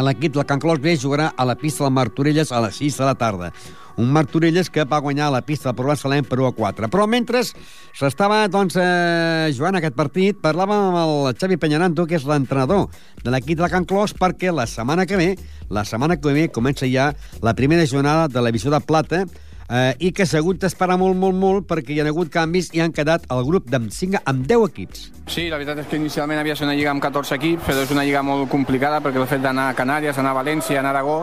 l'equip 0.00 0.34
del 0.34 0.46
Can 0.46 0.60
Clos 0.62 0.80
B 0.80 0.94
jugarà 0.96 1.32
a 1.36 1.44
la 1.44 1.56
pista 1.58 1.84
del 1.84 1.94
Martorelles 1.94 2.52
a 2.52 2.62
les 2.64 2.78
6 2.78 2.98
de 3.02 3.08
la 3.10 3.14
tarda. 3.18 3.52
Un 4.00 4.08
Martorelles 4.14 4.70
que 4.72 4.86
va 4.88 5.02
guanyar 5.04 5.28
la 5.28 5.42
pista 5.44 5.68
del 5.68 5.76
Provençalent 5.76 6.24
per 6.24 6.38
1 6.40 6.46
a 6.48 6.54
4. 6.56 6.88
Però 6.88 7.04
mentre 7.10 7.42
s'estava 7.44 8.46
doncs, 8.48 8.78
eh, 8.80 9.50
jugant 9.52 9.76
aquest 9.76 9.96
partit, 9.98 10.38
parlàvem 10.40 10.86
amb 10.88 11.00
el 11.02 11.36
Xavi 11.36 11.58
Peñaranto, 11.60 12.06
que 12.08 12.16
és 12.16 12.24
l'entrenador 12.24 12.88
de 13.22 13.30
l'equip 13.34 13.60
de 13.60 13.68
Can 13.68 13.84
Clos, 13.84 14.16
perquè 14.16 14.54
la 14.54 14.66
setmana 14.66 15.04
que 15.04 15.20
ve, 15.20 15.36
la 15.68 15.84
setmana 15.84 16.16
que 16.16 16.32
ve 16.32 16.48
comença 16.48 16.88
ja 16.88 17.12
la 17.42 17.54
primera 17.54 17.84
jornada 17.84 18.28
de 18.28 18.40
la 18.40 18.50
Visió 18.50 18.72
de 18.72 18.80
Plata, 18.80 19.26
eh, 19.70 19.94
i 19.98 20.12
que 20.12 20.26
s'ha 20.26 20.42
hagut 20.42 20.60
d'esperar 20.60 20.98
molt, 21.00 21.16
molt, 21.16 21.38
molt 21.38 21.68
perquè 21.70 21.94
hi 21.94 22.00
ha 22.02 22.08
hagut 22.10 22.30
canvis 22.32 22.70
i 22.74 22.82
han 22.82 22.92
quedat 22.92 23.24
el 23.30 23.44
grup 23.46 23.70
d'amb 23.70 23.90
5 23.94 24.22
amb 24.24 24.46
10 24.46 24.66
equips. 24.68 25.06
Sí, 25.30 25.44
la 25.46 25.60
veritat 25.60 25.78
és 25.78 25.86
que 25.86 25.98
inicialment 26.00 26.40
havia 26.40 26.56
de 26.56 26.58
ser 26.58 26.66
una 26.66 26.74
lliga 26.74 26.90
amb 26.90 27.02
14 27.02 27.36
equips, 27.36 27.62
però 27.68 27.84
és 27.84 27.90
una 27.94 28.02
lliga 28.02 28.22
molt 28.26 28.48
complicada 28.50 28.98
perquè 29.04 29.20
el 29.22 29.28
fet 29.30 29.42
d'anar 29.44 29.68
a 29.70 29.76
Canàries, 29.78 30.18
anar 30.18 30.32
a 30.34 30.40
València, 30.40 30.80
anar 30.80 30.90
a 30.90 30.98
Aragó, 30.98 31.18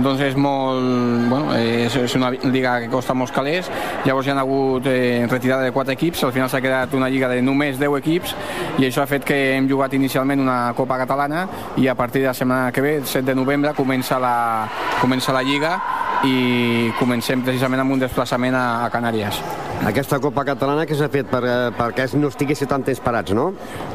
doncs 0.00 0.22
és 0.24 0.36
molt... 0.40 1.28
Bueno, 1.30 1.52
és, 1.58 1.96
és 2.00 2.14
una 2.16 2.30
lliga 2.32 2.78
que 2.80 2.88
costa 2.92 3.14
molts 3.14 3.34
calés, 3.36 3.68
llavors 4.06 4.26
hi 4.26 4.32
ha 4.32 4.38
hagut 4.40 4.88
eh, 4.88 5.26
retirada 5.28 5.66
de 5.66 5.74
4 5.76 5.92
equips, 5.92 6.24
al 6.24 6.32
final 6.32 6.48
s'ha 6.48 6.62
quedat 6.64 6.94
una 6.96 7.10
lliga 7.12 7.28
de 7.28 7.42
només 7.44 7.78
10 7.78 7.98
equips 8.00 8.32
i 8.80 8.88
això 8.88 9.04
ha 9.04 9.10
fet 9.10 9.26
que 9.28 9.38
hem 9.58 9.68
jugat 9.68 9.94
inicialment 9.98 10.40
una 10.40 10.72
Copa 10.76 10.96
Catalana 11.02 11.46
i 11.76 11.88
a 11.88 11.94
partir 11.94 12.24
de 12.24 12.30
la 12.30 12.34
setmana 12.34 12.72
que 12.72 12.80
ve, 12.80 12.96
el 13.02 13.06
7 13.06 13.26
de 13.28 13.36
novembre, 13.36 13.74
comença 13.76 14.18
la, 14.18 14.68
comença 15.02 15.36
la 15.36 15.44
lliga 15.44 15.76
i 16.26 16.92
comencem 16.98 17.42
precisament 17.44 17.80
amb 17.80 17.96
un 17.96 18.02
desplaçament 18.02 18.54
a, 18.54 18.84
a 18.84 18.90
Canàries. 18.92 19.40
Aquesta 19.86 20.18
Copa 20.20 20.44
Catalana 20.44 20.84
que 20.84 20.96
s'ha 20.96 21.08
fet 21.08 21.30
per, 21.30 21.40
eh, 21.48 21.70
perquè 21.72 22.04
no 22.20 22.28
estiguessin 22.28 22.68
tan 22.68 22.82
temps 22.84 23.00
parats, 23.00 23.32
no? 23.32 23.46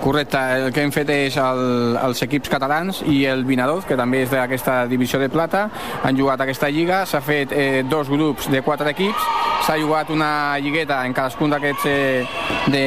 Correcte, 0.01 0.39
el 0.57 0.73
que 0.73 0.81
hem 0.81 0.93
fet 0.95 1.11
és 1.13 1.37
el, 1.37 1.99
els 2.01 2.23
equips 2.25 2.49
catalans 2.49 3.03
i 3.05 3.19
el 3.29 3.45
Vinadors, 3.45 3.85
que 3.85 3.97
també 3.99 4.23
és 4.25 4.33
d'aquesta 4.33 4.79
divisió 4.89 5.21
de 5.21 5.29
plata, 5.29 5.67
han 6.01 6.17
jugat 6.17 6.41
aquesta 6.41 6.71
lliga, 6.73 7.03
s'ha 7.05 7.21
fet 7.21 7.53
eh, 7.53 7.83
dos 7.85 8.09
grups 8.09 8.49
de 8.49 8.63
quatre 8.65 8.95
equips, 8.95 9.29
s'ha 9.67 9.77
jugat 9.77 10.09
una 10.09 10.57
lligueta 10.57 11.03
en 11.05 11.13
cadascun 11.13 11.53
d'aquests 11.53 11.85
eh, 11.85 12.25
de, 12.73 12.85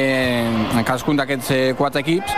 en 0.75 0.83
cadascun 0.83 1.23
d'aquests 1.23 1.55
eh, 1.55 1.63
quatre 1.79 2.03
equips 2.03 2.35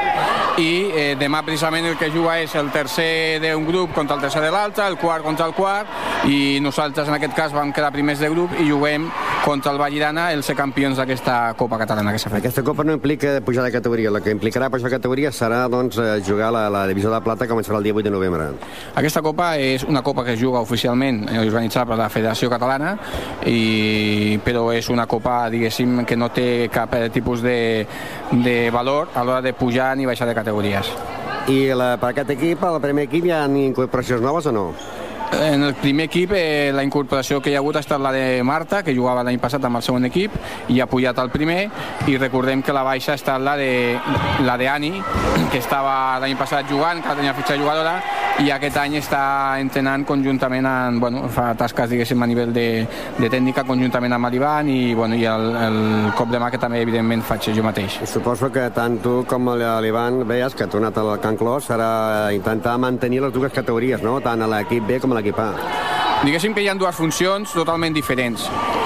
i 0.61 0.71
eh, 0.91 1.11
demà 1.17 1.41
precisament 1.47 1.85
el 1.87 1.97
que 1.97 2.11
juga 2.11 2.37
és 2.43 2.53
el 2.59 2.69
tercer 2.73 3.39
d'un 3.41 3.65
grup 3.65 3.93
contra 3.95 4.17
el 4.17 4.21
tercer 4.21 4.41
de 4.43 4.51
l'altre, 4.51 4.85
el 4.85 4.97
quart 4.99 5.23
contra 5.23 5.47
el 5.47 5.55
quart 5.57 6.27
i 6.27 6.59
nosaltres 6.61 6.90
en 6.99 7.13
aquest 7.15 7.34
cas 7.38 7.54
vam 7.56 7.71
quedar 7.71 7.91
primers 7.93 8.19
de 8.19 8.30
grup 8.30 8.51
i 8.60 8.65
juguem 8.67 9.08
contra 9.45 9.71
el 9.71 9.80
Vallirana 9.80 10.32
el 10.34 10.43
ser 10.43 10.56
campions 10.58 10.97
d'aquesta 10.99 11.54
Copa 11.58 11.77
Catalana 11.80 12.12
que 12.12 12.19
s'ha 12.19 12.30
fet. 12.30 12.41
Aquesta 12.41 12.63
Copa 12.63 12.84
no 12.84 12.93
implica 12.97 13.39
pujar 13.45 13.63
de 13.63 13.71
categoria, 13.71 14.12
la 14.12 14.21
que 14.21 14.34
implicarà 14.34 14.69
pujar 14.69 14.89
de 14.89 14.97
categoria 14.97 15.32
serà 15.32 15.63
doncs, 15.71 15.97
eh, 15.97 16.21
jugar 16.27 16.51
la, 16.51 16.67
la 16.69 16.86
divisió 16.88 17.12
de 17.13 17.21
plata 17.23 17.47
que 17.47 17.54
començarà 17.54 17.80
el 17.80 17.88
dia 17.88 17.95
8 17.95 18.10
de 18.10 18.13
novembre. 18.13 18.49
Aquesta 18.95 19.21
Copa 19.21 19.56
és 19.58 19.86
una 19.88 20.04
Copa 20.04 20.25
que 20.25 20.36
es 20.36 20.41
juga 20.41 20.62
oficialment 20.62 21.23
eh, 21.30 21.39
organitzada 21.39 21.86
per 21.93 21.99
la 22.01 22.10
Federació 22.10 22.49
Catalana 22.51 22.97
i, 23.45 24.39
però 24.43 24.67
és 24.75 24.89
una 24.89 25.08
Copa 25.08 25.45
diguéssim 25.54 26.04
que 26.06 26.19
no 26.19 26.32
té 26.36 26.67
cap 26.73 26.93
eh, 26.99 27.10
tipus 27.10 27.41
de, 27.45 27.86
de 28.32 28.58
valor 28.71 29.10
a 29.15 29.23
l'hora 29.23 29.41
de 29.41 29.54
pujar 29.54 29.95
ni 29.97 30.06
baixar 30.06 30.27
de 30.27 30.36
categories. 30.36 30.91
I 31.49 31.71
la, 31.73 31.95
per 31.97 32.12
aquest 32.12 32.36
equip, 32.36 32.62
al 32.63 32.82
primer 32.84 33.08
equip, 33.08 33.25
hi 33.25 33.32
ha 33.34 33.45
incorporacions 33.47 34.21
noves 34.21 34.45
o 34.45 34.54
no? 34.54 34.67
En 35.39 35.63
el 35.63 35.74
primer 35.76 36.06
equip 36.10 36.34
eh, 36.36 36.72
la 36.76 36.84
incorporació 36.84 37.39
que 37.41 37.52
hi 37.52 37.56
ha 37.56 37.62
hagut 37.62 37.78
ha 37.80 37.84
estat 37.86 38.02
la 38.04 38.12
de 38.12 38.44
Marta, 38.44 38.82
que 38.84 38.96
jugava 38.96 39.23
l'any 39.23 39.40
passat 39.40 39.63
amb 39.63 39.79
el 39.79 39.86
segon 39.86 40.06
equip 40.10 40.36
i 40.69 40.82
ha 40.82 40.90
pujat 40.92 41.19
al 41.23 41.32
primer. 41.32 41.62
I 42.12 42.17
recordem 42.17 42.62
que 42.62 42.75
la 42.75 42.84
baixa 42.84 43.13
ha 43.13 43.19
estat 43.19 43.42
la 43.42 43.56
de, 43.58 43.71
la 44.46 44.58
de 44.60 44.67
Ani, 44.69 44.92
que 45.52 45.62
estava 45.63 46.19
l'any 46.19 46.36
passat 46.40 46.67
jugant, 46.69 47.02
que 47.02 47.15
tenia 47.15 47.38
fitxa 47.38 47.58
jugadora 47.58 48.00
i 48.42 48.50
aquest 48.50 48.77
any 48.81 48.96
està 48.98 49.21
entrenant 49.62 50.04
conjuntament 50.08 50.65
amb, 50.65 51.02
bueno, 51.04 51.27
fa 51.29 51.52
tasques 51.58 51.92
diguéssim 51.92 52.23
a 52.23 52.27
nivell 52.29 52.54
de, 52.56 52.65
de 53.19 53.29
tècnica 53.29 53.65
conjuntament 53.67 54.15
amb 54.17 54.31
l'Ivan 54.33 54.69
i, 54.71 54.79
bueno, 54.98 55.17
i 55.19 55.27
el, 55.29 55.48
el 55.62 55.79
cop 56.17 56.31
de 56.33 56.42
mà 56.42 56.50
que 56.54 56.62
també 56.62 56.81
evidentment 56.81 57.21
faig 57.27 57.52
jo 57.54 57.65
mateix. 57.65 58.00
I 58.02 58.10
suposo 58.10 58.50
que 58.54 58.67
tant 58.73 58.98
tu 59.04 59.19
com 59.29 59.54
l'Ivan 59.54 60.23
veies 60.29 60.58
que 60.58 60.65
ha 60.65 60.71
tornat 60.71 60.98
al 60.98 61.17
Can 61.21 61.37
Clos 61.37 61.69
serà 61.69 61.92
intentar 62.33 62.77
mantenir 62.81 63.21
les 63.27 63.33
dues 63.33 63.54
categories, 63.54 64.02
no? 64.02 64.19
tant 64.25 64.42
a 64.42 64.50
l'equip 64.56 64.89
B 64.89 65.02
com 65.04 65.13
a 65.13 65.21
l'equip 65.21 65.42
A. 65.42 66.00
Diguéssim 66.22 66.54
que 66.54 66.62
hi 66.62 66.67
ha 66.69 66.76
dues 66.78 66.94
funcions 66.94 67.50
totalment 67.50 67.96
diferents. 67.98 68.44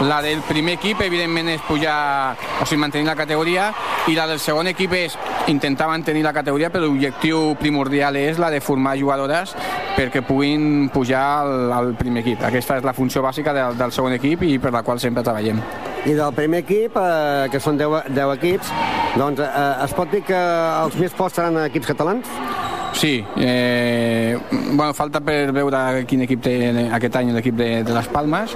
La 0.07 0.21
del 0.23 0.39
primer 0.47 0.77
equip, 0.77 1.01
evidentment, 1.03 1.49
és 1.51 1.63
pujar, 1.67 2.35
o 2.61 2.67
sigui, 2.67 2.79
mantenir 2.79 3.09
la 3.09 3.15
categoria, 3.19 3.65
i 4.07 4.15
la 4.15 4.23
del 4.29 4.39
segon 4.39 4.69
equip 4.71 4.95
és 4.95 5.17
intentar 5.51 5.89
mantenir 5.91 6.23
la 6.23 6.31
categoria, 6.31 6.69
però 6.71 6.85
l'objectiu 6.85 7.57
primordial 7.59 8.15
és 8.15 8.39
la 8.39 8.47
de 8.53 8.61
formar 8.63 8.95
jugadores 8.95 9.51
perquè 9.97 10.23
puguin 10.23 10.87
pujar 10.93 11.25
al, 11.41 11.73
al 11.75 11.93
primer 11.99 12.23
equip. 12.23 12.47
Aquesta 12.47 12.79
és 12.79 12.87
la 12.87 12.95
funció 12.95 13.23
bàsica 13.25 13.51
del, 13.55 13.75
del 13.79 13.91
segon 13.91 14.15
equip 14.15 14.47
i 14.47 14.55
per 14.59 14.71
la 14.71 14.85
qual 14.87 15.03
sempre 15.03 15.23
treballem. 15.27 15.59
I 16.05 16.15
del 16.15 16.35
primer 16.39 16.63
equip, 16.63 16.95
eh, 16.95 17.47
que 17.51 17.59
són 17.59 17.75
10, 17.81 18.13
10 18.15 18.35
equips, 18.39 18.71
doncs 19.19 19.43
eh, 19.43 19.55
es 19.83 19.95
pot 19.97 20.11
dir 20.11 20.23
que 20.23 20.39
els 20.85 20.95
més 21.03 21.19
forts 21.19 21.35
seran 21.35 21.59
equips 21.67 21.91
catalans? 21.91 22.31
Sí, 22.95 23.19
eh, 23.37 24.37
bueno, 24.49 24.93
falta 24.95 25.19
per 25.19 25.51
veure 25.51 26.05
quin 26.07 26.23
equip 26.23 26.45
té 26.47 26.55
aquest 26.95 27.17
any 27.19 27.33
l'equip 27.35 27.57
de, 27.59 27.69
de 27.83 27.95
les 27.95 28.07
Palmes 28.07 28.55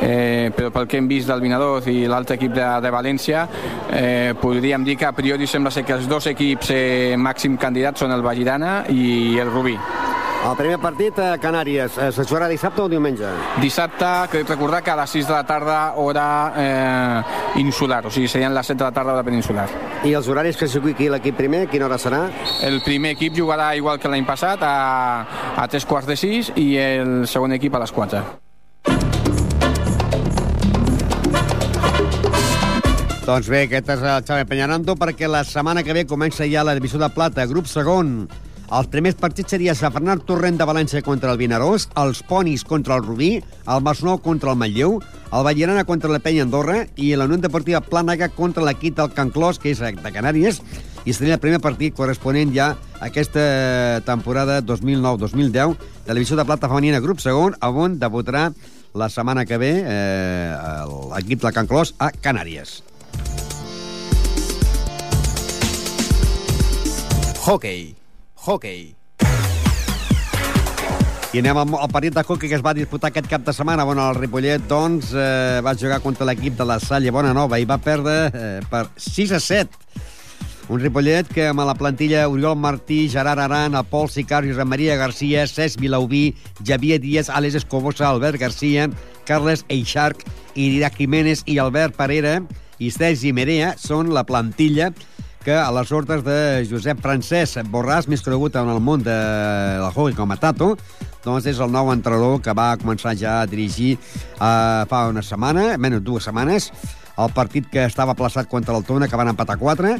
eh, 0.00 0.52
però 0.54 0.70
pel 0.70 0.86
que 0.86 0.98
hem 1.00 1.08
vist 1.08 1.30
del 1.30 1.40
Vinadors 1.40 1.88
i 1.90 2.04
l'altre 2.10 2.36
equip 2.36 2.54
de, 2.56 2.66
de 2.82 2.92
València, 2.92 3.46
eh, 3.90 4.34
podríem 4.40 4.84
dir 4.84 4.96
que 5.00 5.08
a 5.08 5.14
priori 5.16 5.48
sembla 5.48 5.72
ser 5.72 5.86
que 5.86 5.96
els 5.96 6.08
dos 6.08 6.28
equips 6.32 6.72
eh, 6.74 7.16
màxim 7.16 7.56
candidats 7.60 8.04
són 8.04 8.14
el 8.16 8.24
Vallirana 8.26 8.78
i 8.92 9.38
el 9.40 9.52
Rubí. 9.52 9.76
El 10.46 10.54
primer 10.54 10.76
partit 10.78 11.16
a 11.18 11.32
Canàries, 11.42 11.96
eh, 11.98 12.12
se 12.14 12.22
jugarà 12.22 12.46
dissabte 12.46 12.78
o 12.84 12.88
diumenge? 12.88 13.26
Dissabte, 13.58 14.06
crec 14.30 14.48
recordar 14.52 14.78
que 14.84 14.92
a 14.92 14.96
les 15.00 15.10
6 15.10 15.26
de 15.26 15.32
la 15.32 15.42
tarda, 15.44 15.94
hora 15.96 16.52
eh, 16.56 17.58
insular, 17.58 18.06
o 18.06 18.10
sigui, 18.14 18.28
serien 18.28 18.54
les 18.54 18.66
7 18.66 18.78
de 18.78 18.84
la 18.84 18.92
tarda, 18.92 19.16
hora 19.16 19.24
peninsular. 19.26 19.66
I 20.04 20.14
els 20.14 20.28
horaris 20.28 20.56
que 20.56 20.68
jugui 20.70 20.94
aquí 20.94 21.08
l'equip 21.10 21.34
primer, 21.36 21.66
quina 21.66 21.88
hora 21.88 21.98
serà? 21.98 22.30
El 22.62 22.78
primer 22.86 23.16
equip 23.16 23.34
jugarà 23.34 23.74
igual 23.74 23.98
que 23.98 24.06
l'any 24.06 24.24
passat, 24.24 24.62
a, 24.62 25.26
a 25.58 25.66
3 25.66 25.84
quarts 25.84 26.06
de 26.06 26.16
6, 26.16 26.54
i 26.62 26.76
el 26.78 27.26
segon 27.26 27.58
equip 27.58 27.74
a 27.74 27.82
les 27.82 27.90
4. 27.90 28.24
Doncs 33.26 33.48
bé, 33.50 33.66
aquest 33.66 33.96
és 33.96 34.02
el 34.06 34.22
Xavi 34.22 34.46
Peñarando 34.46 34.94
perquè 34.94 35.26
la 35.26 35.42
setmana 35.42 35.82
que 35.82 35.92
ve 35.96 36.06
comença 36.06 36.46
ja 36.46 36.62
la 36.62 36.78
divisió 36.78 37.02
de 37.02 37.10
plata, 37.10 37.50
grup 37.50 37.66
segon. 37.66 38.28
Els 38.66 38.88
primers 38.90 39.14
partits 39.14 39.52
seria 39.54 39.76
Sant 39.78 39.92
Fernand 39.94 40.24
Torrent 40.26 40.56
de 40.58 40.66
València 40.66 41.02
contra 41.06 41.30
el 41.30 41.38
Vinaròs, 41.38 41.84
els 42.02 42.22
Ponis 42.26 42.64
contra 42.66 42.96
el 42.96 43.04
Rubí, 43.04 43.36
el 43.38 43.82
Masnou 43.86 44.18
contra 44.18 44.50
el 44.50 44.58
Manlleu, 44.58 44.96
el 45.30 45.44
Vallirana 45.46 45.84
contra 45.86 46.10
la 46.10 46.18
Penya 46.18 46.42
Andorra 46.42 46.80
i 46.98 47.12
la 47.14 47.28
Unió 47.30 47.38
Deportiva 47.38 47.80
Plànega 47.84 48.28
contra 48.34 48.64
l'equip 48.66 48.96
del 48.98 49.12
Can 49.14 49.30
Clos, 49.30 49.60
que 49.62 49.70
és 49.70 49.78
de 49.78 50.12
Canàries, 50.12 50.58
i 51.06 51.14
seria 51.14 51.36
el 51.38 51.42
primer 51.42 51.60
partit 51.62 51.94
corresponent 51.94 52.50
ja 52.54 52.72
a 52.98 53.06
aquesta 53.06 54.02
temporada 54.06 54.58
2009-2010 54.66 55.76
de 56.08 56.16
la 56.16 56.24
de 56.24 56.44
plata 56.44 56.66
femenina 56.68 57.00
grup 57.00 57.20
segon, 57.22 57.54
on 57.62 58.00
debutarà 58.00 58.50
la 58.94 59.08
setmana 59.08 59.44
que 59.44 59.58
ve 59.58 59.70
eh, 59.84 60.54
l'equip 61.14 61.42
del 61.42 61.52
Can 61.52 61.70
Clos 61.70 61.94
a 61.98 62.10
Canàries. 62.10 62.82
Hockey. 67.46 68.05
Hockey. 68.46 68.94
I 71.34 71.40
anem 71.42 71.58
al, 71.58 71.90
partit 71.92 72.14
de 72.14 72.22
hockey 72.22 72.48
que 72.48 72.54
es 72.56 72.62
va 72.64 72.72
disputar 72.72 73.10
aquest 73.10 73.26
cap 73.28 73.42
de 73.44 73.52
setmana. 73.52 73.84
Bueno, 73.84 74.04
el 74.08 74.14
Ripollet, 74.16 74.62
doncs, 74.70 75.10
eh, 75.12 75.58
va 75.66 75.74
jugar 75.74 75.98
contra 76.00 76.24
l'equip 76.24 76.54
de 76.56 76.64
la 76.64 76.78
Salle 76.80 77.10
Bonanova 77.10 77.58
i 77.58 77.66
va 77.66 77.76
perdre 77.82 78.14
eh, 78.30 78.60
per 78.70 78.86
6 78.96 79.34
a 79.34 79.40
7. 79.42 79.82
Un 80.70 80.80
Ripollet 80.80 81.28
que 81.28 81.48
amb 81.50 81.64
la 81.66 81.74
plantilla 81.74 82.28
Oriol 82.30 82.56
Martí, 82.58 83.08
Gerard 83.10 83.42
Aran, 83.42 83.74
el 83.74 83.84
Pol 83.90 84.08
Sicari, 84.08 84.54
Josep 84.54 84.70
Maria 84.70 84.96
Garcia, 84.96 85.44
Cesc 85.50 85.82
Vilaubí, 85.82 86.36
Javier 86.64 87.00
Díaz, 87.02 87.28
Àlex 87.28 87.58
Escobosa, 87.60 88.08
Albert 88.08 88.40
Garcia, 88.40 88.88
Carles 89.26 89.66
Eixarc, 89.68 90.22
Irida 90.54 90.90
Jiménez 90.94 91.42
i 91.46 91.58
Albert 91.58 91.98
Parera 91.98 92.38
i 92.78 92.90
Sergi 92.94 93.34
Merea 93.34 93.74
són 93.78 94.14
la 94.14 94.24
plantilla 94.24 94.92
que 95.46 95.54
a 95.54 95.70
les 95.70 95.92
ordres 95.94 96.24
de 96.26 96.66
Josep 96.66 96.98
Francesc 96.98 97.68
Borràs, 97.70 98.08
més 98.10 98.24
conegut 98.26 98.56
en 98.58 98.66
el 98.66 98.80
món 98.82 99.04
de, 99.06 99.14
del 99.14 99.92
hockey 99.92 100.16
com 100.18 100.32
a 100.34 100.36
Tato, 100.42 100.72
doncs 101.22 101.46
és 101.46 101.60
el 101.62 101.70
nou 101.70 101.92
entrenador 101.92 102.40
que 102.42 102.50
va 102.50 102.72
començar 102.80 103.12
ja 103.14 103.36
a 103.44 103.46
dirigir 103.46 103.92
eh, 103.94 104.82
fa 104.90 105.04
una 105.06 105.22
setmana, 105.22 105.68
menys 105.78 106.02
dues 106.02 106.26
setmanes, 106.26 106.66
el 107.14 107.30
partit 107.36 107.68
que 107.70 107.84
estava 107.86 108.16
plaçat 108.18 108.50
contra 108.50 108.74
l'Altona, 108.74 109.06
que 109.06 109.20
van 109.20 109.30
empatar 109.30 109.54
4, 109.60 109.94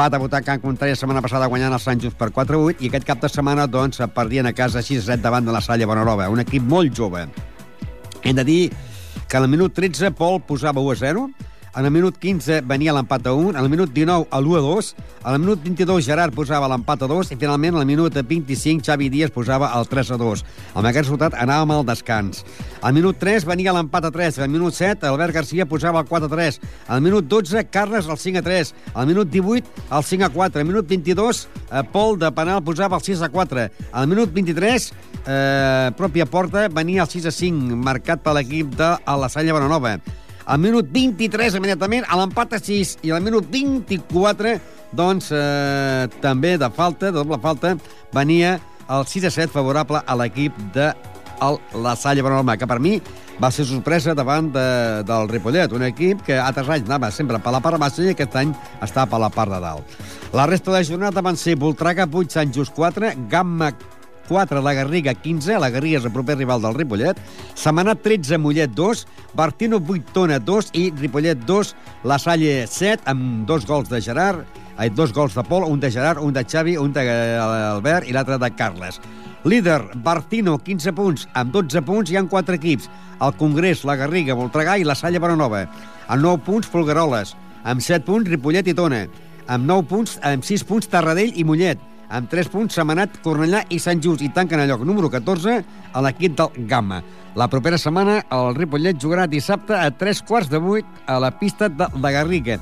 va 0.00 0.08
debutar 0.16 0.40
Can 0.48 0.64
Contrari 0.64 0.96
la 0.96 1.02
setmana 1.02 1.20
passada 1.28 1.52
guanyant 1.52 1.76
el 1.76 1.84
Sant 1.84 2.00
Just 2.00 2.16
per 2.16 2.30
4-8 2.32 2.80
i 2.80 2.88
aquest 2.88 3.04
cap 3.12 3.20
de 3.20 3.28
setmana 3.28 3.68
doncs, 3.68 4.00
perdien 4.16 4.48
a 4.48 4.54
casa 4.56 4.80
6-7 4.80 5.20
davant 5.20 5.44
de 5.44 5.52
la 5.52 5.60
Salle 5.60 5.84
Bonarova, 5.84 6.32
un 6.32 6.40
equip 6.40 6.64
molt 6.64 6.96
jove. 6.96 7.26
Hem 8.24 8.40
de 8.40 8.48
dir 8.48 8.60
que 9.28 9.36
al 9.36 9.44
minut 9.44 9.76
13 9.76 10.14
Pol 10.16 10.40
posava 10.40 10.80
1-0, 10.80 11.28
en 11.76 11.84
el 11.84 11.92
minut 11.94 12.16
15 12.18 12.60
venia 12.66 12.92
l'empat 12.94 13.26
a 13.26 13.32
1, 13.36 13.52
en 13.54 13.58
el 13.60 13.68
minut 13.70 13.92
19 13.94 14.26
a 14.30 14.40
l'1 14.40 14.58
a 14.58 14.62
2, 14.64 14.94
en 15.24 15.34
el 15.34 15.40
minut 15.42 15.62
22 15.62 16.04
Gerard 16.04 16.34
posava 16.34 16.68
l'empat 16.70 17.04
a 17.04 17.08
2 17.10 17.30
i 17.30 17.38
finalment 17.38 17.76
en 17.76 17.80
el 17.82 17.86
minut 17.86 18.16
25 18.16 18.84
Xavi 18.86 19.10
Díaz 19.12 19.30
posava 19.34 19.70
el 19.78 19.88
3 19.88 20.12
a 20.14 20.18
2. 20.20 20.44
Amb 20.74 20.90
aquest 20.90 21.06
resultat 21.06 21.36
anàvem 21.38 21.74
al 21.76 21.86
descans. 21.86 22.44
Al 22.82 22.94
minut 22.96 23.20
3 23.20 23.46
venia 23.48 23.74
l'empat 23.76 24.08
a 24.08 24.12
3, 24.14 24.40
al 24.40 24.50
minut 24.50 24.74
7 24.74 25.06
Albert 25.06 25.34
Garcia 25.34 25.66
posava 25.66 26.02
el 26.02 26.08
4 26.10 26.30
a 26.30 26.34
3, 26.34 26.60
al 26.88 27.04
minut 27.04 27.28
12 27.28 27.66
Carles 27.70 28.08
el 28.08 28.18
5 28.18 28.40
a 28.40 28.46
3, 28.46 28.74
al 28.94 29.06
minut 29.06 29.30
18 29.30 29.86
el 29.90 30.04
5 30.04 30.24
a 30.24 30.30
4, 30.30 30.60
al 30.60 30.66
minut 30.66 30.88
22 30.88 31.48
eh, 31.70 31.84
Pol 31.92 32.18
de 32.18 32.32
penal 32.32 32.64
posava 32.64 32.98
el 32.98 33.04
6 33.04 33.22
a 33.22 33.28
4, 33.28 33.68
al 33.92 34.08
minut 34.10 34.32
23 34.32 34.90
eh, 35.26 35.90
pròpia 35.96 36.26
porta 36.26 36.68
venia 36.68 37.04
el 37.04 37.12
6 37.12 37.30
a 37.30 37.34
5 37.34 37.76
marcat 37.76 38.24
per 38.24 38.34
l'equip 38.36 38.74
de 38.78 38.96
la 39.06 39.28
Salla 39.28 39.54
Bonanova. 39.54 39.98
Al 40.50 40.58
minut 40.58 40.88
23, 40.90 41.54
immediatament, 41.60 42.02
a 42.10 42.16
l'empat 42.18 42.56
a 42.56 42.58
6 42.58 42.96
i 43.06 43.12
al 43.14 43.22
minut 43.22 43.46
24, 43.52 44.56
doncs, 44.98 45.28
eh, 45.30 46.08
també 46.24 46.56
de 46.58 46.66
falta, 46.74 47.12
de 47.12 47.20
doble 47.20 47.38
falta, 47.38 47.76
venia 48.10 48.56
el 48.90 49.06
6 49.06 49.28
a 49.28 49.30
7 49.30 49.52
favorable 49.54 50.00
a 50.02 50.16
l'equip 50.18 50.56
de 50.74 50.88
el, 51.46 51.60
la 51.84 51.94
Salle 51.94 52.24
Bonalma, 52.26 52.56
que 52.58 52.66
per 52.66 52.80
mi 52.82 52.96
va 53.40 53.52
ser 53.54 53.68
sorpresa 53.68 54.16
davant 54.18 54.50
de, 54.50 54.66
del 55.06 55.30
Ripollet, 55.30 55.70
un 55.70 55.86
equip 55.86 56.26
que 56.26 56.34
altres 56.34 56.68
anys 56.68 56.90
anava 56.90 57.12
sempre 57.14 57.38
per 57.38 57.54
la 57.54 57.62
part 57.62 57.78
baixa 57.78 58.02
i 58.02 58.10
aquest 58.10 58.34
any 58.42 58.50
està 58.82 59.06
per 59.06 59.22
la 59.22 59.30
part 59.30 59.54
de 59.54 59.62
dalt. 59.62 59.96
La 60.34 60.50
resta 60.50 60.74
de 60.74 60.80
la 60.80 60.84
jornada 60.84 61.22
van 61.22 61.38
ser 61.38 61.54
Voltraga 61.62 62.10
8, 62.10 62.26
Sant 62.34 62.50
Just 62.58 62.74
4, 62.74 63.14
Gamma 63.30 63.70
4, 64.30 64.62
la 64.62 64.74
Garriga 64.78 65.10
15, 65.18 65.58
la 65.58 65.72
Garriga 65.74 65.98
és 65.98 66.04
el 66.06 66.12
proper 66.14 66.36
rival 66.38 66.62
del 66.62 66.76
Ripollet, 66.76 67.18
Setmanat 67.58 68.04
13, 68.04 68.38
Mollet 68.38 68.70
2, 68.78 69.02
Bartino 69.34 69.80
8, 69.82 70.12
Tona 70.14 70.38
2 70.38 70.70
i 70.78 70.84
Ripollet 71.00 71.42
2, 71.48 71.72
La 72.06 72.20
Salle 72.22 72.68
7, 72.70 73.02
amb 73.10 73.42
dos 73.50 73.66
gols 73.66 73.90
de 73.90 73.98
Gerard, 73.98 74.46
ai, 74.78 74.92
dos 74.94 75.10
gols 75.12 75.34
de 75.34 75.42
Pol, 75.42 75.66
un 75.66 75.82
de 75.82 75.90
Gerard, 75.90 76.22
un 76.22 76.30
de 76.32 76.46
Xavi, 76.46 76.76
un 76.78 76.94
d'Albert 76.94 78.06
i 78.06 78.14
l'altre 78.14 78.38
de 78.38 78.52
Carles. 78.54 79.02
Líder, 79.42 79.80
Bartino, 80.06 80.58
15 80.62 80.94
punts, 80.94 81.26
amb 81.34 81.50
12 81.50 81.82
punts 81.82 82.12
hi 82.12 82.20
han 82.20 82.30
4 82.30 82.60
equips. 82.60 82.86
El 83.20 83.34
Congrés, 83.40 83.82
la 83.88 83.98
Garriga, 83.98 84.38
Voltregà 84.38 84.78
i 84.78 84.86
la 84.86 84.94
Salle 84.94 85.18
Bonanova. 85.18 85.66
Amb 86.06 86.22
9 86.22 86.44
punts, 86.46 86.70
Folgueroles. 86.70 87.34
Amb 87.64 87.82
7 87.82 88.06
punts, 88.06 88.30
Ripollet 88.30 88.70
i 88.70 88.76
Tona. 88.78 89.06
Amb 89.50 89.66
9 89.66 89.88
punts, 89.90 90.18
amb 90.22 90.46
6 90.46 90.68
punts, 90.68 90.92
Tarradell 90.92 91.34
i 91.34 91.44
Mollet 91.44 91.89
amb 92.10 92.30
3 92.30 92.50
punts 92.50 92.74
Semanat, 92.74 93.20
Cornellà 93.24 93.62
i 93.70 93.78
Sant 93.82 94.02
Just 94.02 94.24
i 94.26 94.30
tanquen 94.34 94.60
el 94.60 94.70
lloc 94.70 94.82
número 94.86 95.10
14 95.10 95.60
a 95.94 96.02
l'equip 96.04 96.36
del 96.38 96.66
Gamma. 96.70 97.00
La 97.38 97.46
propera 97.48 97.78
setmana 97.78 98.20
el 98.34 98.54
Ripollet 98.58 98.98
jugarà 98.98 99.28
dissabte 99.30 99.76
a 99.78 99.90
3 99.94 100.22
quarts 100.26 100.50
de 100.50 100.58
8 100.58 101.06
a 101.06 101.20
la 101.22 101.30
pista 101.38 101.68
de 101.68 101.86
la 102.02 102.10
Garriga. 102.10 102.58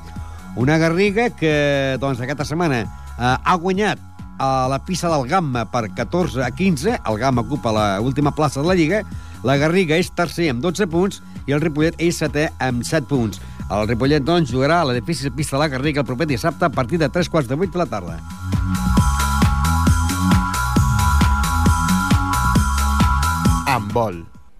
Una 0.55 0.77
Garriga 0.77 1.29
que 1.33 1.97
doncs, 2.01 2.21
aquesta 2.21 2.45
setmana 2.45 2.83
eh, 2.83 2.87
ha 3.17 3.55
guanyat 3.57 4.05
a 4.39 4.67
la 4.71 4.79
pista 4.85 5.09
del 5.11 5.27
Gamma 5.27 5.65
per 5.65 5.89
14 5.95 6.45
a 6.45 6.51
15. 6.51 6.99
El 7.05 7.17
Gamma 7.19 7.41
ocupa 7.41 7.73
l'última 7.99 8.31
plaça 8.35 8.61
de 8.61 8.67
la 8.67 8.77
Lliga. 8.77 9.03
La 9.43 9.57
Garriga 9.57 9.97
és 9.99 10.11
tercer 10.15 10.49
amb 10.53 10.63
12 10.63 10.87
punts 10.91 11.21
i 11.47 11.55
el 11.55 11.61
Ripollet 11.61 11.97
és 11.99 12.21
setè 12.21 12.49
amb 12.63 12.85
7 12.85 13.09
punts. 13.09 13.41
El 13.69 13.85
Ripollet, 13.87 14.23
doncs, 14.25 14.49
jugarà 14.49 14.81
a 14.81 14.87
l'edifici 14.89 15.29
pista 15.29 15.57
de 15.57 15.63
la 15.63 15.69
Garriga 15.69 16.01
el 16.01 16.07
proper 16.07 16.25
dissabte 16.29 16.65
a 16.65 16.73
partir 16.73 16.97
de 16.97 17.09
3 17.09 17.29
quarts 17.29 17.49
de 17.49 17.59
8 17.59 17.71
de 17.75 17.83
la 17.83 17.91
tarda. 17.91 18.88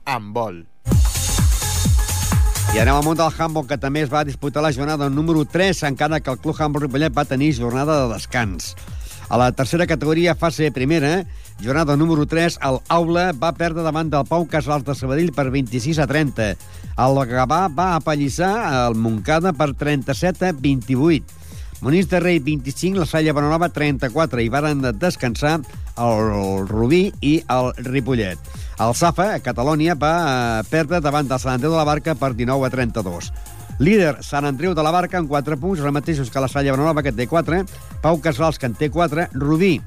Amb 0.10 0.34
vol. 0.34 0.64
I 2.74 2.80
anem 2.82 2.96
al 2.96 3.04
món 3.06 3.18
del 3.18 3.34
handball, 3.34 3.68
que 3.70 3.78
també 3.82 4.02
es 4.06 4.10
va 4.10 4.24
disputar 4.26 4.64
la 4.66 4.72
jornada 4.74 5.10
número 5.10 5.44
3, 5.46 5.84
encara 5.90 6.20
que 6.20 6.32
el 6.34 6.40
Club 6.42 6.58
Handball 6.58 6.88
Ripollet 6.88 7.14
va 7.14 7.26
tenir 7.30 7.52
jornada 7.58 8.00
de 8.02 8.14
descans. 8.14 8.76
A 9.30 9.38
la 9.38 9.52
tercera 9.54 9.86
categoria, 9.86 10.34
fase 10.34 10.72
primera, 10.74 11.26
jornada 11.64 11.98
número 11.98 12.26
3, 12.26 12.58
el 12.66 12.80
Aula 12.90 13.30
va 13.38 13.54
perdre 13.54 13.86
davant 13.86 14.10
del 14.10 14.26
Pau 14.26 14.48
Casals 14.50 14.86
de 14.88 14.96
Sabadell 14.98 15.30
per 15.34 15.52
26 15.54 16.00
a 16.02 16.08
30. 16.10 16.48
El 17.06 17.22
Gavà 17.30 17.68
va 17.70 17.92
apallissar 18.00 18.54
el 18.88 18.98
Moncada 18.98 19.54
per 19.54 19.76
37 19.78 20.50
a 20.50 20.56
28. 20.58 21.39
Monís 21.82 22.10
de 22.10 22.20
Rei, 22.20 22.40
25, 22.44 23.00
la 23.00 23.06
Salla 23.06 23.32
Bonanova, 23.32 23.70
34, 23.72 24.42
i 24.44 24.50
varen 24.52 24.82
descansar 25.00 25.62
el 25.96 26.66
Rubí 26.68 27.06
i 27.24 27.38
el 27.48 27.72
Ripollet. 27.88 28.50
El 28.84 28.96
Safa, 29.00 29.30
a 29.36 29.40
Catalunya, 29.44 29.96
va 29.96 30.12
eh, 30.20 30.66
perdre 30.68 31.00
davant 31.00 31.30
del 31.30 31.40
Sant 31.40 31.56
Andreu 31.56 31.72
de 31.72 31.80
la 31.80 31.88
Barca 31.88 32.18
per 32.20 32.34
19 32.36 32.68
a 32.68 32.72
32. 32.74 33.32
Líder, 33.80 34.18
Sant 34.28 34.44
Andreu 34.44 34.76
de 34.76 34.84
la 34.84 34.92
Barca, 34.92 35.22
amb 35.22 35.32
4 35.32 35.56
punts, 35.60 35.80
els 35.80 35.96
mateixos 35.96 36.32
que 36.32 36.44
la 36.44 36.52
Salla 36.52 36.76
Bonanova, 36.76 37.04
que 37.04 37.16
té 37.16 37.30
4, 37.32 37.64
Pau 38.04 38.20
Casals, 38.20 38.60
que 38.60 38.68
en 38.68 38.76
té 38.76 38.92
4, 38.92 39.30
Rubí, 39.40 39.78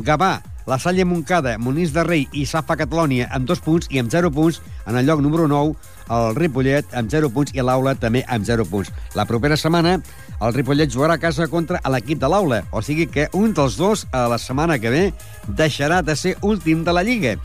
Gavà, 0.00 0.38
la 0.66 0.78
Salle 0.78 1.04
Moncada, 1.04 1.56
Monís 1.58 1.92
de 1.92 2.04
Rei 2.04 2.26
i 2.32 2.44
Safa 2.46 2.76
Catalònia 2.78 3.28
amb 3.34 3.48
2 3.48 3.62
punts 3.64 3.90
i 3.90 3.98
amb 4.02 4.10
0 4.12 4.30
punts 4.34 4.60
en 4.86 4.98
el 4.98 5.06
lloc 5.06 5.22
número 5.24 5.48
9 5.50 5.74
el 6.12 6.36
Ripollet 6.36 6.94
amb 6.98 7.10
0 7.10 7.30
punts 7.34 7.54
i 7.54 7.62
l'Aula 7.64 7.94
també 7.94 8.22
amb 8.28 8.46
0 8.46 8.66
punts. 8.70 8.92
La 9.14 9.26
propera 9.26 9.56
setmana 9.56 9.96
el 10.42 10.54
Ripollet 10.54 10.92
jugarà 10.92 11.16
a 11.18 11.22
casa 11.22 11.48
contra 11.48 11.80
l'equip 11.90 12.20
de 12.20 12.28
l'Aula, 12.28 12.62
o 12.70 12.82
sigui 12.82 13.06
que 13.06 13.28
un 13.32 13.54
dels 13.54 13.76
dos 13.78 14.06
a 14.12 14.26
la 14.30 14.38
setmana 14.38 14.78
que 14.78 14.90
ve 14.90 15.04
deixarà 15.48 16.02
de 16.02 16.16
ser 16.16 16.36
últim 16.42 16.84
de 16.84 16.92
la 16.92 17.02
Lliga. 17.02 17.36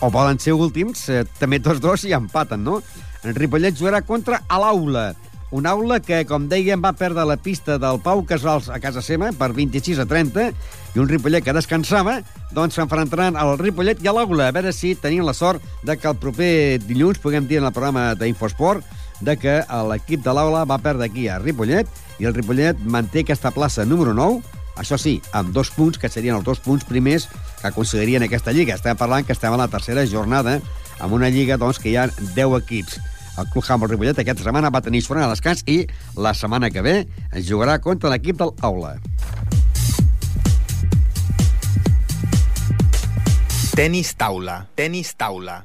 o 0.00 0.10
volen 0.10 0.38
ser 0.38 0.52
últims, 0.52 1.08
eh, 1.08 1.24
també 1.40 1.56
tots 1.58 1.80
dos 1.80 2.04
i 2.04 2.12
empaten, 2.12 2.62
no? 2.62 2.82
En 3.24 3.34
Ripollet 3.34 3.78
jugarà 3.78 4.02
contra 4.04 4.42
l'Aula, 4.50 5.14
un 5.50 5.66
aula 5.66 6.00
que, 6.02 6.24
com 6.26 6.48
dèiem, 6.50 6.82
va 6.82 6.94
perdre 6.96 7.24
la 7.28 7.36
pista 7.38 7.76
del 7.78 8.00
Pau 8.02 8.24
Casals 8.26 8.68
a 8.72 8.80
casa 8.82 9.02
seva 9.04 9.30
per 9.36 9.52
26 9.54 10.00
a 10.02 10.06
30 10.08 10.48
i 10.96 11.02
un 11.02 11.08
Ripollet 11.08 11.44
que 11.44 11.54
descansava, 11.54 12.18
doncs 12.56 12.74
s'enfrontaran 12.78 13.38
al 13.38 13.54
Ripollet 13.60 14.02
i 14.02 14.10
a 14.10 14.16
l'aula, 14.16 14.48
a 14.48 14.56
veure 14.56 14.72
si 14.74 14.94
tenien 14.98 15.26
la 15.26 15.36
sort 15.36 15.62
de 15.86 15.96
que 15.96 16.10
el 16.10 16.18
proper 16.18 16.80
dilluns, 16.82 17.22
puguem 17.22 17.46
dir 17.46 17.60
en 17.60 17.68
el 17.68 17.74
programa 17.76 18.14
d'Infosport, 18.18 18.84
de 19.20 19.36
que 19.40 19.60
l'equip 19.88 20.24
de 20.24 20.34
l'aula 20.34 20.66
va 20.68 20.82
perdre 20.82 21.06
aquí 21.06 21.28
a 21.28 21.38
Ripollet 21.40 21.88
i 22.20 22.26
el 22.28 22.34
Ripollet 22.34 22.82
manté 22.84 23.22
aquesta 23.24 23.54
plaça 23.54 23.86
número 23.86 24.12
9, 24.14 24.42
això 24.76 24.98
sí, 25.00 25.20
amb 25.32 25.54
dos 25.56 25.70
punts, 25.72 25.96
que 25.96 26.10
serien 26.12 26.36
els 26.36 26.44
dos 26.44 26.60
punts 26.60 26.84
primers 26.84 27.30
que 27.62 27.70
aconseguirien 27.70 28.26
aquesta 28.26 28.52
lliga. 28.52 28.76
Estem 28.76 28.96
parlant 28.98 29.24
que 29.24 29.32
estem 29.32 29.54
a 29.54 29.60
la 29.60 29.70
tercera 29.72 30.04
jornada 30.06 30.58
amb 31.00 31.16
una 31.16 31.30
lliga 31.32 31.56
doncs, 31.56 31.80
que 31.80 31.90
hi 31.92 31.96
ha 31.96 32.10
10 32.36 32.58
equips. 32.60 32.98
El 33.36 33.48
Club 33.52 33.64
Humble 33.68 33.88
Ripollet 33.90 34.18
aquesta 34.22 34.46
setmana 34.46 34.70
va 34.72 34.80
tenir 34.80 35.02
jornada 35.04 35.28
a 35.28 35.34
descans 35.34 35.62
i 35.68 35.82
la 36.16 36.32
setmana 36.34 36.70
que 36.72 36.82
ve 36.84 36.96
es 37.32 37.44
jugarà 37.48 37.78
contra 37.84 38.08
l'equip 38.12 38.38
del 38.40 38.54
Aula. 38.64 38.96
Tenis 43.76 44.14
taula, 44.16 44.62
tenis 44.72 45.12
taula. 45.20 45.58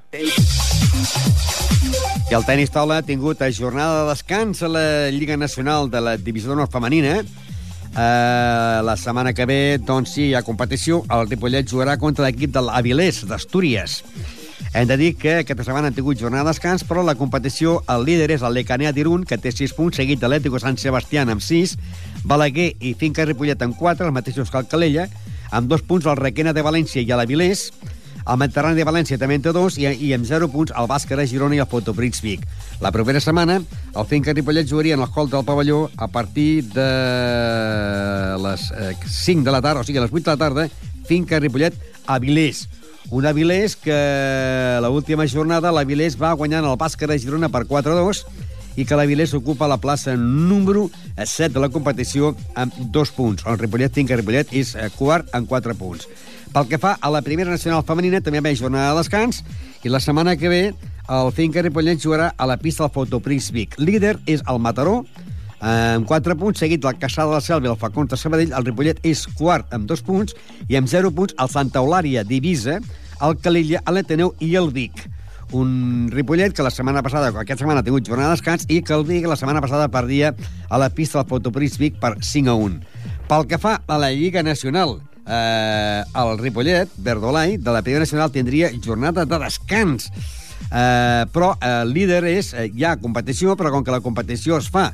I 2.28 2.36
el 2.36 2.44
tenis 2.44 2.74
taula 2.74 2.98
ha 3.00 3.06
tingut 3.08 3.40
a 3.40 3.48
jornada 3.56 4.02
de 4.02 4.10
descans 4.10 4.60
a 4.64 4.68
la 4.68 4.84
Lliga 5.16 5.38
Nacional 5.40 5.88
de 5.92 6.02
la 6.04 6.18
Divisió 6.20 6.52
d'Honor 6.52 6.68
Femenina. 6.74 7.22
Uh, 7.92 8.84
la 8.88 8.98
setmana 9.00 9.32
que 9.36 9.48
ve, 9.48 9.80
doncs 9.80 10.18
sí, 10.18 10.28
hi 10.28 10.36
ha 10.36 10.44
competició. 10.44 11.06
El 11.08 11.30
Ripollet 11.30 11.72
jugarà 11.72 11.96
contra 12.00 12.28
l'equip 12.28 12.52
de 12.52 12.64
l'Avilés, 12.68 13.24
d'Astúries. 13.28 14.02
Hem 14.74 14.88
de 14.88 14.96
dir 14.96 15.16
que 15.20 15.34
aquesta 15.42 15.66
setmana 15.68 15.90
han 15.92 15.96
tingut 15.96 16.16
jornada 16.16 16.46
de 16.46 16.54
descans, 16.54 16.86
però 16.88 17.02
la 17.04 17.18
competició, 17.20 17.82
el 17.92 18.06
líder 18.08 18.30
és 18.38 18.44
el 18.48 18.54
Lecanea 18.56 18.94
d'Irun, 18.96 19.26
que 19.28 19.36
té 19.36 19.52
6 19.52 19.74
punts, 19.76 20.00
seguit 20.00 20.22
de 20.22 20.30
l'Ètico 20.32 20.62
Sant 20.64 20.80
Sebastián 20.80 21.28
amb 21.34 21.44
6, 21.44 21.76
Balaguer 22.24 22.70
i 22.80 22.94
Finca 22.96 23.26
Ripollet 23.28 23.60
amb 23.68 23.76
4, 23.76 24.08
els 24.08 24.16
mateixos 24.16 24.48
que 24.48 24.62
el 24.62 24.70
Calella, 24.72 25.10
amb 25.52 25.68
2 25.68 25.84
punts 25.90 26.08
el 26.08 26.16
Requena 26.16 26.56
de 26.56 26.64
València 26.64 27.04
i 27.04 27.12
l'Avilés, 27.12 27.68
el 28.22 28.38
Mediterrani 28.40 28.80
de 28.80 28.88
València 28.88 29.20
també 29.20 29.36
en 29.36 29.44
té 29.44 29.52
dos 29.52 29.76
i, 29.82 29.88
i 29.92 30.14
amb 30.16 30.28
0 30.30 30.48
punts 30.54 30.72
el 30.78 30.88
Bàscara, 30.88 31.28
Girona 31.28 31.58
i 31.58 31.62
el 31.64 31.68
Fotoprix 31.68 32.22
Vic. 32.24 32.46
La 32.80 32.94
propera 32.96 33.20
setmana 33.20 33.60
el 33.60 34.08
Finca 34.08 34.32
Ripollet 34.32 34.70
jugaria 34.70 34.96
en 34.96 35.04
hall 35.04 35.32
del 35.32 35.44
pavelló 35.44 35.90
a 35.98 36.08
partir 36.08 36.64
de 36.72 36.92
les 38.40 38.70
eh, 38.72 38.96
5 39.04 39.44
de 39.44 39.52
la 39.52 39.62
tarda, 39.62 39.82
o 39.82 39.84
sigui, 39.84 40.00
a 40.00 40.06
les 40.06 40.14
8 40.14 40.24
de 40.24 40.32
la 40.32 40.44
tarda, 40.46 40.70
Finca 41.10 41.44
Ripollet 41.44 41.76
a 42.08 42.20
Vilés. 42.20 42.70
Un 43.10 43.26
Avilés 43.26 43.76
que 43.76 43.98
l'última 44.84 45.26
jornada 45.28 45.74
l'Avilés 45.74 46.16
va 46.20 46.36
guanyant 46.38 46.68
el 46.68 46.78
Bàscara 46.78 47.18
Girona 47.18 47.50
per 47.50 47.66
4-2 47.66 48.22
i 48.80 48.86
que 48.88 48.96
l'Avilés 48.96 49.34
ocupa 49.36 49.68
la 49.68 49.80
plaça 49.82 50.14
número 50.16 50.86
7 51.18 51.52
de 51.56 51.64
la 51.64 51.72
competició 51.74 52.36
amb 52.56 52.76
dos 52.94 53.12
punts. 53.12 53.44
El 53.48 53.60
Ripollet 53.60 53.92
Finca 53.96 54.16
Ripollet 54.16 54.54
és 54.56 54.76
eh, 54.76 54.88
quart 54.96 55.28
amb 55.36 55.50
4 55.50 55.76
punts. 55.76 56.08
Pel 56.52 56.68
que 56.68 56.80
fa 56.80 56.98
a 57.00 57.12
la 57.12 57.24
primera 57.24 57.52
nacional 57.52 57.84
femenina, 57.88 58.22
també 58.22 58.40
hi 58.40 58.54
ha 58.54 58.60
jornada 58.60 58.94
de 58.94 59.02
descans, 59.02 59.44
i 59.84 59.90
la 59.90 60.00
setmana 60.04 60.38
que 60.38 60.52
ve 60.52 60.64
el 61.12 61.32
Finca 61.36 61.64
Ripollet 61.64 62.00
jugarà 62.00 62.32
a 62.38 62.48
la 62.48 62.58
pista 62.60 62.86
del 62.86 62.94
Fotoprix 62.96 63.52
Vic. 63.52 63.78
Líder 63.80 64.18
és 64.28 64.44
el 64.48 64.60
Mataró, 64.60 65.02
amb 65.62 66.10
4 66.10 66.36
punts, 66.42 66.60
seguit 66.60 66.82
del 66.82 66.98
Caçà 67.00 67.28
de 67.28 67.38
la 67.38 67.42
Selva 67.46 67.70
i 67.70 67.72
el 67.72 67.80
Facón 67.80 68.10
de 68.10 68.18
Sabadell. 68.18 68.54
El 68.58 68.66
Ripollet 68.66 69.00
és 69.08 69.24
quart 69.38 69.72
amb 69.74 69.88
2 69.90 70.04
punts, 70.08 70.36
i 70.68 70.78
amb 70.80 70.90
0 70.90 71.14
punts 71.16 71.38
el 71.38 71.50
Santa 71.54 71.80
Eulària 71.80 72.26
d'Ibisa, 72.28 72.80
el 73.22 73.38
Calilla, 73.42 73.84
l'Ateneu 73.88 74.34
i 74.42 74.56
el 74.58 74.72
Vic 74.74 75.06
un 75.52 76.08
Ripollet 76.12 76.54
que 76.56 76.64
la 76.64 76.72
setmana 76.72 77.04
passada, 77.04 77.28
aquesta 77.28 77.66
setmana 77.66 77.82
ha 77.82 77.86
tingut 77.86 78.08
jornada 78.08 78.32
de 78.32 78.40
descans 78.40 78.66
i 78.72 78.82
que 78.82 78.96
el 78.96 79.06
Vic 79.08 79.28
la 79.28 79.36
setmana 79.36 79.62
passada 79.64 79.90
perdia 79.92 80.34
a 80.70 80.80
la 80.80 80.90
pista 80.90 81.20
del 81.20 81.28
Fotoprix 81.30 81.78
Vic 81.82 82.00
per 82.00 82.16
5 82.24 82.52
a 82.52 82.56
1. 82.56 82.80
Pel 83.28 83.48
que 83.48 83.60
fa 83.62 83.78
a 83.88 83.98
la 84.00 84.12
Lliga 84.12 84.44
Nacional, 84.44 85.00
eh, 85.28 86.04
el 86.24 86.38
Ripollet, 86.40 86.90
Verdolai, 86.98 87.58
de 87.58 87.72
la 87.72 87.82
Primera 87.82 88.06
Nacional 88.06 88.32
tindria 88.32 88.72
jornada 88.84 89.26
de 89.26 89.40
descans. 89.40 90.12
Eh, 90.72 91.26
però 91.34 91.56
el 91.60 91.90
eh, 91.90 91.94
líder 91.94 92.24
és, 92.32 92.54
eh, 92.54 92.70
hi 92.74 92.86
ha 92.86 92.98
competició, 93.02 93.58
però 93.58 93.72
com 93.74 93.84
que 93.84 93.92
la 93.92 94.00
competició 94.00 94.58
es 94.62 94.70
fa 94.72 94.92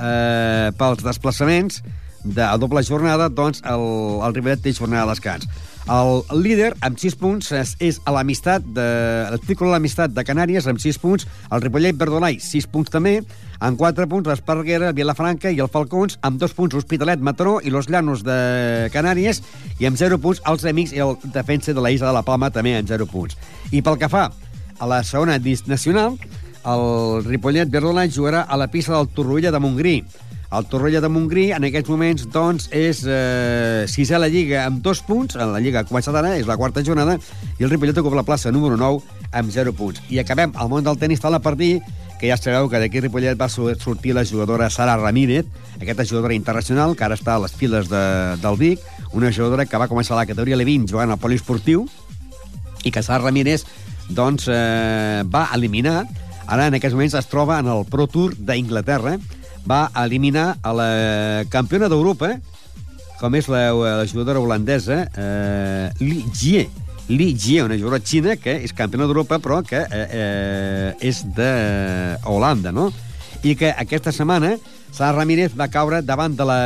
eh, 0.00 0.70
pels 0.80 1.04
desplaçaments 1.04 1.82
de 2.24 2.46
doble 2.60 2.82
jornada, 2.84 3.28
doncs 3.28 3.62
el, 3.64 3.84
el 4.24 4.34
Ripollet 4.34 4.64
té 4.64 4.72
jornada 4.76 5.06
de 5.06 5.14
descans. 5.14 5.46
El 5.90 6.42
líder, 6.44 6.74
amb 6.86 6.98
6 7.00 7.16
punts, 7.18 7.48
és, 7.56 7.72
és 7.82 7.98
a 8.06 8.12
l'amistat 8.14 8.66
de... 8.76 8.84
L'article 9.32 9.70
l'amistat 9.72 10.12
de 10.14 10.22
Canàries, 10.26 10.68
amb 10.70 10.78
6 10.78 11.00
punts. 11.02 11.26
El 11.50 11.62
Ripollet 11.64 11.96
Verdolai, 11.98 12.36
6 12.44 12.68
punts 12.70 12.92
també. 12.92 13.16
Amb 13.58 13.80
4 13.80 14.06
punts, 14.10 14.28
l'Esparreguera, 14.28 14.92
Vilafranca 14.96 15.50
i 15.50 15.58
el 15.58 15.72
Falcons. 15.72 16.18
Amb 16.22 16.38
2 16.38 16.54
punts, 16.54 16.76
l'Hospitalet, 16.76 17.24
Mataró 17.24 17.58
i 17.64 17.72
los 17.74 17.88
Llanos 17.90 18.22
de 18.26 18.90
Canàries. 18.94 19.42
I 19.80 19.88
amb 19.88 19.98
0 19.98 20.20
punts, 20.22 20.44
els 20.52 20.68
Amics 20.68 20.94
i 20.94 21.02
el 21.02 21.16
defensa 21.34 21.74
de 21.74 21.82
la 21.82 21.90
Isla 21.90 22.12
de 22.12 22.18
la 22.20 22.26
Palma, 22.28 22.52
també 22.54 22.76
amb 22.76 22.88
0 22.88 23.08
punts. 23.10 23.40
I 23.72 23.82
pel 23.82 23.98
que 23.98 24.12
fa 24.12 24.28
a 24.30 24.88
la 24.88 25.02
segona 25.04 25.40
nacional, 25.66 26.20
el 26.66 27.24
Ripollet 27.24 27.70
Verdolai 27.70 28.10
jugarà 28.12 28.42
a 28.42 28.56
la 28.56 28.68
pista 28.68 28.96
del 28.96 29.08
Torroella 29.08 29.52
de 29.52 29.60
Montgrí. 29.60 29.94
El 30.50 30.66
Torroella 30.66 31.00
de 31.00 31.08
Montgrí, 31.08 31.50
en 31.54 31.64
aquests 31.64 31.90
moments, 31.92 32.26
doncs, 32.34 32.66
és 32.74 33.04
eh, 33.06 33.86
sisè 33.86 34.16
a 34.16 34.20
la 34.20 34.28
Lliga 34.28 34.64
amb 34.66 34.82
dos 34.82 35.00
punts. 35.06 35.38
En 35.38 35.52
la 35.52 35.60
Lliga 35.62 35.84
ha 35.84 36.18
ara, 36.18 36.36
és 36.36 36.46
la 36.46 36.56
quarta 36.58 36.82
jornada, 36.82 37.18
i 37.58 37.64
el 37.64 37.70
Ripollet 37.70 37.98
ocupa 37.98 38.18
la 38.18 38.26
plaça 38.26 38.50
número 38.50 38.76
9 38.76 39.00
amb 39.32 39.50
0 39.50 39.72
punts. 39.72 40.02
I 40.10 40.18
acabem 40.18 40.52
al 40.56 40.68
món 40.68 40.84
del 40.84 40.98
tenis 40.98 41.20
tal 41.20 41.34
a 41.34 41.40
partir 41.40 41.80
que 42.20 42.28
ja 42.28 42.36
sabeu 42.36 42.68
que 42.68 42.78
d'aquí 42.82 43.00
Ripollet 43.00 43.38
va 43.40 43.48
sortir 43.48 44.12
la 44.12 44.26
jugadora 44.28 44.68
Sara 44.68 44.96
Ramírez, 45.00 45.46
aquesta 45.80 46.04
jugadora 46.04 46.34
internacional 46.34 46.92
que 46.94 47.06
ara 47.06 47.16
està 47.16 47.38
a 47.38 47.40
les 47.40 47.54
files 47.56 47.88
de, 47.88 48.36
del 48.42 48.58
Vic, 48.60 48.82
una 49.16 49.32
jugadora 49.32 49.64
que 49.64 49.78
va 49.80 49.88
començar 49.88 50.18
la 50.18 50.26
categoria 50.28 50.58
L20 50.58 50.90
jugant 50.92 51.14
al 51.14 51.22
poliesportiu 51.22 51.86
i 52.84 52.92
que 52.92 53.02
Sara 53.02 53.24
Ramírez 53.24 53.64
doncs, 54.10 54.50
eh, 54.52 55.22
va 55.32 55.46
eliminar, 55.54 56.04
ara 56.50 56.66
en 56.66 56.74
aquests 56.76 56.96
moments 56.96 57.14
es 57.14 57.28
troba 57.30 57.60
en 57.62 57.68
el 57.70 57.84
Pro 57.86 58.08
Tour 58.10 58.34
d'Inglaterra, 58.34 59.16
va 59.70 59.84
eliminar 60.02 60.56
a 60.62 60.72
la 60.74 60.90
campiona 61.52 61.88
d'Europa, 61.88 62.34
com 63.20 63.36
és 63.36 63.46
la, 63.52 63.68
la 63.70 64.06
jugadora 64.08 64.40
holandesa 64.40 65.04
eh, 65.14 65.90
Li 66.00 66.24
Jie. 66.34 66.64
Li 67.10 67.28
Jie, 67.34 67.62
una 67.62 67.76
jugadora 67.76 68.00
xina 68.02 68.36
que 68.40 68.56
és 68.64 68.74
campiona 68.74 69.06
d'Europa, 69.06 69.38
però 69.42 69.60
que 69.66 69.84
eh, 69.84 70.06
eh, 70.22 71.08
és 71.10 71.22
de 71.36 71.50
Holanda, 72.26 72.74
no? 72.74 72.88
I 73.46 73.54
que 73.56 73.70
aquesta 73.70 74.12
setmana 74.12 74.56
Sara 74.90 75.14
Ramírez 75.20 75.54
va 75.56 75.70
caure 75.70 76.02
davant 76.02 76.34
de 76.36 76.46
la 76.48 76.60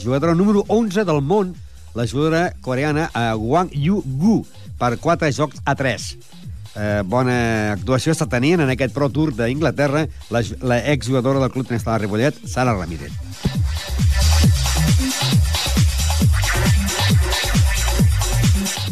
jugadora 0.00 0.34
número 0.38 0.64
11 0.68 1.04
del 1.04 1.20
món, 1.20 1.52
la 1.98 2.08
jugadora 2.08 2.48
coreana 2.64 3.10
eh, 3.12 3.34
Wang 3.36 3.74
Yu 3.74 4.00
Gu, 4.06 4.40
per 4.78 4.96
4 5.02 5.32
jocs 5.34 5.60
a 5.66 5.76
3 5.76 6.37
eh, 6.78 7.02
bona 7.04 7.36
actuació 7.74 8.14
està 8.14 8.28
tenint 8.30 8.62
en 8.62 8.70
aquest 8.72 8.94
Pro 8.94 9.10
Tour 9.10 9.34
d'Inglaterra 9.36 10.06
la, 10.30 10.42
la 10.62 10.78
exjugadora 10.94 11.42
del 11.42 11.52
Club 11.52 11.68
Tenis 11.68 11.84
de 11.84 11.98
Ripollet, 11.98 12.38
Sara 12.46 12.76
Ramírez. 12.78 13.12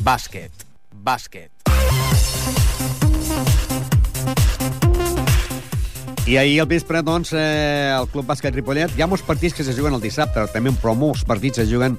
Bàsquet. 0.07 0.67
Bàsquet. 1.07 1.51
I 6.27 6.37
ahir 6.39 6.61
al 6.61 6.67
vespre, 6.67 7.03
doncs, 7.07 7.33
eh, 7.39 7.95
el 7.95 8.09
Club 8.11 8.27
Bàsquet 8.27 8.55
Ripollet, 8.55 8.95
hi 8.97 9.03
ha 9.03 9.07
molts 9.07 9.23
partits 9.27 9.55
que 9.55 9.67
se 9.67 9.75
juguen 9.75 9.95
el 9.95 10.03
dissabte, 10.03 10.43
també, 10.51 10.73
però 10.83 10.95
molts 10.99 11.23
partits 11.27 11.63
se 11.63 11.67
juguen 11.71 11.99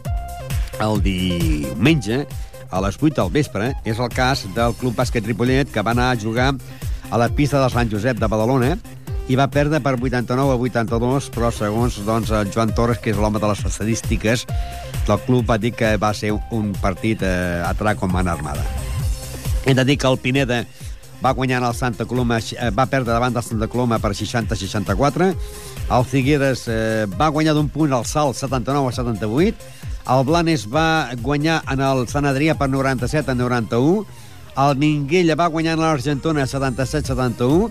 el 0.83 0.99
diumenge, 1.01 2.25
a 2.69 2.81
les 2.83 2.99
8 2.99 3.15
del 3.21 3.31
vespre. 3.33 3.71
És 3.85 3.99
el 3.99 4.11
cas 4.13 4.45
del 4.55 4.75
Club 4.79 4.95
Bàsquet 4.97 5.25
Ripollet, 5.25 5.71
que 5.71 5.83
va 5.83 5.93
anar 5.95 6.11
a 6.11 6.19
jugar 6.19 6.53
a 7.09 7.17
la 7.17 7.29
pista 7.29 7.61
del 7.61 7.71
Sant 7.71 7.91
Josep 7.91 8.19
de 8.19 8.27
Badalona 8.27 8.75
i 9.27 9.35
va 9.35 9.49
perdre 9.51 9.81
per 9.83 9.97
89 9.97 10.53
a 10.53 10.55
82, 10.55 11.29
però 11.35 11.51
segons 11.51 11.99
doncs, 12.07 12.31
el 12.31 12.51
Joan 12.53 12.71
Torres, 12.75 12.99
que 13.03 13.11
és 13.11 13.19
l'home 13.19 13.41
de 13.43 13.49
les 13.49 13.63
estadístiques 13.67 14.45
del 15.07 15.19
club, 15.25 15.43
va 15.49 15.57
dir 15.59 15.73
que 15.75 15.95
va 15.99 16.13
ser 16.15 16.31
un 16.55 16.71
partit 16.79 17.23
eh, 17.27 17.63
atrà 17.67 17.95
com 17.99 18.11
man 18.11 18.31
armada. 18.31 18.63
Hem 19.65 19.75
de 19.75 19.83
dir 19.83 19.97
que 19.99 20.07
el 20.07 20.19
Pineda 20.23 20.61
va 21.23 21.33
guanyar 21.35 21.59
el 21.65 21.75
Santa 21.75 22.05
Coloma, 22.05 22.39
eh, 22.39 22.69
va 22.71 22.87
perdre 22.87 23.11
davant 23.11 23.35
del 23.35 23.43
Santa 23.43 23.67
Coloma 23.67 23.99
per 23.99 24.13
60-64, 24.15 25.33
el 25.87 26.07
Figueres 26.07 26.63
eh, 26.71 27.05
va 27.19 27.27
guanyar 27.27 27.55
d'un 27.57 27.67
punt 27.67 27.91
al 27.95 28.07
salt 28.07 28.39
79 28.39 28.87
a 28.87 28.95
78, 28.95 29.86
el 30.07 30.23
Blanes 30.23 30.67
va 30.71 31.09
guanyar 31.21 31.61
en 31.71 31.81
el 31.83 32.05
Sant 32.07 32.27
Adrià 32.29 32.55
per 32.57 32.69
97 32.71 33.33
a 33.33 33.35
91. 33.35 34.05
El 34.57 34.77
Minguella 34.79 35.35
va 35.35 35.49
guanyar 35.51 35.75
en 35.75 35.83
l'Argentona 35.83 36.47
77-71. 36.47 37.67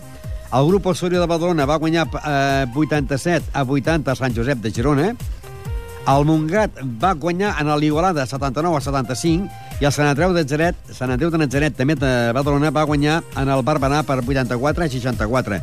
El 0.56 0.68
grup 0.68 0.86
Osorio 0.86 1.20
de 1.20 1.26
Badalona 1.26 1.66
va 1.66 1.80
guanyar 1.82 2.06
eh, 2.20 2.66
87 2.74 3.50
a 3.52 3.64
80 3.64 4.12
a 4.12 4.16
Sant 4.20 4.36
Josep 4.36 4.60
de 4.62 4.70
Girona. 4.70 5.08
El 6.06 6.28
Montgat 6.28 6.76
va 7.02 7.16
guanyar 7.18 7.56
en 7.58 7.72
l'Igualada 7.80 8.28
79 8.28 8.78
a 8.78 8.84
75 8.84 9.80
i 9.80 9.88
el 9.88 9.92
Sant 9.92 10.06
Andreu 10.06 10.30
de 10.36 10.44
Natzaret, 10.44 10.78
Sant 10.94 11.10
Andreu 11.10 11.32
de 11.34 11.40
Natzaret 11.40 11.74
també 11.76 11.96
de 11.98 12.12
Badalona 12.36 12.70
va 12.70 12.86
guanyar 12.86 13.22
en 13.34 13.50
el 13.50 13.64
Barberà 13.66 14.04
per 14.06 14.20
84 14.22 14.84
a 14.84 14.92
64. 14.92 15.60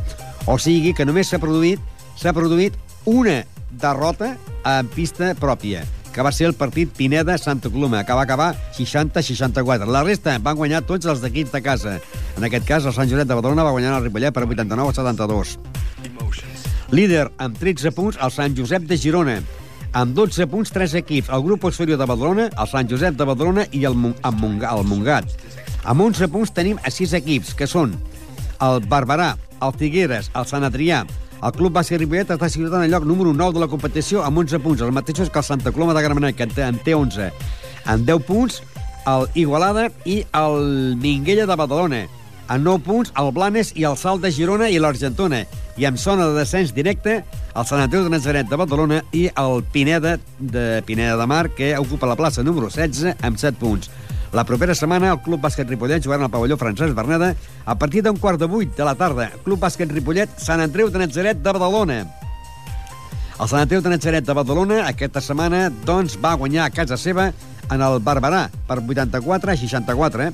O 0.52 0.58
sigui 0.60 0.92
que 0.92 1.06
només 1.08 1.30
s'ha 1.30 1.40
produït 1.40 1.80
s'ha 2.20 2.34
produït 2.36 2.76
una 3.10 3.40
derrota 3.70 4.34
en 4.68 4.88
pista 4.92 5.32
pròpia, 5.38 5.82
que 6.14 6.22
va 6.22 6.30
ser 6.32 6.46
el 6.46 6.54
partit 6.54 6.92
Pineda-Santa 6.94 7.68
Coloma, 7.74 8.04
que 8.06 8.14
va 8.14 8.22
acabar 8.22 8.54
60-64. 8.76 9.88
La 9.90 10.04
resta 10.06 10.36
van 10.38 10.56
guanyar 10.56 10.84
tots 10.86 11.06
els 11.10 11.24
equips 11.26 11.50
de 11.52 11.60
casa. 11.62 11.96
En 12.38 12.46
aquest 12.46 12.66
cas, 12.68 12.86
el 12.86 12.94
Sant 12.94 13.10
Josep 13.10 13.26
de 13.28 13.34
Badalona 13.34 13.66
va 13.66 13.72
guanyar 13.74 13.96
el 13.98 14.04
Ripollet 14.06 14.32
per 14.34 14.44
89 14.46 14.94
a 14.94 14.94
72. 14.94 15.58
Líder 16.94 17.26
amb 17.42 17.58
13 17.58 17.90
punts, 17.96 18.18
el 18.22 18.30
Sant 18.30 18.54
Josep 18.56 18.86
de 18.86 18.98
Girona. 18.98 19.40
Amb 19.94 20.14
12 20.14 20.46
punts, 20.50 20.70
3 20.74 20.94
equips. 21.02 21.28
El 21.34 21.42
grup 21.42 21.60
posterior 21.66 21.98
de 21.98 22.06
Badalona, 22.06 22.48
el 22.50 22.70
Sant 22.70 22.90
Josep 22.90 23.18
de 23.18 23.26
Badalona 23.26 23.66
i 23.72 23.84
el, 23.84 23.94
Mon- 23.94 24.14
el, 24.22 24.34
Monga, 24.38 24.70
el. 25.18 25.28
Amb 25.84 26.00
11 26.00 26.28
punts 26.32 26.54
tenim 26.54 26.78
a 26.82 26.90
6 26.90 27.12
equips, 27.20 27.54
que 27.54 27.66
són 27.66 27.94
el 28.62 28.80
Barberà, 28.88 29.34
el 29.62 29.74
Figueres, 29.78 30.30
el 30.34 30.46
Sant 30.46 30.64
Adrià, 30.64 31.02
el 31.44 31.52
Club 31.52 31.74
Bàsquet 31.76 32.00
Ripollet 32.00 32.30
està 32.32 32.48
situat 32.48 32.78
en 32.78 32.86
el 32.86 32.94
lloc 32.94 33.04
número 33.04 33.34
9 33.36 33.52
de 33.52 33.60
la 33.60 33.68
competició 33.68 34.22
amb 34.24 34.40
11 34.40 34.62
punts, 34.64 34.80
els 34.80 34.94
mateixos 34.96 35.28
que 35.28 35.42
el 35.42 35.44
Santa 35.44 35.72
Coloma 35.72 35.92
de 35.92 36.02
Gramenet, 36.02 36.36
que 36.38 36.46
en 36.46 36.54
té, 36.56 36.62
en 36.64 36.78
té 36.80 36.94
11. 36.96 37.26
En 37.92 38.06
10 38.08 38.24
punts, 38.24 38.62
el 39.04 39.26
Igualada 39.42 39.90
i 40.08 40.22
el 40.32 40.96
Minguella 40.96 41.44
de 41.44 41.56
Badalona. 41.60 42.06
En 42.48 42.64
9 42.64 42.84
punts, 42.86 43.12
el 43.20 43.28
Blanes 43.36 43.74
i 43.76 43.84
el 43.84 43.98
Salt 44.00 44.24
de 44.24 44.32
Girona 44.32 44.70
i 44.72 44.80
l'Argentona. 44.80 45.42
I 45.76 45.84
en 45.84 45.98
zona 46.00 46.30
de 46.30 46.38
descens 46.38 46.72
directe, 46.72 47.18
el 47.52 47.68
Sant 47.68 47.82
Andreu 47.82 48.06
de 48.06 48.14
Nazaret 48.14 48.48
de 48.48 48.56
Badalona 48.56 49.02
i 49.12 49.26
el 49.28 49.64
Pineda 49.72 50.16
de 50.38 50.82
Pineda 50.86 51.18
de 51.20 51.28
Mar, 51.28 51.50
que 51.52 51.74
ocupa 51.76 52.08
la 52.08 52.16
plaça 52.16 52.44
número 52.46 52.72
16 52.72 53.20
amb 53.20 53.36
7 53.36 53.60
punts. 53.60 53.92
La 54.34 54.42
propera 54.42 54.74
setmana 54.74 55.12
el 55.12 55.20
Club 55.22 55.44
Bàsquet 55.44 55.68
Ripollet 55.70 56.02
jugarà 56.02 56.26
al 56.26 56.30
pavelló 56.32 56.56
Francesc 56.58 56.96
Berneda 56.98 57.28
a 57.70 57.74
partir 57.78 58.00
d'un 58.02 58.16
quart 58.18 58.40
de 58.40 58.48
vuit 58.50 58.72
de 58.74 58.82
la 58.82 58.96
tarda. 58.98 59.28
Club 59.44 59.60
Bàsquet 59.62 59.92
Ripollet, 59.94 60.32
Sant 60.42 60.58
Andreu 60.58 60.88
de 60.90 60.98
Natzaret 60.98 61.38
de 61.38 61.52
Badalona. 61.54 61.98
El 63.38 63.46
Sant 63.46 63.60
Andreu 63.60 63.84
de 63.84 63.92
Natzaret 63.92 64.26
de 64.26 64.34
Badalona 64.34 64.80
aquesta 64.88 65.22
setmana 65.22 65.68
doncs, 65.86 66.16
va 66.18 66.32
guanyar 66.40 66.64
a 66.66 66.72
casa 66.74 66.98
seva 66.98 67.28
en 67.70 67.84
el 67.86 68.00
Barberà 68.02 68.48
per 68.66 68.80
84 68.82 69.52
a 69.52 69.56
64 69.60 70.26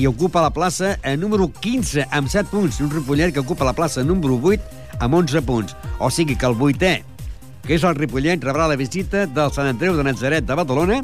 i 0.00 0.08
ocupa 0.08 0.40
la 0.40 0.54
plaça 0.56 0.94
número 1.20 1.50
15 1.52 2.06
amb 2.08 2.32
7 2.32 2.48
punts. 2.54 2.80
Un 2.80 2.88
Ripollet 2.94 3.34
que 3.34 3.44
ocupa 3.44 3.68
la 3.68 3.76
plaça 3.76 4.00
número 4.00 4.38
8 4.40 4.96
amb 5.04 5.18
11 5.20 5.44
punts. 5.44 5.76
O 6.00 6.08
sigui 6.08 6.38
que 6.40 6.48
el 6.48 6.56
vuitè, 6.56 7.02
que 7.66 7.76
és 7.76 7.84
el 7.84 8.00
Ripollet, 8.00 8.40
rebrà 8.48 8.64
la 8.72 8.80
visita 8.80 9.26
del 9.26 9.52
Sant 9.52 9.68
Andreu 9.68 10.00
de 10.00 10.08
Natzaret 10.08 10.48
de 10.48 10.56
Badalona 10.56 11.02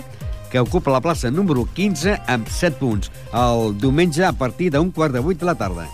que 0.51 0.61
ocupa 0.61 0.90
la 0.94 1.01
plaça 1.05 1.30
número 1.30 1.66
15 1.74 2.18
amb 2.26 2.49
7 2.49 2.78
punts, 2.80 3.12
el 3.32 3.74
diumenge 3.78 4.24
a 4.24 4.32
partir 4.32 4.72
d'un 4.74 4.90
quart 4.90 5.12
de 5.12 5.24
vuit 5.24 5.38
de 5.38 5.49
la 5.49 5.57
tarda. 5.59 5.88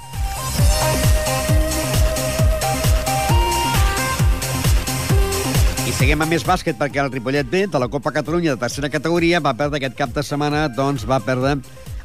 I 6.05 6.13
amb 6.13 6.27
més 6.29 6.43
bàsquet 6.45 6.77
perquè 6.77 7.01
el 7.01 7.09
Ripollet 7.09 7.49
B 7.49 7.63
de 7.73 7.79
la 7.81 7.87
Copa 7.89 8.11
Catalunya 8.13 8.53
de 8.53 8.61
tercera 8.61 8.91
categoria 8.93 9.39
va 9.41 9.55
perdre 9.57 9.79
aquest 9.79 9.95
cap 9.97 10.11
de 10.13 10.21
setmana, 10.21 10.67
doncs 10.69 11.07
va 11.09 11.17
perdre 11.25 11.55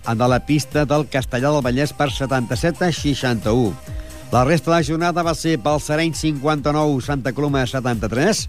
de 0.07 0.27
la 0.31 0.37
pista 0.39 0.85
del 0.87 1.03
Castellà 1.11 1.51
del 1.51 1.65
Vallès 1.65 1.91
per 1.91 2.07
77 2.07 2.85
a 2.87 2.93
61. 2.95 3.73
La 4.31 4.45
resta 4.47 4.71
de 4.71 4.77
la 4.77 4.85
jornada 4.87 5.25
va 5.25 5.35
ser 5.35 5.57
Balsareny 5.59 6.13
59, 6.15 7.01
Santa 7.03 7.33
Coloma 7.35 7.65
73, 7.67 8.45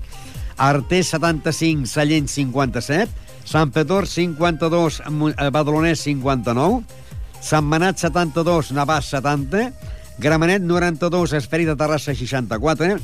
Artés 0.56 1.10
75, 1.16 1.88
Sallent 1.88 2.30
57, 2.30 3.10
Sant 3.44 3.72
Pedor 3.74 4.06
52, 4.06 5.00
Mo- 5.10 5.30
eh, 5.30 5.50
Badalonès 5.50 6.00
59, 6.06 6.82
Sant 7.40 7.64
Manat 7.66 7.98
72, 7.98 8.70
Navàs 8.76 9.08
70, 9.10 9.72
Gramenet 10.20 10.62
92, 10.62 11.32
Esperi 11.38 11.64
de 11.64 11.74
Terrassa 11.76 12.14
64, 12.14 12.98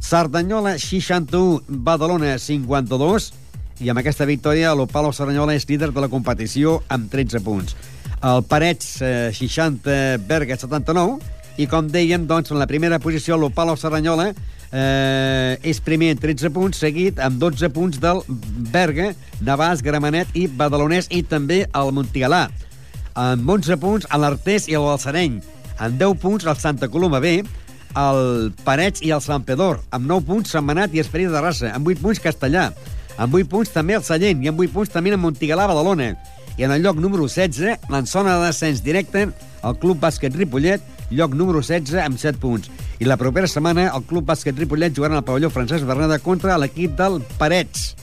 Cerdanyola 0.00 0.78
61, 0.78 1.62
Badalona 1.68 2.38
52, 2.38 3.32
i 3.80 3.88
amb 3.90 3.98
aquesta 4.00 4.24
victòria 4.28 4.74
l'Opalo 4.76 5.10
Cerdanyola 5.12 5.54
és 5.56 5.66
líder 5.68 5.90
de 5.92 6.00
la 6.00 6.08
competició 6.12 6.82
amb 6.88 7.10
13 7.10 7.40
punts. 7.44 7.74
El 8.22 8.42
Parets 8.44 9.00
eh, 9.02 9.30
60, 9.32 10.18
Berga 10.28 10.56
79, 10.56 11.18
i 11.60 11.66
com 11.68 11.88
dèiem, 11.90 12.26
doncs, 12.28 12.52
en 12.52 12.60
la 12.60 12.68
primera 12.68 12.98
posició 13.00 13.36
l'Opalo 13.36 13.76
Cerdanyola 13.76 14.30
eh, 14.72 15.58
és 15.66 15.80
primer 15.84 16.12
amb 16.14 16.22
13 16.22 16.50
punts, 16.54 16.80
seguit 16.82 17.18
amb 17.22 17.40
12 17.42 17.70
punts 17.74 18.00
del 18.02 18.22
Berga, 18.72 19.12
Navàs, 19.44 19.82
Gramenet 19.82 20.34
i 20.38 20.46
Badalonès 20.46 21.10
i 21.10 21.22
també 21.22 21.64
el 21.66 21.94
Montigalà. 21.96 22.48
Amb 23.18 23.48
11 23.50 23.80
punts 23.82 24.06
l'Artés 24.10 24.68
i 24.70 24.78
el 24.78 24.86
Balsareny. 24.86 25.40
Amb 25.80 25.98
10 25.98 26.20
punts 26.22 26.46
el 26.46 26.56
Santa 26.60 26.88
Coloma 26.88 27.20
B, 27.20 27.40
el 27.98 28.52
Parets 28.64 29.02
i 29.02 29.10
el 29.10 29.22
Sant 29.24 29.44
Pedor. 29.46 29.80
Amb 29.90 30.06
9 30.06 30.26
punts 30.28 30.54
Sant 30.54 30.66
Manat 30.66 30.94
i 30.94 31.02
Esperit 31.02 31.30
de 31.32 31.42
Rassa. 31.42 31.72
Amb 31.74 31.88
8 31.88 32.02
punts 32.02 32.22
Castellà. 32.22 32.70
Amb 33.18 33.34
8 33.34 33.50
punts 33.50 33.72
també 33.74 33.96
el 33.98 34.04
Sallent. 34.06 34.44
I 34.44 34.52
amb 34.52 34.60
8 34.60 34.74
punts 34.74 34.92
també 34.92 35.10
el 35.10 35.18
Montigalà 35.20 35.66
Badalona. 35.68 36.14
I 36.58 36.66
en 36.66 36.74
el 36.74 36.82
lloc 36.84 36.98
número 37.00 37.26
16, 37.26 37.78
en 37.88 38.06
zona 38.06 38.36
de 38.38 38.50
descens 38.50 38.82
directe, 38.84 39.30
el 39.64 39.76
Club 39.80 40.00
Bàsquet 40.00 40.34
Ripollet, 40.36 40.82
lloc 41.10 41.34
número 41.34 41.62
16 41.62 41.98
amb 42.04 42.18
7 42.20 42.38
punts. 42.40 42.70
I 43.00 43.08
la 43.08 43.16
propera 43.16 43.48
setmana 43.48 43.86
el 43.96 44.04
Club 44.04 44.26
Bàsquet 44.28 44.58
Ripollet 44.60 44.92
jugarà 44.92 45.16
al 45.16 45.24
pavelló 45.24 45.48
Francesc 45.48 45.88
Berneda 45.88 46.18
contra 46.20 46.58
l'equip 46.60 46.98
del 46.98 47.22
Parets. 47.40 47.94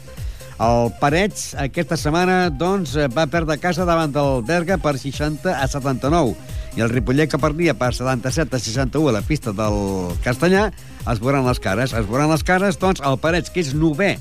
El 0.58 0.90
Parets 0.98 1.52
aquesta 1.62 2.00
setmana 2.02 2.48
doncs, 2.50 2.96
va 3.14 3.28
perdre 3.30 3.60
casa 3.62 3.86
davant 3.86 4.10
del 4.16 4.42
Berga 4.48 4.80
per 4.82 4.96
60 4.98 5.54
a 5.54 5.70
79 5.70 6.34
i 6.78 6.82
el 6.82 6.90
Ripollet 6.90 7.30
que 7.30 7.38
perdia 7.38 7.78
per 7.78 7.92
77 7.94 8.58
a 8.58 8.64
61 8.66 9.14
a 9.14 9.16
la 9.20 9.22
pista 9.22 9.54
del 9.54 10.18
Castellà 10.26 10.72
es 11.06 11.22
veuran 11.22 11.46
les 11.46 11.62
cares. 11.62 11.94
Es 11.94 12.10
veuran 12.10 12.34
les 12.34 12.44
cares, 12.44 12.82
doncs, 12.82 13.06
el 13.06 13.22
Parets, 13.22 13.54
que 13.54 13.62
és 13.62 13.74
novè 13.78 14.16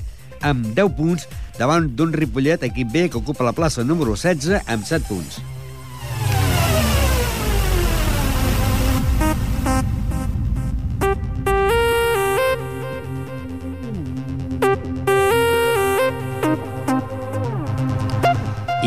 amb 0.45 0.73
10 0.77 0.93
punts, 0.97 1.25
davant 1.57 1.89
d'un 1.97 2.13
Ripollet, 2.13 2.69
equip 2.69 2.93
B, 2.93 3.07
que 3.09 3.17
ocupa 3.17 3.49
la 3.49 3.57
plaça 3.57 3.83
número 3.83 4.13
16 4.13 4.61
amb 4.69 4.85
7 4.85 5.09
punts. 5.09 5.41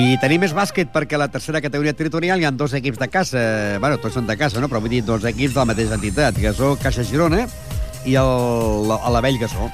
I 0.00 0.16
tenim 0.16 0.40
més 0.40 0.52
bàsquet 0.56 0.88
perquè 0.94 1.16
a 1.16 1.20
la 1.20 1.26
tercera 1.28 1.60
categoria 1.60 1.92
territorial 1.92 2.40
hi 2.40 2.46
ha 2.48 2.50
dos 2.56 2.72
equips 2.78 2.98
de 3.00 3.08
casa. 3.12 3.40
bueno, 3.80 3.98
tots 4.00 4.14
són 4.14 4.26
de 4.26 4.36
casa, 4.36 4.60
no? 4.60 4.68
però 4.68 4.80
vull 4.80 4.92
dir 4.92 5.02
dos 5.04 5.24
equips 5.28 5.52
de 5.52 5.60
la 5.60 5.66
mateixa 5.68 5.98
entitat. 5.98 6.38
Gasó, 6.40 6.76
Caixa 6.80 7.04
Girona 7.04 7.42
i 8.06 8.14
el, 8.16 8.30
la, 8.88 8.96
la 9.10 9.20
Vell 9.20 9.36
Gasó. 9.38 9.68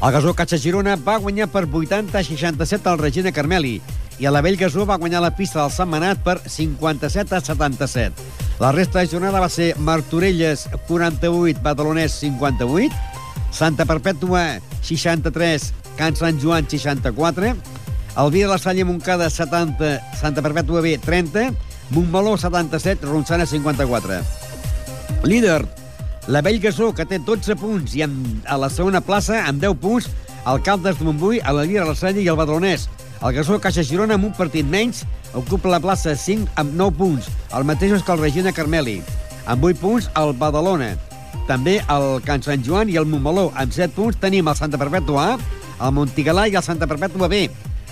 El 0.00 0.12
Gasó 0.14 0.32
Caixa 0.38 0.56
Girona 0.56 0.96
va 0.96 1.18
guanyar 1.20 1.50
per 1.52 1.66
80 1.66 2.16
a 2.16 2.24
67 2.24 2.88
al 2.88 3.02
Regina 3.02 3.34
Carmeli 3.36 3.74
i 4.18 4.24
a 4.24 4.32
la 4.32 4.40
Vell 4.40 4.56
Gasó 4.56 4.86
va 4.88 4.96
guanyar 4.96 5.20
la 5.20 5.34
pista 5.36 5.60
del 5.60 5.74
Sant 5.74 5.92
Manat 5.92 6.22
per 6.24 6.38
57 6.46 7.36
a 7.36 7.40
77. 7.44 8.30
La 8.62 8.72
resta 8.72 9.02
de 9.02 9.12
jornada 9.12 9.42
va 9.44 9.52
ser 9.52 9.74
Martorelles 9.76 10.70
48, 10.88 11.60
Badalonès 11.60 12.16
58, 12.22 12.94
Santa 13.52 13.84
Perpètua 13.84 14.62
63, 14.80 15.72
Can 15.98 16.16
Sant 16.16 16.40
Joan 16.40 16.70
64, 16.70 17.56
el 18.16 18.30
Via 18.30 18.46
de 18.46 18.52
la 18.52 18.58
Salle 18.58 18.84
Montcada 18.84 19.28
70, 19.28 20.00
Santa 20.16 20.42
Perpètua 20.42 20.80
B 20.80 20.96
30, 20.98 21.52
Montmeló 21.90 22.36
77, 22.36 23.04
Ronçana 23.04 23.46
54. 23.46 24.22
Líder, 25.24 25.66
la 26.26 26.40
Vell 26.42 26.60
Gasó, 26.60 26.94
que 26.94 27.04
té 27.06 27.18
12 27.18 27.56
punts, 27.60 27.94
i 27.94 28.02
en, 28.06 28.16
a 28.48 28.56
la 28.58 28.70
segona 28.72 29.02
plaça, 29.04 29.42
amb 29.46 29.60
10 29.62 29.76
punts, 29.82 30.08
el 30.46 30.62
Caldes 30.62 30.98
de 30.98 31.04
Montbui, 31.04 31.42
el 31.44 31.60
Via 31.68 31.84
de 31.84 31.90
la 31.90 31.94
Salle 31.98 32.24
i 32.24 32.28
el 32.32 32.38
Badalonès. 32.38 32.88
El 33.20 33.36
Gasó 33.36 33.60
Caixa 33.60 33.84
Girona, 33.84 34.16
amb 34.16 34.30
un 34.30 34.34
partit 34.36 34.66
menys, 34.66 35.04
ocupa 35.36 35.70
la 35.70 35.82
plaça 35.82 36.16
5 36.16 36.56
amb 36.56 36.74
9 36.74 36.96
punts, 36.96 37.28
el 37.52 37.68
mateix 37.68 38.02
que 38.02 38.12
el 38.12 38.24
Regina 38.24 38.52
Carmeli. 38.52 39.02
Amb 39.46 39.64
8 39.64 39.80
punts, 39.80 40.10
el 40.16 40.32
Badalona. 40.40 40.94
També 41.46 41.78
el 41.92 42.08
Can 42.26 42.42
Sant 42.42 42.64
Joan 42.66 42.88
i 42.90 42.96
el 42.96 43.06
Montmeló. 43.06 43.50
Amb 43.54 43.72
7 43.76 43.92
punts 43.94 44.18
tenim 44.18 44.48
el 44.48 44.56
Santa 44.58 44.80
Perpètua 44.80 45.34
A, 45.34 45.38
el 45.86 45.94
Montigalà 45.94 46.48
i 46.48 46.56
el 46.56 46.64
Santa 46.64 46.88
Perpètua 46.90 47.28
B. 47.30 47.46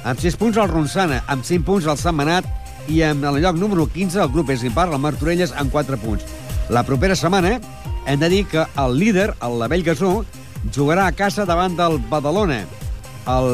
Amb 0.05 0.21
6 0.21 0.35
punts 0.37 0.59
el 0.61 0.69
Ronçana, 0.69 1.23
amb 1.33 1.47
5 1.49 1.65
punts 1.65 1.87
el 1.89 1.97
Sant 1.97 2.17
Manat 2.19 2.45
i 2.93 3.01
en 3.07 3.23
el 3.25 3.39
lloc 3.41 3.57
número 3.57 3.87
15 3.89 4.21
el 4.21 4.33
grup 4.35 4.51
és 4.53 4.61
impar, 4.69 4.91
el 4.93 5.01
Martorelles, 5.01 5.55
amb 5.57 5.73
4 5.73 5.97
punts. 6.03 6.27
La 6.69 6.83
propera 6.85 7.17
setmana 7.17 7.55
hem 8.07 8.21
de 8.21 8.29
dir 8.29 8.43
que 8.51 8.67
el 8.83 8.99
líder, 9.01 9.31
el 9.41 9.57
Lavell 9.63 9.85
Gasó, 9.87 10.19
jugarà 10.77 11.07
a 11.09 11.15
casa 11.17 11.47
davant 11.49 11.79
del 11.79 11.97
Badalona. 12.11 12.61
El 13.33 13.49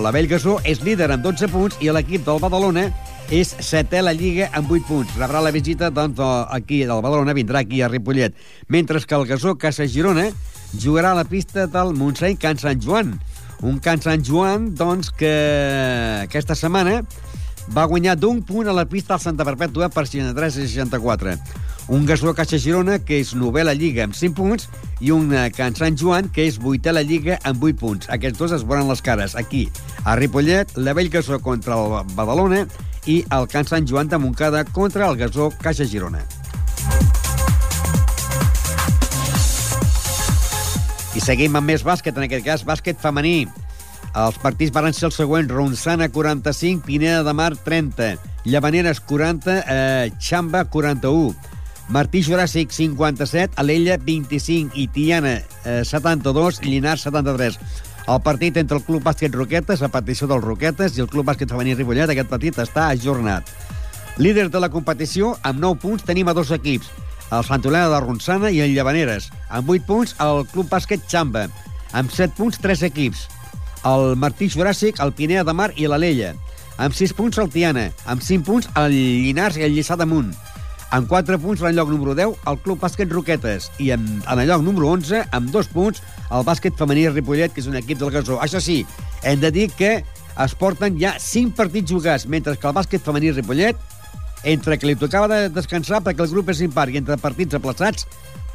Lavell 0.00 0.28
Gasó 0.30 0.56
és 0.64 0.80
líder 0.80 1.10
amb 1.12 1.26
12 1.26 1.50
punts 1.52 1.76
i 1.84 1.92
l'equip 1.92 2.24
del 2.24 2.40
Badalona 2.40 2.86
és 3.28 3.52
setè 3.60 4.00
a 4.00 4.06
la 4.08 4.16
Lliga 4.16 4.48
amb 4.56 4.72
8 4.72 4.88
punts. 4.88 5.12
Rebrà 5.20 5.44
la 5.44 5.52
visita, 5.52 5.90
doncs, 5.92 6.16
aquí 6.48 6.80
del 6.80 7.04
Badalona, 7.04 7.36
vindrà 7.36 7.60
aquí 7.60 7.82
a 7.84 7.92
Ripollet. 7.92 8.32
Mentre 8.68 9.04
que 9.04 9.14
el 9.20 9.28
Gasó 9.28 9.58
Casa 9.60 9.84
Girona 9.84 10.30
jugarà 10.72 11.12
a 11.12 11.20
la 11.20 11.28
pista 11.28 11.66
del 11.68 11.92
Montseny 11.92 12.40
Can 12.40 12.56
Sant 12.56 12.80
Joan. 12.80 13.18
Un 13.62 13.78
Can 13.78 14.00
Sant 14.00 14.22
Joan, 14.24 14.70
doncs, 14.74 15.10
que 15.12 15.32
aquesta 16.24 16.56
setmana 16.56 17.02
va 17.76 17.84
guanyar 17.86 18.16
d'un 18.16 18.40
punt 18.42 18.70
a 18.70 18.74
la 18.74 18.86
pista 18.88 19.14
al 19.14 19.20
Santa 19.22 19.44
Perpètua 19.44 19.90
per 19.92 20.06
63 20.08 20.56
a 20.56 20.64
64. 20.64 21.34
Un 21.90 22.06
Gasó 22.06 22.32
Caixa 22.34 22.58
Girona, 22.62 22.98
que 23.04 23.20
és 23.20 23.34
novè 23.34 23.64
la 23.66 23.74
Lliga 23.76 24.06
amb 24.06 24.16
5 24.16 24.36
punts, 24.38 24.68
i 25.00 25.12
un 25.12 25.32
eh, 25.34 25.48
Can 25.54 25.76
Sant 25.76 25.98
Joan, 26.00 26.30
que 26.32 26.46
és 26.48 26.60
vuitè 26.62 26.94
la 26.94 27.04
Lliga 27.04 27.38
amb 27.44 27.62
8 27.62 27.80
punts. 27.80 28.10
Aquests 28.14 28.40
dos 28.40 28.56
es 28.56 28.66
veuran 28.66 28.88
les 28.88 29.04
cares 29.04 29.36
aquí, 29.36 29.66
a 30.04 30.16
Ripollet, 30.16 30.76
la 30.78 30.94
Vell 30.96 31.12
Gasó 31.12 31.40
contra 31.44 31.76
el 31.76 32.14
Badalona 32.16 32.64
i 33.06 33.22
el 33.34 33.48
Can 33.50 33.68
Sant 33.68 33.88
Joan 33.90 34.08
de 34.08 34.22
Montcada 34.22 34.64
contra 34.64 35.10
el 35.10 35.18
Gasó 35.20 35.52
Caixa 35.60 35.84
Girona. 35.84 36.24
I 41.10 41.20
seguim 41.22 41.56
amb 41.58 41.66
més 41.66 41.82
bàsquet, 41.82 42.14
en 42.14 42.26
aquest 42.28 42.44
cas 42.46 42.62
bàsquet 42.66 43.00
femení. 43.02 43.48
Els 44.14 44.36
partits 44.42 44.70
van 44.74 44.92
ser 44.94 45.08
els 45.08 45.16
següents. 45.18 45.50
Ronçana, 45.50 46.08
45, 46.10 46.84
Pineda 46.86 47.24
de 47.26 47.34
Mar, 47.34 47.52
30. 47.64 48.14
Llavaneres, 48.44 49.00
40, 49.00 49.56
eh, 49.66 50.10
Xamba, 50.18 50.64
41. 50.70 51.34
Martí 51.90 52.22
Juràssic, 52.22 52.70
57, 52.70 53.54
Alella, 53.56 53.96
25 53.98 54.78
i 54.78 54.86
Tiana, 54.86 55.42
eh, 55.64 55.82
72, 55.84 56.60
Llinars, 56.62 57.02
73. 57.02 57.58
El 58.06 58.22
partit 58.22 58.56
entre 58.56 58.78
el 58.78 58.84
Club 58.84 59.02
Bàsquet 59.02 59.34
Roquetes, 59.34 59.82
a 59.82 59.88
petició 59.88 60.28
dels 60.30 60.44
Roquetes, 60.44 60.96
i 60.96 61.02
el 61.02 61.08
Club 61.10 61.26
Bàsquet 61.26 61.50
Femení 61.50 61.74
Ripollet, 61.74 62.10
aquest 62.10 62.30
partit 62.30 62.56
està 62.58 62.88
ajornat. 62.88 63.50
Líders 64.18 64.50
de 64.50 64.60
la 64.60 64.70
competició, 64.70 65.36
amb 65.42 65.58
9 65.58 65.78
punts, 65.80 66.04
tenim 66.04 66.28
a 66.28 66.34
dos 66.34 66.50
equips, 66.50 66.90
el 67.30 67.44
Sant 67.46 67.64
Olena 67.66 67.88
de 67.92 68.00
Ronçana 68.02 68.50
i 68.50 68.60
el 68.64 68.74
Llavaneres. 68.74 69.30
Amb 69.48 69.70
8 69.70 69.86
punts, 69.86 70.14
el 70.22 70.44
Club 70.50 70.70
Bàsquet 70.70 71.06
Xamba. 71.10 71.46
Amb 71.96 72.12
7 72.12 72.34
punts, 72.36 72.58
3 72.62 72.84
equips. 72.90 73.26
El 73.86 74.16
Martí 74.20 74.50
Juràssic, 74.52 75.00
el 75.00 75.14
Pineda 75.16 75.46
de 75.46 75.54
Mar 75.56 75.70
i 75.76 75.88
l'Alella. 75.88 76.34
Amb 76.80 76.96
6 76.96 77.14
punts, 77.16 77.38
el 77.38 77.50
Tiana. 77.52 77.90
Amb 78.06 78.22
5 78.24 78.46
punts, 78.46 78.70
el 78.80 78.94
Llinars 78.94 79.58
i 79.60 79.66
el 79.66 79.76
Lliçà 79.76 79.96
d'Amunt. 80.00 80.32
Amb 80.90 81.06
4 81.06 81.38
punts, 81.38 81.62
en 81.62 81.76
lloc 81.76 81.90
número 81.92 82.16
10, 82.18 82.34
el 82.50 82.58
Club 82.64 82.80
Bàsquet 82.82 83.12
Roquetes. 83.14 83.70
I 83.78 83.92
en, 83.94 84.06
en 84.26 84.42
el 84.42 84.48
lloc 84.50 84.64
número 84.66 84.90
11, 84.90 85.22
amb 85.36 85.52
2 85.54 85.70
punts, 85.70 86.02
el 86.34 86.46
bàsquet 86.46 86.74
femení 86.78 87.06
Ripollet, 87.10 87.54
que 87.54 87.62
és 87.62 87.70
un 87.70 87.78
equip 87.78 88.00
del 88.00 88.10
Gasó. 88.14 88.40
Això 88.42 88.58
sí, 88.62 88.82
hem 89.22 89.38
de 89.42 89.52
dir 89.54 89.68
que 89.78 90.00
es 90.40 90.54
porten 90.58 90.98
ja 90.98 91.14
5 91.20 91.54
partits 91.58 91.92
jugats, 91.92 92.26
mentre 92.26 92.56
que 92.58 92.66
el 92.66 92.74
bàsquet 92.74 93.06
femení 93.06 93.30
Ripollet 93.36 93.78
entre 94.44 94.78
que 94.78 94.88
li 94.88 94.96
tocava 94.98 95.28
de 95.30 95.48
descansar 95.52 96.02
perquè 96.04 96.24
el 96.24 96.32
grup 96.32 96.50
és 96.52 96.62
impar 96.64 96.88
i 96.90 97.00
entre 97.00 97.20
partits 97.20 97.58
aplaçats, 97.58 98.06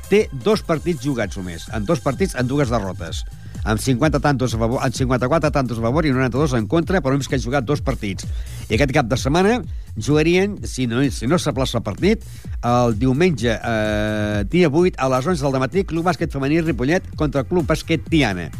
té 0.09 0.27
dos 0.31 0.61
partits 0.65 1.01
jugats 1.03 1.37
només, 1.37 1.69
en 1.73 1.85
dos 1.85 2.01
partits 2.03 2.37
en 2.37 2.47
dues 2.49 2.69
derrotes 2.73 3.25
amb 3.65 3.81
50 3.81 4.21
tantos 4.21 4.53
a 4.53 4.59
favor, 4.61 4.79
amb 4.85 4.93
54 4.93 5.51
tantos 5.51 5.79
a 5.79 5.81
favor 5.81 6.05
i 6.05 6.13
92 6.13 6.53
en 6.53 6.67
contra, 6.69 7.01
però 7.01 7.15
només 7.15 7.27
que 7.27 7.35
ha 7.35 7.41
jugat 7.41 7.65
dos 7.65 7.81
partits. 7.81 8.27
I 8.69 8.77
aquest 8.77 8.93
cap 8.93 9.09
de 9.09 9.17
setmana 9.17 9.57
jugarien, 9.97 10.59
si 10.69 10.85
no, 10.87 11.01
si 11.09 11.27
no 11.27 11.39
s'aplaça 11.41 11.79
el 11.81 11.83
partit, 11.83 12.23
el 12.61 12.95
diumenge, 13.01 13.57
eh, 13.57 14.45
dia 14.53 14.69
8, 14.69 15.01
a 15.01 15.09
les 15.17 15.29
11 15.33 15.49
del 15.49 15.59
matí, 15.65 15.83
Club 15.83 16.05
Bàsquet 16.05 16.31
Femení 16.31 16.61
Ripollet 16.61 17.09
contra 17.17 17.41
el 17.41 17.49
Club 17.49 17.65
Bàsquet 17.65 18.05
Tiana. 18.07 18.51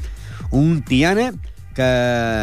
Un 0.52 0.82
Tiana 0.82 1.32
que 1.76 1.88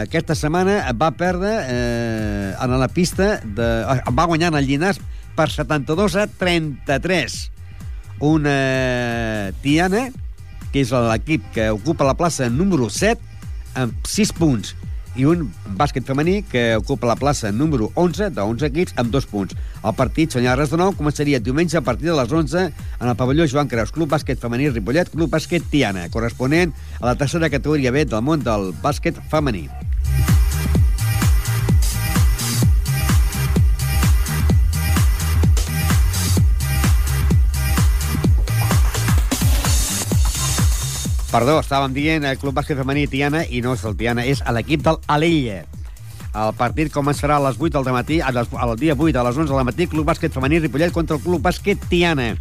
aquesta 0.04 0.36
setmana 0.38 0.92
va 0.98 1.10
perdre 1.16 1.50
eh, 1.64 2.52
en 2.52 2.76
la 2.78 2.88
pista, 2.92 3.38
de, 3.42 3.68
eh, 3.82 4.12
va 4.12 4.28
guanyar 4.28 4.52
en 4.52 4.60
el 4.60 4.68
Llinars 4.68 5.00
per 5.36 5.48
72 5.50 6.16
a 6.20 6.26
33. 6.28 7.38
Una 8.22 8.58
Tiana 9.64 10.10
que 10.72 10.80
és 10.80 10.92
l'equip 10.92 11.44
que 11.52 11.68
ocupa 11.72 12.06
la 12.08 12.16
plaça 12.16 12.48
número 12.52 12.88
7 12.88 13.20
amb 13.82 14.08
6 14.08 14.32
punts 14.38 14.76
i 15.16 15.26
un 15.28 15.44
bàsquet 15.78 16.06
femení 16.06 16.40
que 16.48 16.76
ocupa 16.78 17.08
la 17.10 17.16
plaça 17.20 17.52
número 17.52 17.90
11 17.94 18.30
de 18.32 18.42
11 18.42 18.68
equips 18.70 18.96
amb 18.96 19.12
2 19.12 19.28
punts. 19.30 19.56
El 19.82 19.94
partit, 19.98 20.32
senyora 20.32 20.56
res 20.62 20.72
de 20.72 20.80
nou, 20.80 20.94
començaria 20.96 21.40
diumenge 21.40 21.76
a 21.78 21.84
partir 21.84 22.10
de 22.10 22.16
les 22.16 22.32
11 22.32 22.64
en 22.68 23.08
el 23.08 23.16
pavelló 23.16 23.46
Joan 23.48 23.68
Creus, 23.68 23.92
Club 23.92 24.10
Bàsquet 24.12 24.40
Femení 24.40 24.70
Ripollet, 24.70 25.12
Club 25.12 25.32
Bàsquet 25.32 25.68
Tiana, 25.70 26.08
corresponent 26.12 26.72
a 27.00 27.06
la 27.10 27.16
tercera 27.16 27.50
categoria 27.52 27.92
B 27.92 28.06
del 28.06 28.24
món 28.24 28.44
del 28.44 28.72
bàsquet 28.82 29.20
femení. 29.30 29.68
Perdó, 41.32 41.54
estàvem 41.62 41.94
dient 41.96 42.26
el 42.28 42.36
Club 42.36 42.52
Bàsquet 42.58 42.76
Femení 42.76 43.06
Tiana 43.08 43.46
i 43.48 43.62
no 43.64 43.72
és 43.72 43.82
el 43.88 43.94
Tiana, 43.96 44.20
és 44.28 44.42
l'equip 44.52 44.82
del 44.84 44.98
Alella. 45.08 45.62
El 46.36 46.50
partit 46.58 46.90
començarà 46.92 47.38
a 47.38 47.44
les 47.46 47.56
8 47.56 47.80
del 47.80 47.96
matí, 47.96 48.18
al 48.20 48.76
dia 48.76 48.92
8 48.92 49.20
a 49.20 49.24
les 49.24 49.38
11 49.40 49.48
del 49.48 49.64
matí, 49.64 49.86
Club 49.88 50.10
Bàsquet 50.10 50.34
Femení 50.34 50.60
Ripollet 50.60 50.92
contra 50.92 51.16
el 51.16 51.22
Club 51.24 51.40
Bàsquet 51.40 51.80
Tiana. 51.88 52.34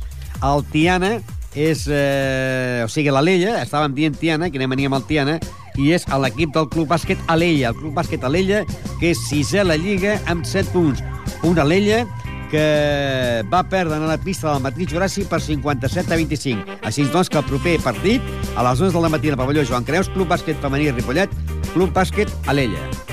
El 0.43 0.65
Tiana 0.73 1.13
és... 1.55 1.85
Eh, 1.87 2.83
o 2.83 2.89
sigui, 2.91 3.13
l'Alella, 3.15 3.61
estàvem 3.63 3.95
dient 3.95 4.19
Tiana, 4.19 4.51
que 4.51 4.59
anem 4.59 4.75
amb 4.89 4.99
el 4.99 5.07
Tiana, 5.07 5.37
i 5.79 5.93
és 5.95 6.03
l'equip 6.11 6.51
del 6.51 6.67
Club 6.67 6.91
Bàsquet 6.91 7.23
Alella. 7.31 7.71
El 7.71 7.79
Club 7.79 7.95
Bàsquet 7.95 8.27
Alella, 8.27 8.65
que 8.99 9.13
és 9.15 9.23
sisè 9.29 9.63
a 9.63 9.69
la 9.71 9.79
Lliga 9.79 10.19
amb 10.27 10.43
7 10.43 10.67
punts. 10.75 10.99
Una 11.47 11.63
Alella 11.63 12.03
que 12.51 13.43
va 13.51 13.63
perdre 13.63 13.97
en 13.97 14.07
la 14.07 14.17
pista 14.19 14.51
del 14.51 14.63
matí 14.65 14.85
Juràssic 14.91 15.29
per 15.31 15.39
57 15.41 16.11
a 16.11 16.19
25. 16.19 16.77
Així 16.87 17.07
doncs 17.13 17.31
que 17.31 17.39
el 17.39 17.47
proper 17.47 17.77
partit, 17.83 18.33
a 18.55 18.67
les 18.67 18.83
11 18.83 18.93
del 18.97 19.09
matí 19.13 19.31
al 19.31 19.39
pavelló 19.39 19.65
Joan 19.67 19.87
Creus, 19.87 20.11
Club 20.11 20.29
Bàsquet 20.35 20.59
Femení 20.61 20.91
Ripollet, 20.91 21.33
Club 21.71 21.95
Bàsquet 21.95 22.29
Alella. 22.51 23.10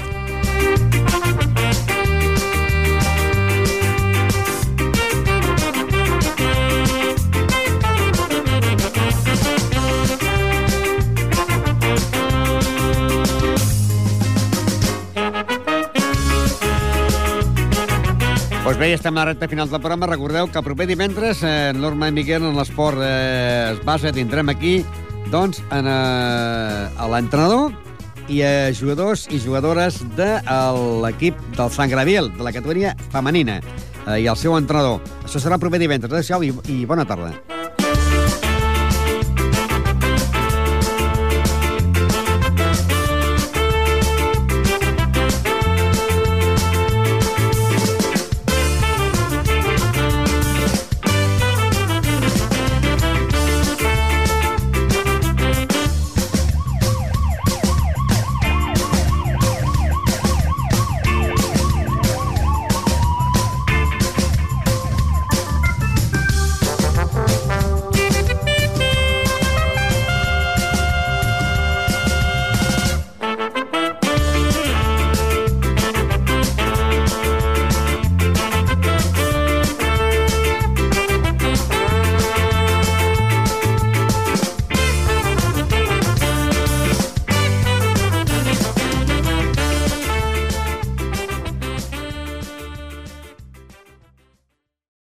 Doncs 18.68 18.76
bé, 18.82 18.90
ja 18.90 18.98
estem 18.98 19.16
a 19.16 19.22
la 19.22 19.30
recta 19.30 19.46
final 19.48 19.70
del 19.72 19.80
programa. 19.80 20.04
Recordeu 20.10 20.50
que 20.52 20.58
el 20.60 20.64
proper 20.66 20.84
divendres, 20.90 21.38
eh, 21.40 21.72
Norma 21.72 22.10
i 22.10 22.12
Miquel, 22.12 22.44
en 22.44 22.58
l'esport 22.58 23.00
eh, 23.00 23.72
es 23.72 23.80
basa, 23.80 24.12
tindrem 24.12 24.52
aquí 24.52 24.82
doncs, 25.32 25.62
en, 25.72 25.88
eh, 25.88 26.84
a 26.92 27.08
l'entrenador 27.08 27.72
i 28.28 28.42
a 28.44 28.68
jugadors 28.76 29.24
i 29.32 29.40
jugadores 29.40 30.02
de 30.20 30.34
l'equip 31.00 31.40
del 31.56 31.72
Sant 31.72 31.88
Graviel, 31.88 32.28
de 32.36 32.44
la 32.44 32.52
categoria 32.52 32.92
femenina, 33.08 33.62
eh, 34.04 34.20
i 34.20 34.28
el 34.28 34.36
seu 34.36 34.52
entrenador. 34.60 35.00
Això 35.24 35.40
serà 35.40 35.56
el 35.56 35.64
proper 35.64 35.80
divendres. 35.80 36.12
Adéu-siau 36.12 36.44
i, 36.44 36.52
i 36.68 36.84
bona 36.84 37.08
tarda. 37.08 37.32